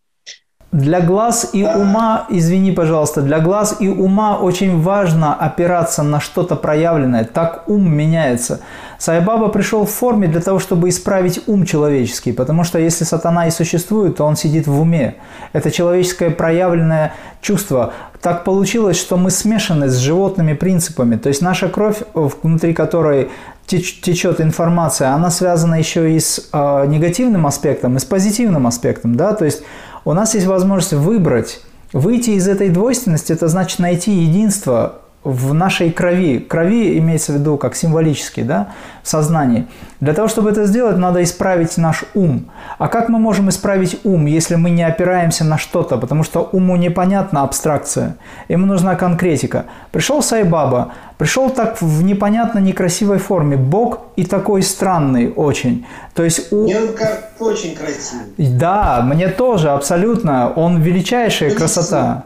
[0.74, 6.56] Для глаз и ума, извини, пожалуйста, для глаз и ума очень важно опираться на что-то
[6.56, 7.22] проявленное.
[7.22, 8.58] Так ум меняется.
[8.98, 13.52] Сайбаба пришел в форме для того, чтобы исправить ум человеческий, потому что если сатана и
[13.52, 15.14] существует, то он сидит в уме.
[15.52, 17.92] Это человеческое проявленное чувство.
[18.20, 21.14] Так получилось, что мы смешаны с животными принципами.
[21.14, 23.30] То есть наша кровь, внутри которой
[23.66, 29.14] течет информация, она связана еще и с э, негативным аспектом, и с позитивным аспектом.
[29.14, 29.34] Да?
[29.34, 29.62] То есть
[30.04, 31.60] у нас есть возможность выбрать.
[31.92, 36.38] Выйти из этой двойственности– это значит найти единство в нашей крови.
[36.38, 38.68] Крови имеется в виду как символически, да,
[39.02, 39.66] в сознании.
[40.00, 42.50] Для того, чтобы это сделать, надо исправить наш ум.
[42.78, 45.96] А как мы можем исправить ум, если мы не опираемся на что-то?
[45.96, 48.16] Потому что уму непонятна абстракция.
[48.48, 49.64] Ему нужна конкретика.
[49.92, 53.56] Пришел Сайбаба, пришел так в непонятно некрасивой форме.
[53.56, 55.86] Бог и такой странный очень.
[56.14, 56.64] То есть у...
[56.64, 58.26] Мне он как очень красивый.
[58.36, 60.52] Да, мне тоже, абсолютно.
[60.54, 62.24] Он величайшая красота.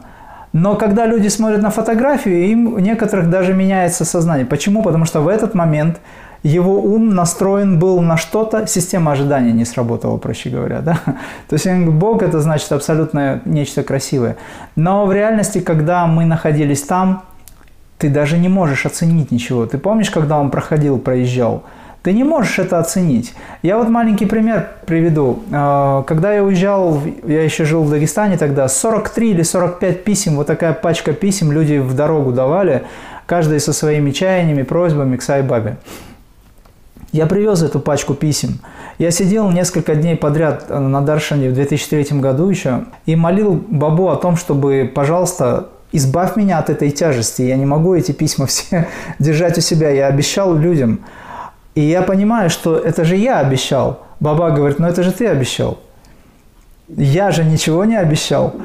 [0.53, 4.45] Но когда люди смотрят на фотографию, им у некоторых даже меняется сознание.
[4.45, 4.81] Почему?
[4.81, 5.99] Потому что в этот момент
[6.41, 10.79] его ум настроен был на что-то, система ожидания не сработала, проще говоря.
[10.79, 10.99] Да?
[11.49, 14.37] То есть Бог это значит абсолютно нечто красивое.
[14.75, 17.23] Но в реальности, когда мы находились там,
[17.97, 19.65] ты даже не можешь оценить ничего.
[19.65, 21.63] Ты помнишь, когда он проходил, проезжал?
[22.01, 23.33] Ты не можешь это оценить.
[23.61, 25.43] Я вот маленький пример приведу.
[25.51, 30.47] А, когда я уезжал, я еще жил в Дагестане тогда, 43 или 45 писем, вот
[30.47, 32.83] такая пачка писем люди в дорогу давали,
[33.25, 35.77] каждый со своими чаяниями, просьбами к Сайбабе.
[37.11, 38.59] Я привез эту пачку писем.
[38.97, 44.15] Я сидел несколько дней подряд на Даршане в 2003 году еще и молил Бабу о
[44.15, 47.41] том, чтобы, пожалуйста, избавь меня от этой тяжести.
[47.41, 49.89] Я не могу эти письма все держать у себя.
[49.89, 50.99] Я обещал людям.
[51.75, 53.99] И я понимаю, что это же я обещал.
[54.19, 55.79] Баба говорит, ну это же ты обещал.
[56.87, 58.55] Я же ничего не обещал.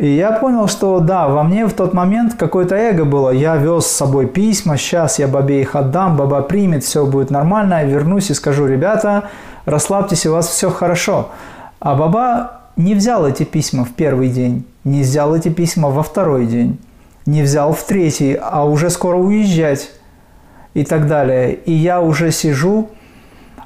[0.00, 3.30] И я понял, что да, во мне в тот момент какое-то эго было.
[3.30, 7.74] Я вез с собой письма, сейчас я бабе их отдам, баба примет, все будет нормально.
[7.74, 9.24] Я вернусь и скажу, ребята,
[9.66, 11.28] расслабьтесь, у вас все хорошо.
[11.80, 16.46] А баба не взял эти письма в первый день, не взял эти письма во второй
[16.46, 16.78] день,
[17.26, 19.90] не взял в третий, а уже скоро уезжать
[20.74, 21.54] и так далее.
[21.54, 22.90] И я уже сижу,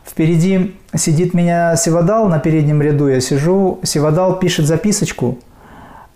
[0.07, 5.39] впереди сидит меня Севадал на переднем ряду, я сижу, Севадал пишет записочку–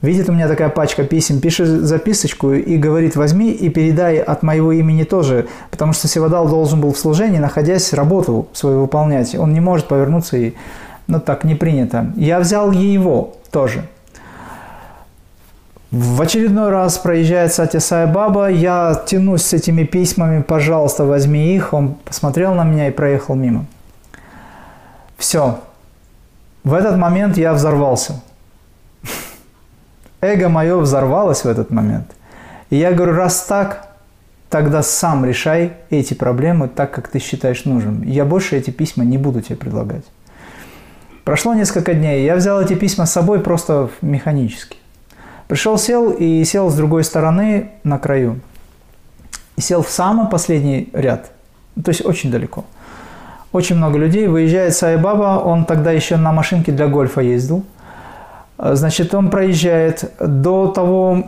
[0.00, 4.70] Видит у меня такая пачка писем, пишет записочку и говорит, возьми и передай от моего
[4.70, 9.34] имени тоже, потому что Севадал должен был в служении, находясь, работу свою выполнять.
[9.34, 10.52] Он не может повернуться и,
[11.08, 12.12] ну так, не принято.
[12.14, 13.88] Я взял его тоже.
[15.90, 21.72] В очередной раз проезжает Сатя Сай Баба, я тянусь с этими письмами, пожалуйста, возьми их.
[21.72, 23.64] Он посмотрел на меня и проехал мимо.
[25.16, 25.60] Все.
[26.62, 28.20] В этот момент я взорвался–
[30.20, 32.10] Эго мое взорвалось в этот момент.
[32.70, 33.94] И я говорю, раз так,
[34.50, 38.02] тогда сам решай эти проблемы так, как ты считаешь нужным.
[38.02, 40.04] Я больше эти письма не буду тебе предлагать.
[41.24, 44.76] Прошло несколько дней, я взял эти письма с собой просто механически.
[45.48, 48.38] Пришел, сел и сел с другой стороны на краю.
[49.56, 51.32] И сел в самый последний ряд,
[51.82, 52.64] то есть очень далеко.
[53.50, 54.28] Очень много людей.
[54.28, 57.64] Выезжает Сайбаба, он тогда еще на машинке для гольфа ездил–
[58.58, 61.24] значит, он проезжает до того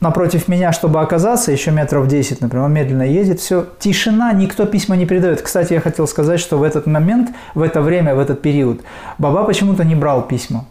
[0.00, 4.96] напротив меня, чтобы оказаться, еще метров 10, например, он медленно едет, все, тишина, никто письма
[4.96, 5.42] не передает.
[5.42, 8.80] Кстати, я хотел сказать, что в этот момент, в это время, в этот период,
[9.18, 10.64] Баба почему-то не брал письма.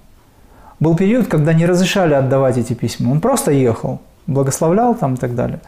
[0.81, 3.11] Был период, когда не разрешали отдавать эти письма.
[3.11, 5.61] Он просто ехал, благословлял там и так далее.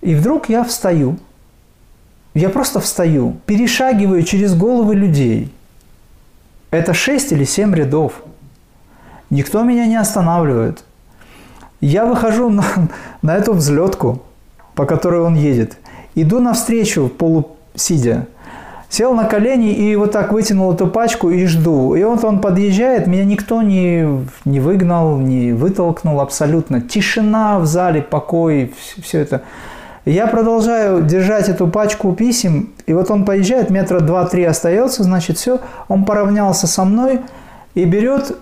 [0.00, 1.18] И вдруг я встаю,
[2.34, 5.52] я просто встаю, перешагиваю через головы людей–
[6.74, 8.14] это 6 или 7 рядов.
[9.30, 10.82] Никто меня не останавливает.
[11.80, 12.64] Я выхожу на,
[13.22, 14.24] на эту взлетку,
[14.74, 15.78] по которой он едет.
[16.16, 18.26] Иду навстречу, полусидя.
[18.94, 21.96] Сел на колени и вот так вытянул эту пачку и жду.
[21.96, 24.06] И вот он подъезжает, меня никто не,
[24.44, 26.80] не выгнал, не вытолкнул абсолютно.
[26.80, 28.72] Тишина в зале, покой,
[29.02, 29.42] все, это.
[30.04, 35.58] Я продолжаю держать эту пачку писем, и вот он поезжает, метра два-три остается, значит, все,
[35.88, 37.22] он поравнялся со мной
[37.74, 38.36] и берет,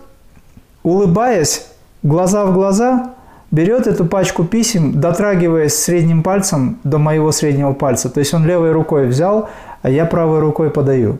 [0.83, 1.67] улыбаясь,
[2.03, 3.15] глаза в глаза,
[3.51, 8.11] берет эту пачку писем, дотрагиваясь средним пальцем до моего среднего пальца.
[8.11, 9.49] То есть он левой рукой взял,
[9.83, 11.19] а я правой рукой подаю.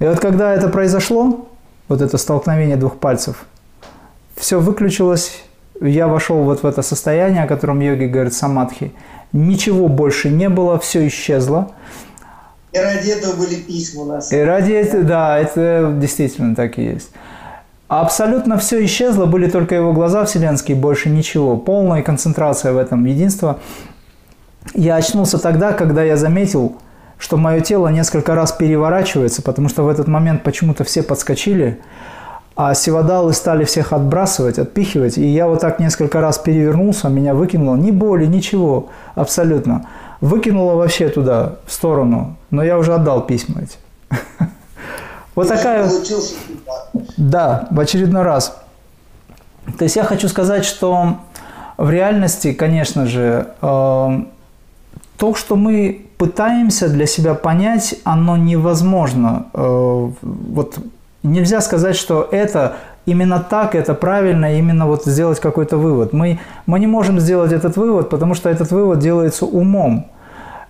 [0.00, 1.48] И вот когда это произошло,
[1.88, 3.46] вот это столкновение двух пальцев,
[4.36, 5.42] все выключилось,
[5.80, 8.92] я вошел вот в это состояние, о котором йоги говорят самадхи.
[9.32, 11.72] Ничего больше не было, все исчезло.
[12.72, 14.32] И ради этого были письма у нас.
[14.32, 17.10] И ради этого, да, это действительно так и есть.
[17.86, 21.56] Абсолютно все исчезло, были только его глаза вселенские, больше ничего.
[21.56, 23.60] Полная концентрация в этом единство.
[24.74, 26.76] Я очнулся тогда, когда я заметил,
[27.24, 31.80] что мое тело несколько раз переворачивается, потому что в этот момент почему-то все подскочили,
[32.54, 37.76] а сивадалы стали всех отбрасывать, отпихивать, и я вот так несколько раз перевернулся, меня выкинуло,
[37.76, 39.86] ни боли, ничего, абсолютно.
[40.20, 43.78] Выкинуло вообще туда, в сторону, но я уже отдал письма эти.
[45.34, 45.90] Вот такая...
[47.16, 48.56] Да, в очередной раз.
[49.78, 51.16] То есть я хочу сказать, что
[51.78, 54.24] в реальности, конечно же, э,
[55.16, 59.46] то, что мы пытаемся для себя понять, оно невозможно.
[59.52, 60.78] Э, вот
[61.22, 66.14] нельзя сказать, что это именно так, это правильно, именно вот сделать какой-то вывод.
[66.14, 70.06] Мы, мы не можем сделать этот вывод, потому что этот вывод делается умом.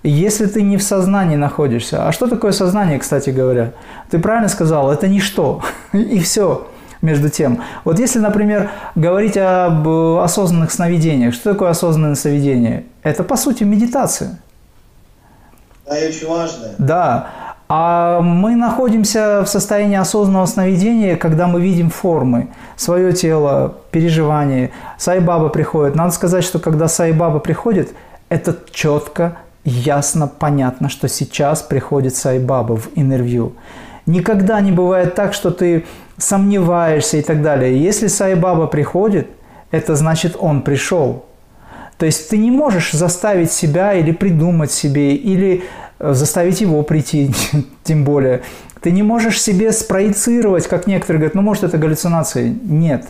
[0.02, 3.74] Если ты не в сознании находишься, а что такое сознание, кстати говоря?
[4.10, 5.62] Ты правильно сказал, это ничто,
[5.93, 6.66] и все
[7.01, 7.60] между тем.
[7.85, 9.86] Вот если, например, говорить об
[10.18, 12.86] осознанных сновидениях, что такое осознанное сновидение?
[13.05, 14.40] Это, по сути, медитация.
[15.86, 16.69] Да, и очень важно.
[16.78, 17.28] Да.
[17.69, 24.70] А мы находимся в состоянии осознанного сновидения, когда мы видим формы, свое тело, переживания.
[24.98, 25.94] Сайбаба приходит.
[25.94, 27.94] Надо сказать, что когда Сайбаба приходит,
[28.28, 33.55] это четко ясно, понятно, что сейчас приходит Сайбаба в интервью.
[34.06, 35.86] Никогда не бывает так, что ты
[36.19, 37.82] сомневаешься и так далее.
[37.82, 39.28] Если Сайбаба приходит,
[39.70, 41.24] это значит, он пришел.
[41.99, 45.65] То есть ты не можешь заставить себя или придумать себе, или
[45.99, 47.33] э, заставить его прийти,
[47.85, 48.43] тем более.
[48.81, 52.57] Ты не можешь себе спроецировать, как некоторые говорят, ну может это галлюцинации.
[52.62, 53.07] Нет.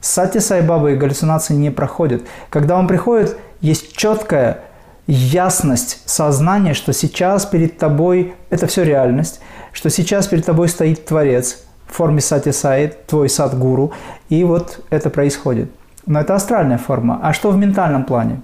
[0.00, 2.22] Сати Сайбаба и галлюцинации не проходят.
[2.50, 4.60] Когда он приходит, есть четкая
[5.06, 9.40] ясность сознания, что сейчас перед тобой, это все реальность,
[9.72, 13.92] что сейчас перед тобой стоит Творец в форме сати саид, твой садгуру,
[14.28, 15.70] и вот это происходит.
[16.06, 17.18] Но это астральная форма.
[17.22, 18.40] А что в ментальном плане?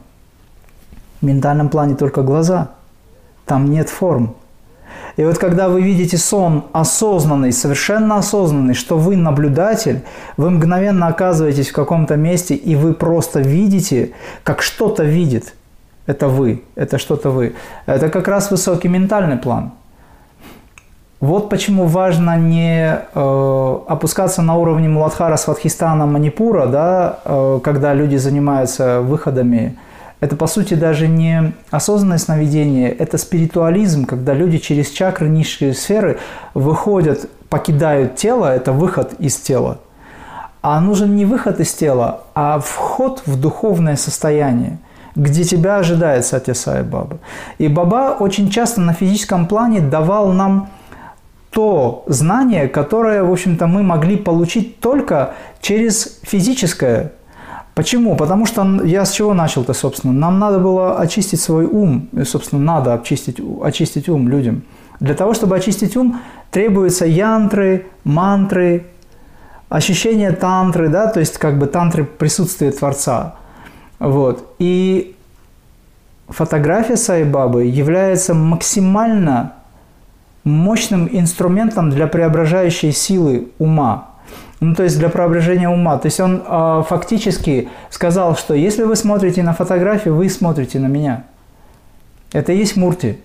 [1.20, 2.70] В ментальном плане только глаза.
[3.46, 4.34] Там нет форм.
[5.16, 10.02] И вот когда вы видите сон осознанный, совершенно осознанный, что вы наблюдатель,
[10.36, 14.12] вы мгновенно оказываетесь в каком-то месте, и вы просто видите,
[14.42, 15.54] как что-то видит–
[16.10, 17.54] это вы, это что-то вы.
[17.86, 19.72] Это как раз высокий ментальный план.
[21.20, 28.16] Вот почему важно не э, опускаться на уровне Муладхара, Сватхистана, Манипура, да, э, когда люди
[28.16, 29.76] занимаются выходами.
[30.20, 36.18] Это, по сути, даже не осознанное сновидение, это спиритуализм, когда люди через чакры низшие сферы
[36.54, 39.78] выходят, покидают тело, это выход из тела.
[40.62, 44.78] А нужен не выход из тела, а вход в духовное состояние–
[45.16, 47.18] где тебя ожидает Сатя Сай Баба.
[47.58, 50.70] И Баба очень часто на физическом плане давал нам
[51.50, 57.12] то знание, которое, в общем-то, мы могли получить только через физическое.
[57.74, 58.16] Почему?
[58.16, 60.12] Потому что я с чего начал-то, собственно?
[60.12, 62.08] Нам надо было очистить свой ум.
[62.12, 64.62] И, собственно, надо очистить, очистить ум людям.
[65.00, 66.20] Для того, чтобы очистить ум,
[66.50, 68.86] требуются янтры, мантры,
[69.68, 73.36] ощущение тантры, да, то есть как бы тантры присутствие Творца.
[73.98, 74.54] Вот.
[74.58, 75.16] И
[76.28, 79.54] фотография Сайбабы является максимально
[80.44, 84.08] мощным инструментом для преображающей силы ума.
[84.60, 85.96] Ну, то есть для преображения ума.
[85.98, 90.86] То есть он э, фактически сказал, что если вы смотрите на фотографию, вы смотрите на
[90.86, 91.24] меня.
[92.32, 93.18] Это и есть мурти.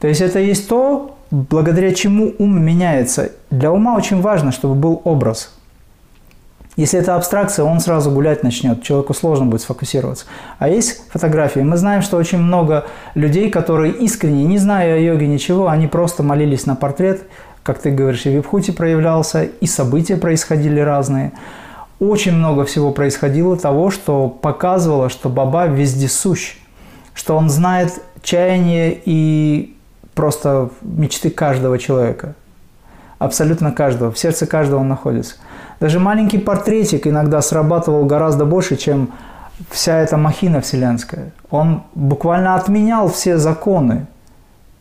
[0.00, 3.32] То есть это есть то, благодаря чему ум меняется.
[3.50, 5.54] Для ума очень важно, чтобы был образ.
[6.76, 10.24] Если это абстракция, он сразу гулять начнет, человеку сложно будет сфокусироваться.
[10.58, 11.60] А есть фотографии.
[11.60, 16.22] Мы знаем, что очень много людей, которые искренне, не зная о йоге ничего, они просто
[16.22, 17.24] молились на портрет,
[17.62, 21.32] как ты говоришь, и в Випхуте проявлялся, и события происходили разные.
[22.00, 26.56] Очень много всего происходило того, что показывало, что Баба везде сущ,
[27.12, 29.76] что он знает чаяние и
[30.14, 32.34] просто мечты каждого человека.
[33.18, 34.10] Абсолютно каждого.
[34.10, 35.34] В сердце каждого он находится–
[35.82, 39.10] даже маленький портретик иногда срабатывал гораздо больше, чем
[39.68, 41.32] вся эта махина вселенская.
[41.50, 44.06] Он буквально отменял все законы.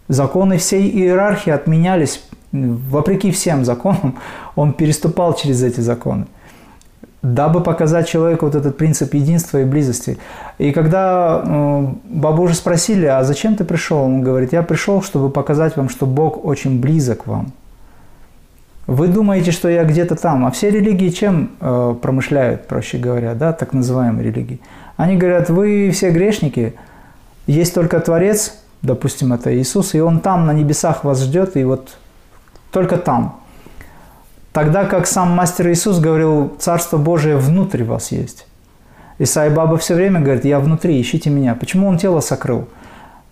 [0.10, 4.20] Законы всей иерархии отменялись вопреки всем законам.
[4.56, 6.28] Он переступал через эти законы
[7.24, 10.18] дабы показать человеку вот этот принцип единства и близости.
[10.58, 14.00] И когда э, Бабу уже спросили, а зачем ты пришел?
[14.00, 17.54] Он говорит, я пришел, чтобы показать вам, что Бог очень близок вам.
[18.88, 20.46] Вы думаете, что я где-то там.
[20.46, 24.60] А все религии чем э, промышляют, проще говоря, да, так называемые религии?
[24.98, 26.74] Они говорят, вы все грешники,
[27.48, 31.98] есть только Творец, допустим, это Иисус, и Он там на небесах вас ждет, и вот
[32.72, 33.40] только там.
[34.54, 38.48] Тогда как сам мастер Иисус говорил, Царство Божие внутри вас есть.
[39.18, 41.56] И Баба все время говорит, я внутри, ищите меня.
[41.56, 42.68] Почему он тело сокрыл?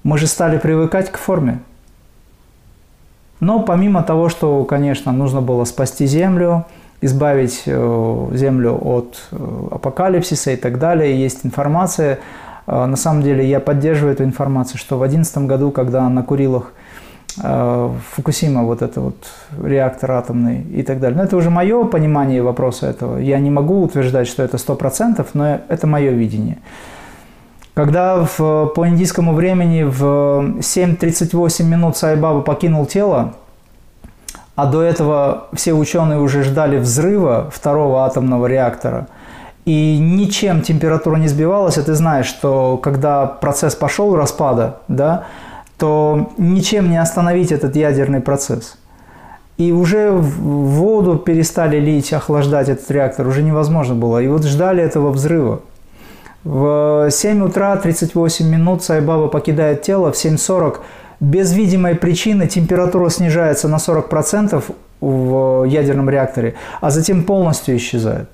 [0.03, 1.59] Мы же стали привыкать к форме.
[3.39, 6.65] Но помимо того, что, конечно, нужно было спасти землю,
[7.01, 12.19] избавить э, землю от э, апокалипсиса и так далее, есть информация.
[12.67, 16.73] Э, на самом деле я поддерживаю эту информацию, что в 2011 году, когда на Курилах
[18.15, 19.15] Фукусима, вот это вот
[19.63, 21.15] реактор атомный и так далее.
[21.15, 23.17] Но это уже мое понимание вопроса этого.
[23.17, 26.57] Я не могу утверждать, что это 100%, но это мое видение.
[27.79, 30.01] Когда в, по индийскому времени в
[30.59, 33.35] 7.38 минут Сайбаба покинул тело,
[34.57, 39.07] а до этого все ученые уже ждали взрыва второго атомного реактора,
[39.63, 45.23] и ничем температура не сбивалась, а ты знаешь, что когда процесс пошел распада, да,
[45.77, 48.75] то ничем не остановить этот ядерный процесс.
[49.55, 54.21] И уже в воду перестали лить, охлаждать этот реактор, уже невозможно было.
[54.21, 55.61] И вот ждали этого взрыва.
[56.43, 60.77] В 7 утра 38 минут Сайбаба покидает тело, в 7.40
[61.19, 64.63] без видимой причины температура снижается на 40%
[65.01, 68.29] в ядерном реакторе, а затем полностью исчезает.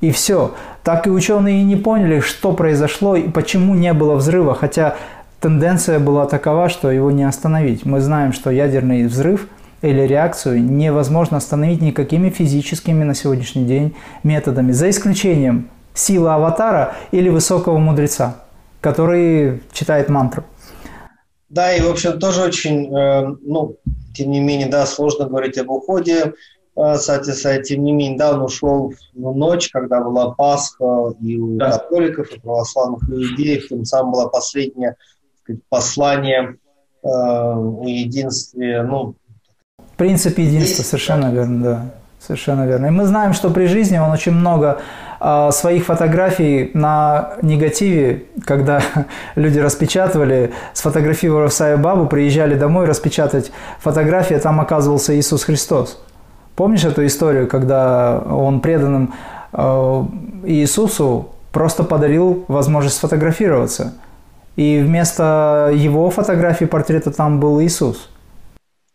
[0.00, 0.54] И все.
[0.82, 4.96] Так и ученые и не поняли, что произошло и почему не было взрыва, хотя
[5.40, 7.84] тенденция была такова, что его не остановить.
[7.84, 9.46] Мы знаем, что ядерный взрыв
[9.82, 17.28] или реакцию невозможно остановить никакими физическими на сегодняшний день методами, за исключением силы аватара или
[17.28, 18.36] высокого мудреца,
[18.80, 20.44] который читает мантру.
[21.48, 23.76] Да, и, в общем, тоже очень, э, ну,
[24.14, 26.34] тем не менее, да, сложно говорить об уходе
[26.76, 31.56] э, Сатиса, тем не менее, да, он ушел в ночь, когда была Пасха и у
[31.56, 31.78] да.
[31.78, 34.96] католиков, и православных иудеев, тем самым было последнее
[35.42, 36.56] сказать, послание
[37.04, 39.14] э, о единстве, ну,
[39.96, 41.94] Принцип единства, совершенно верно, да.
[42.26, 42.86] Совершенно верно.
[42.86, 44.80] И мы знаем, что при жизни он очень много
[45.20, 48.80] а, своих фотографий на негативе, когда
[49.34, 56.02] люди распечатывали, сфотографировав Саю Бабу, приезжали домой распечатать фотографии, а там оказывался Иисус Христос.
[56.56, 59.12] Помнишь эту историю, когда он преданным
[59.52, 60.06] а,
[60.44, 63.92] Иисусу просто подарил возможность сфотографироваться?
[64.56, 68.08] И вместо его фотографии портрета там был Иисус–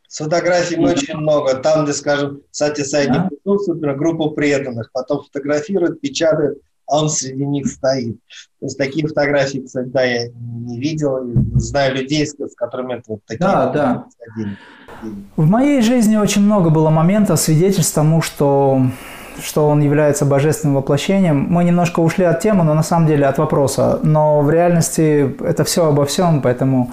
[0.09, 1.53] с фотографиями очень много.
[1.53, 4.91] Там, где, скажем, кстати, сайт не присутствует, группа преданных.
[4.91, 6.57] Потом фотографируют, печатают,
[6.87, 8.17] а он среди них стоит.
[8.59, 11.19] То есть такие фотографии, кстати, да, я не видел.
[11.55, 13.45] Знаю людей, с которыми это вот такие.
[13.45, 14.07] Да, да.
[15.35, 18.81] В моей жизни очень много было моментов, свидетельств тому, что
[19.41, 21.47] что он является божественным воплощением.
[21.49, 23.97] Мы немножко ушли от темы, но на самом деле от вопроса.
[24.03, 26.91] Но в реальности это все обо всем, поэтому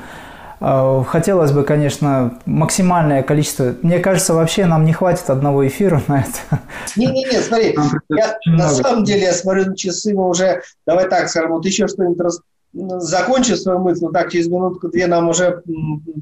[0.59, 3.75] хотелось бы, конечно, максимальное количество.
[3.83, 6.61] Мне кажется, вообще нам не хватит одного эфира на это.
[6.97, 7.77] Не-не-не, смотри,
[8.09, 11.87] я, на самом деле я смотрю на часы, мы уже, давай так скажем, вот еще
[11.89, 12.41] что-нибудь раз,
[12.73, 15.63] закончи свою мысль, вот так через минутку-две нам уже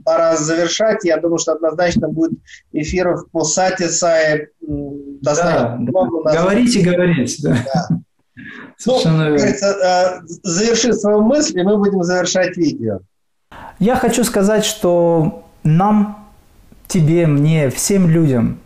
[0.05, 1.05] пора завершать.
[1.05, 2.33] Я думаю, что однозначно будет
[2.73, 6.23] эфиров по сати Сае достаточно да, много.
[6.25, 6.43] Да.
[6.43, 7.37] Говорите, говорите.
[7.43, 7.57] Да.
[7.75, 7.89] Да.
[8.87, 13.01] Ну, говорится, а, заверши свою мысль, и мы будем завершать видео.
[13.79, 16.25] Я хочу сказать, что нам,
[16.87, 18.59] тебе, мне, всем людям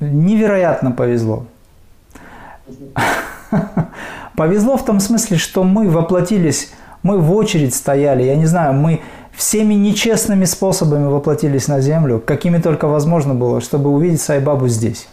[0.00, 1.46] невероятно повезло.
[4.36, 6.72] Повезло в том смысле, что мы воплотились,
[7.02, 9.00] мы в очередь стояли, я не знаю, мы
[9.32, 15.08] всеми нечестными способами воплотились на землю, какими только возможно было, чтобы увидеть Сайбабу здесь.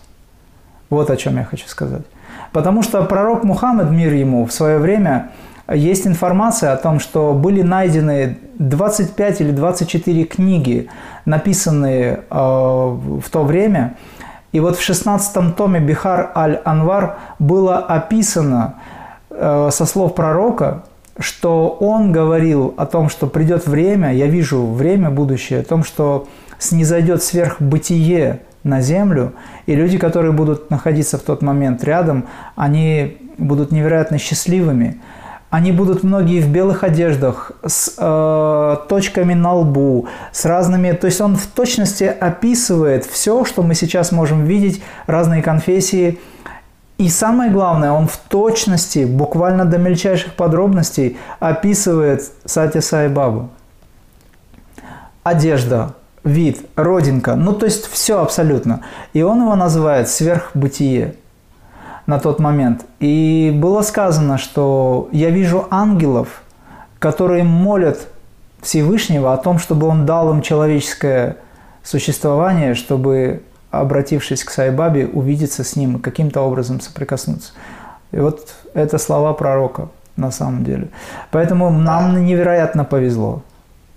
[0.90, 2.04] Вот о чем я хочу сказать.
[2.52, 5.32] Потому что пророк Мухаммед, мир ему, в свое время
[5.74, 10.90] есть информация о том, что были найдены 25 или 24 книги,
[11.26, 13.96] написанные э, в то время.
[14.52, 18.76] И вот в 16 томе Бихар Аль-Анвар было описано
[19.32, 20.84] э, со слов пророка,
[21.18, 26.28] что он говорил о том, что придет время, я вижу время будущее, о том, что
[26.60, 29.34] снизойдет сверхбытие на землю,
[29.66, 32.26] и люди, которые будут находиться в тот момент рядом,
[32.56, 35.02] они будут невероятно счастливыми–
[35.50, 40.92] они будут многие в белых одеждах, с э, точками на лбу, с разными...
[40.92, 46.20] То есть он в точности описывает все, что мы сейчас можем видеть, разные конфессии.
[46.98, 53.50] И самое главное, он в точности, буквально до мельчайших подробностей описывает Сати Сай Бабу.
[55.24, 55.94] Одежда,
[56.24, 58.82] вид, родинка, ну то есть все абсолютно.
[59.14, 61.16] И он его называет сверхбытие
[62.06, 62.86] на тот момент.
[63.00, 66.44] И было сказано, что я вижу ангелов,
[67.00, 68.08] которые молят
[68.62, 71.38] Всевышнего о том, чтобы он дал им человеческое
[71.84, 77.54] существование, чтобы, обратившись к Сайбабе, увидеться с ним и каким-то образом соприкоснуться.
[78.12, 80.90] И вот это слова пророка на самом деле.
[81.32, 83.42] Поэтому нам невероятно повезло.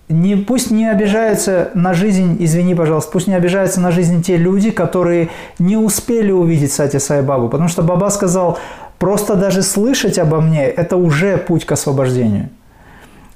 [0.09, 4.71] Не, пусть не обижаются на жизнь, извини, пожалуйста, пусть не обижаются на жизнь те люди,
[4.71, 5.29] которые
[5.59, 7.51] не успели увидеть Сати Сайбабу.
[7.51, 8.59] Потому что Баба сказал,
[8.99, 12.49] просто даже слышать обо мне– это уже путь к освобождению.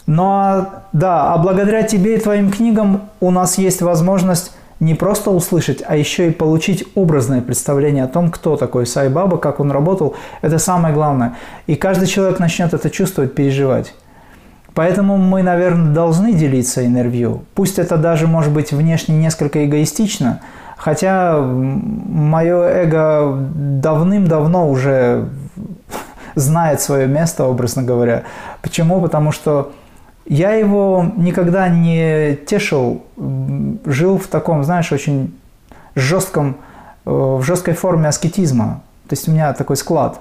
[0.07, 5.82] Но да, а благодаря тебе и твоим книгам у нас есть возможность не просто услышать,
[5.86, 10.16] а еще и получить образное представление о том, кто такой Сай Баба, как он работал.
[10.40, 11.36] Это самое главное.
[11.66, 13.94] И каждый человек начнет это чувствовать, переживать.
[14.74, 17.44] Поэтому мы, наверное, должны делиться интервью.
[17.55, 20.40] Пусть это даже может быть внешне несколько эгоистично,
[20.77, 25.28] хотя мое эго давным-давно уже
[26.35, 28.23] знает свое место, образно говоря.
[28.62, 29.01] Почему?
[29.01, 29.73] Потому что
[30.27, 33.03] я его никогда не тешил,
[33.85, 35.35] жил в таком, знаешь, очень
[35.94, 36.57] жестком,
[37.05, 38.82] э, в жесткой форме аскетизма.
[39.09, 40.20] То есть у меня такой склад.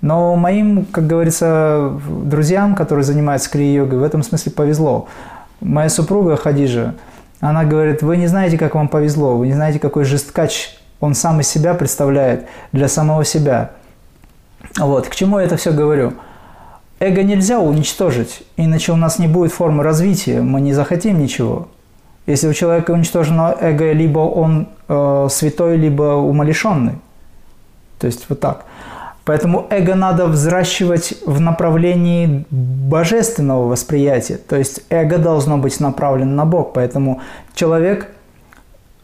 [0.00, 5.08] Но моим, как говорится, друзьям, которые занимаются крия-йогой, в этом смысле повезло.
[5.60, 6.94] Моя супруга Хадижа,
[7.40, 11.40] она говорит, вы не знаете, как вам повезло, вы не знаете, какой жесткач он сам
[11.40, 13.72] из себя представляет для самого себя.
[14.78, 16.14] Вот, к чему я это все говорю–
[17.02, 21.68] Эго нельзя уничтожить, иначе у нас не будет формы развития, мы не захотим ничего.
[22.26, 26.96] Если у человека уничтожено эго, либо он э, святой, либо умалишенный.
[27.98, 28.66] То есть вот так.
[29.30, 34.36] Поэтому эго надо взращивать в направлении божественного восприятия.
[34.38, 36.72] То есть эго должно быть направлено на Бог.
[36.72, 37.20] Поэтому
[37.54, 38.08] человек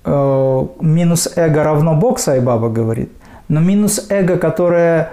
[0.05, 3.13] э, минус эго равно Бог, Сайбаба говорит.
[3.47, 5.11] Но минус эго, которое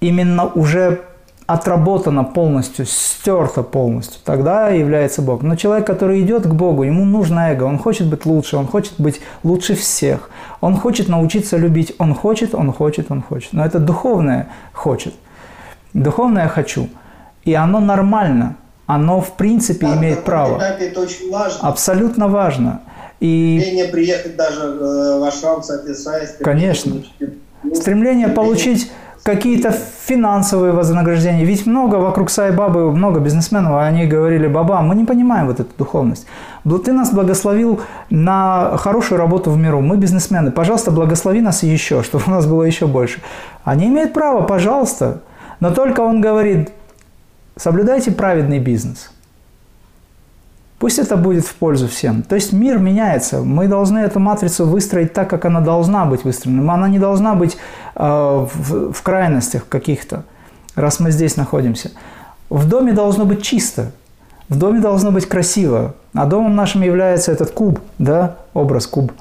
[0.00, 1.00] именно уже
[1.46, 5.42] отработано полностью, стерто полностью, тогда является Бог.
[5.42, 8.94] Но человек, который идет к Богу, ему нужно эго, он хочет быть лучше, он хочет
[8.98, 13.52] быть лучше всех, он хочет научиться любить, он хочет, он хочет, он хочет.
[13.52, 15.14] Но это духовное хочет,
[15.94, 16.88] духовное хочу.
[17.44, 18.56] И оно нормально,
[18.86, 20.58] оно в принципе да, имеет право.
[20.58, 21.68] Этапе это очень важно.
[21.68, 22.80] Абсолютно важно.
[23.20, 23.58] И...
[23.60, 26.28] Стремление приехать даже э, в ашрам Сатисай.
[26.40, 27.02] Конечно.
[27.74, 28.90] Стремление получить
[29.22, 31.44] какие-то финансовые вознаграждения.
[31.44, 36.26] Ведь много вокруг Сайбабы, много бизнесменов, они говорили, Баба, мы не понимаем вот эту духовность.
[36.84, 37.80] Ты нас благословил
[38.10, 39.80] на хорошую работу в миру.
[39.80, 40.50] Мы бизнесмены.
[40.50, 43.20] Пожалуйста, благослови нас еще, чтобы у нас было еще больше.
[43.64, 45.20] Они имеют право, пожалуйста.
[45.60, 46.72] Но только он говорит,
[47.56, 49.12] соблюдайте праведный бизнес.
[50.82, 52.24] Пусть это будет в пользу всем.
[52.24, 53.42] То есть мир меняется.
[53.42, 56.74] Мы должны эту матрицу выстроить так, как она должна быть выстроена.
[56.74, 57.56] Она не должна быть
[57.94, 58.02] э,
[58.52, 60.24] в, в крайностях каких-то,
[60.74, 61.92] раз мы здесь находимся.
[62.50, 63.92] В доме должно быть чисто.
[64.48, 65.94] В доме должно быть красиво.
[66.14, 69.12] А домом нашим является этот куб, да, образ куб,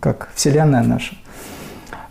[0.00, 1.14] как Вселенная наша.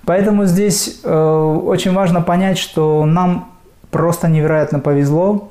[0.05, 3.49] Поэтому здесь э, очень важно понять, что нам
[3.89, 5.49] просто невероятно повезло,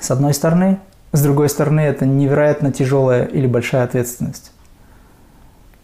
[0.00, 0.78] с одной стороны,
[1.12, 4.52] с другой стороны, это невероятно тяжелая или большая ответственность.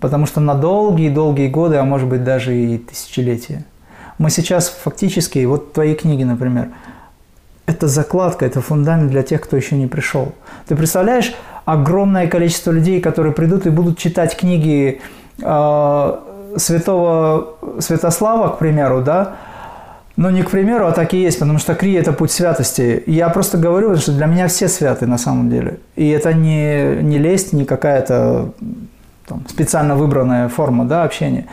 [0.00, 3.64] Потому что на долгие-долгие годы, а может быть даже и тысячелетия.
[4.16, 6.68] Мы сейчас фактически, вот твои книги, например,
[7.66, 10.32] это закладка, это фундамент для тех, кто еще не пришел.
[10.66, 11.34] Ты представляешь
[11.66, 15.02] огромное количество людей, которые придут и будут читать книги
[15.42, 16.18] э,
[16.56, 19.36] святого Святослава, к примеру, да,
[20.18, 23.04] ну, не к примеру, а так и есть, потому что Кри– это путь святости.
[23.06, 25.78] Я просто говорю, что для меня все святы на самом деле.
[25.94, 28.50] И это не, не лесть, не какая-то
[29.28, 31.46] там, специально выбранная форма да, общения.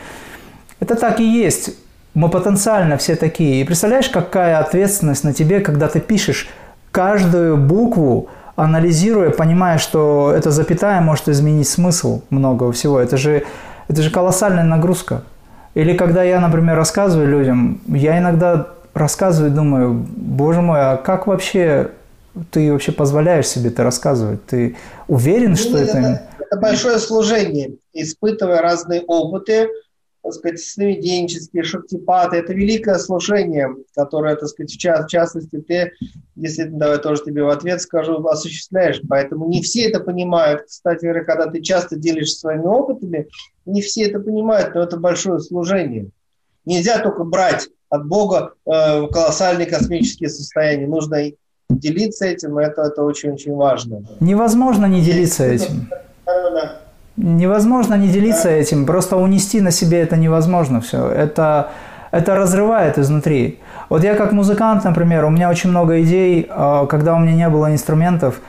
[0.80, 1.76] Это так и есть.
[2.14, 3.60] Мы потенциально все такие.
[3.60, 6.48] И представляешь, какая ответственность на тебе, когда ты пишешь
[6.90, 12.98] каждую букву, анализируя, понимая, что эта запятая может изменить смысл многого всего.
[12.98, 13.44] Это же,
[13.86, 15.22] это же колоссальная нагрузка.
[15.76, 21.26] Или когда я, например, рассказываю людям, я иногда рассказываю и думаю, боже мой, а как
[21.26, 21.90] вообще
[22.50, 24.42] ты вообще позволяешь себе это рассказывать?
[24.46, 24.74] Ты
[25.06, 25.98] уверен, ну, что это...
[25.98, 29.68] Это, это большое служение, испытывая разные опыты,
[30.26, 32.36] так сказать, сновиденческие, шактипаты.
[32.36, 35.92] Это великое служение, которое, так сказать, в, в частности, ты,
[36.34, 39.00] действительно, давай тоже тебе в ответ скажу, осуществляешь.
[39.08, 40.62] Поэтому не все это понимают.
[40.66, 43.28] Кстати, когда ты часто делишься своими опытами,
[43.66, 46.10] не все это понимают, но это большое служение.
[46.64, 50.88] Нельзя только брать от Бога э, колоссальные космические состояния.
[50.88, 51.30] Нужно
[51.70, 54.04] делиться этим, это, это очень-очень важно.
[54.18, 55.88] Невозможно не делиться этим.
[57.16, 61.08] Невозможно не делиться этим, просто унести на себе это невозможно все.
[61.08, 61.70] Это,
[62.10, 63.58] это разрывает изнутри.
[63.88, 67.48] Вот я как музыкант, например, у меня очень много идей, а, когда у меня не
[67.48, 68.40] было инструментов,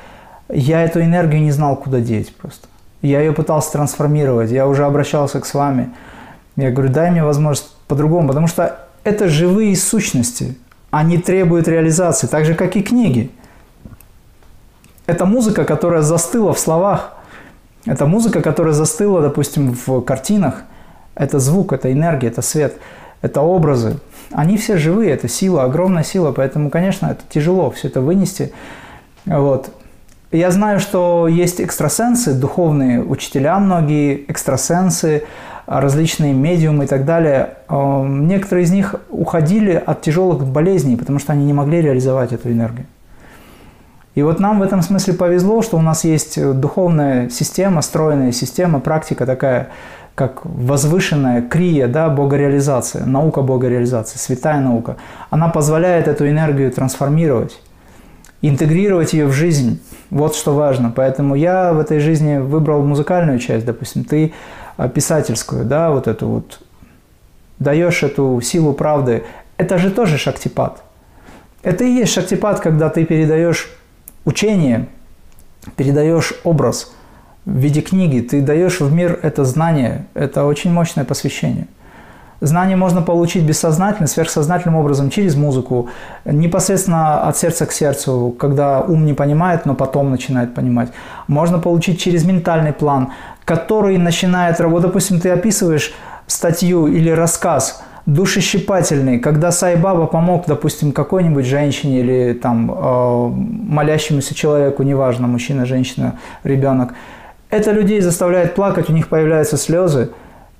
[0.50, 2.68] я эту энергию не знал, куда деть просто.
[3.02, 5.92] Я ее пытался трансформировать, я уже обращался к с вами.
[6.56, 10.58] Я говорю, дай мне возможность по-другому, потому что это живые сущности,
[10.90, 13.32] они требуют реализации, так же, как и книги.
[15.06, 17.17] Это музыка, которая застыла в словах,
[17.88, 20.64] это музыка, которая застыла, допустим, в картинах.
[21.16, 22.76] Это звук, это энергия, это свет,
[23.22, 23.98] это образы.
[24.32, 28.52] Они все живые, это сила, огромная сила, поэтому, конечно, это тяжело все это вынести.
[29.26, 29.72] Вот.
[30.32, 35.24] Я знаю, что есть экстрасенсы, духовные учителя многие, экстрасенсы,
[35.66, 37.56] различные медиумы и так далее.
[37.70, 42.52] Эм, некоторые из них уходили от тяжелых болезней, потому что они не могли реализовать эту
[42.52, 42.86] энергию.
[44.18, 48.80] И вот нам в этом смысле повезло, что у нас есть духовная система, стройная система,
[48.80, 49.70] практика такая,
[50.16, 54.98] как возвышенная крия, да, богореализация, наука богореализации, святая наука.
[55.30, 57.62] Она позволяет эту энергию трансформировать,
[58.42, 59.84] интегрировать ее в жизнь.
[60.10, 60.92] Вот что важно.
[60.96, 64.34] Поэтому я в этой жизни выбрал музыкальную часть, допустим, ты
[64.78, 66.60] а, писательскую, да, вот эту вот,
[67.60, 69.26] даешь эту силу правды.
[69.58, 70.82] Это же тоже шактипад.
[71.62, 73.70] Это и есть шактипад, когда ты передаешь
[74.28, 74.88] учение,
[75.78, 76.92] передаешь образ
[77.46, 80.06] в виде книги, ты даешь в мир это знание.
[80.14, 81.68] Это очень мощное посвящение.
[82.42, 85.90] Знание можно получить бессознательно, сверхсознательным образом, через музыку,
[86.26, 90.90] непосредственно от сердца к сердцу, когда ум не понимает, но потом начинает понимать.
[91.28, 93.14] Можно получить через ментальный план,
[93.46, 94.88] который начинает работать.
[94.88, 95.96] Допустим, ты описываешь
[96.28, 104.82] статью или рассказ душещипательный, когда Сайбаба помог, допустим, какой-нибудь женщине или там э, молящемуся человеку,
[104.84, 106.94] неважно, мужчина, женщина, ребенок,
[107.50, 110.10] это людей заставляет плакать, у них появляются слезы.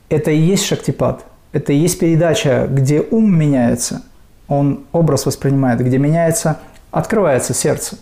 [0.10, 1.26] Это и есть шактипад.
[1.54, 4.04] Это и есть передача, где ум меняется,
[4.50, 6.60] он образ воспринимает, где меняется,
[6.92, 7.98] открывается сердце.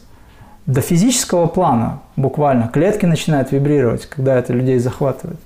[0.66, 5.40] До физического плана буквально клетки начинают вибрировать, когда это людей захватывает.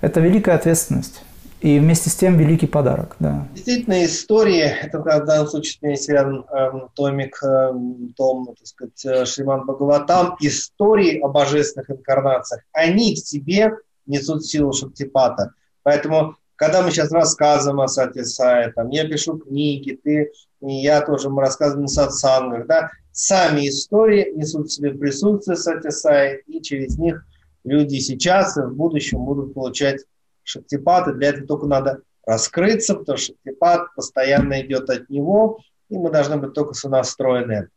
[0.00, 1.24] Это великая ответственность.
[1.60, 3.46] И вместе с тем великий подарок, да.
[3.54, 9.26] Действительно, истории, это в данном случае есть рядом эм, томик, эм, том, так сказать, э,
[9.26, 13.72] Шриман Бхагаватам, истории о божественных инкарнациях, они в себе
[14.06, 15.52] несут силу Шактипата.
[15.82, 20.30] Поэтому когда мы сейчас рассказываем о Сатисае, там, я пишу книги, ты
[20.60, 26.36] и я тоже, мы рассказываем на сатсангах, да, сами истории несут в себе присутствие Сатисая,
[26.46, 27.24] и через них
[27.64, 30.02] люди сейчас и в будущем будут получать
[30.44, 35.96] Шактипат, и для этого только надо раскрыться, потому что Шактипат постоянно идет от него, и
[35.96, 37.68] мы должны быть только сонастроены.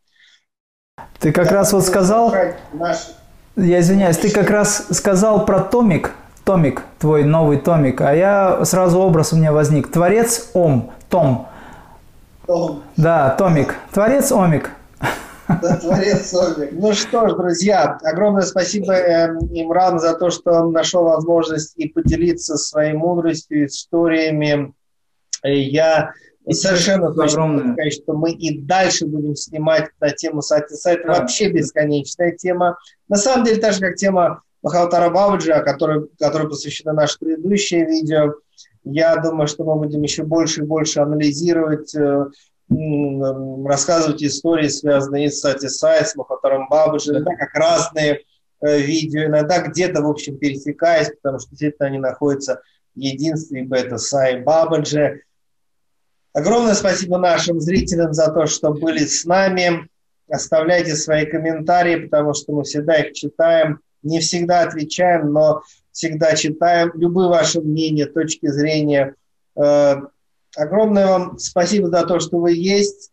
[1.19, 2.34] Ты как да, раз вот сказал,
[2.73, 2.98] наш...
[3.56, 6.11] я извиняюсь, ты как раз сказал про томик,
[6.44, 9.91] томик, твой новый томик, а я сразу образ у меня возник.
[9.91, 11.48] Творец Ом, Том.
[12.45, 12.84] Том.
[12.98, 13.76] Да, томик.
[13.94, 14.72] Творец Омик.
[15.61, 16.71] Да, творец Омик.
[16.71, 21.88] Ну что ж, друзья, огромное спасибо эм, Имран за то, что он нашел возможность и
[21.88, 24.73] поделиться своей мудростью, историями.
[25.43, 26.13] Я
[26.45, 30.75] и совершенно точно сказать, что мы и дальше будем снимать на тему сайта.
[30.75, 31.19] Сайт да.
[31.19, 32.77] вообще бесконечная тема.
[33.07, 38.34] На самом деле, так же, как тема Махалтара Бабаджа, которой, которой посвящено наше предыдущее видео.
[38.85, 42.25] Я думаю, что мы будем еще больше и больше анализировать, э,
[43.65, 48.21] рассказывать истории, связанные с Сатисай, с Махалтаром Бабаджи, иногда как разные
[48.61, 52.61] э, видео, иногда где-то, в общем, пересекаясь, потому что действительно они находятся
[52.95, 55.21] в единстве Бета Сай Бабаджи.
[56.33, 59.87] Огромное спасибо нашим зрителям за то, что были с нами.
[60.29, 66.91] Оставляйте свои комментарии, потому что мы всегда их читаем не всегда отвечаем, но всегда читаем.
[66.93, 69.15] Любые ваши мнения, точки зрения.
[70.55, 73.11] Огромное вам спасибо за то, что вы есть.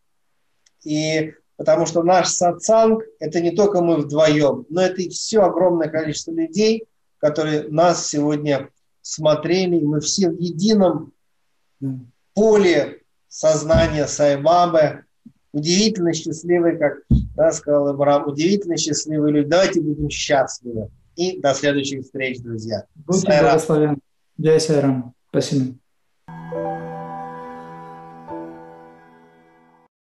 [0.84, 5.88] И потому что наш сатсанг– это не только мы вдвоем, но это и все огромное
[5.88, 6.86] количество людей,
[7.18, 8.70] которые нас сегодня
[9.02, 9.76] смотрели.
[9.76, 11.12] И мы все в едином
[12.34, 15.04] поле сознания Сайбабы,
[15.52, 16.98] удивительно счастливые, как
[17.36, 19.48] да, сказал Ибрам, удивительно счастливые люди.
[19.48, 20.90] Давайте будем счастливы.
[21.16, 22.84] И до следующих встреч, друзья.
[22.94, 23.98] Будьте благословенны.
[24.40, 25.14] Джай Сайрам.
[25.30, 25.79] Спасибо.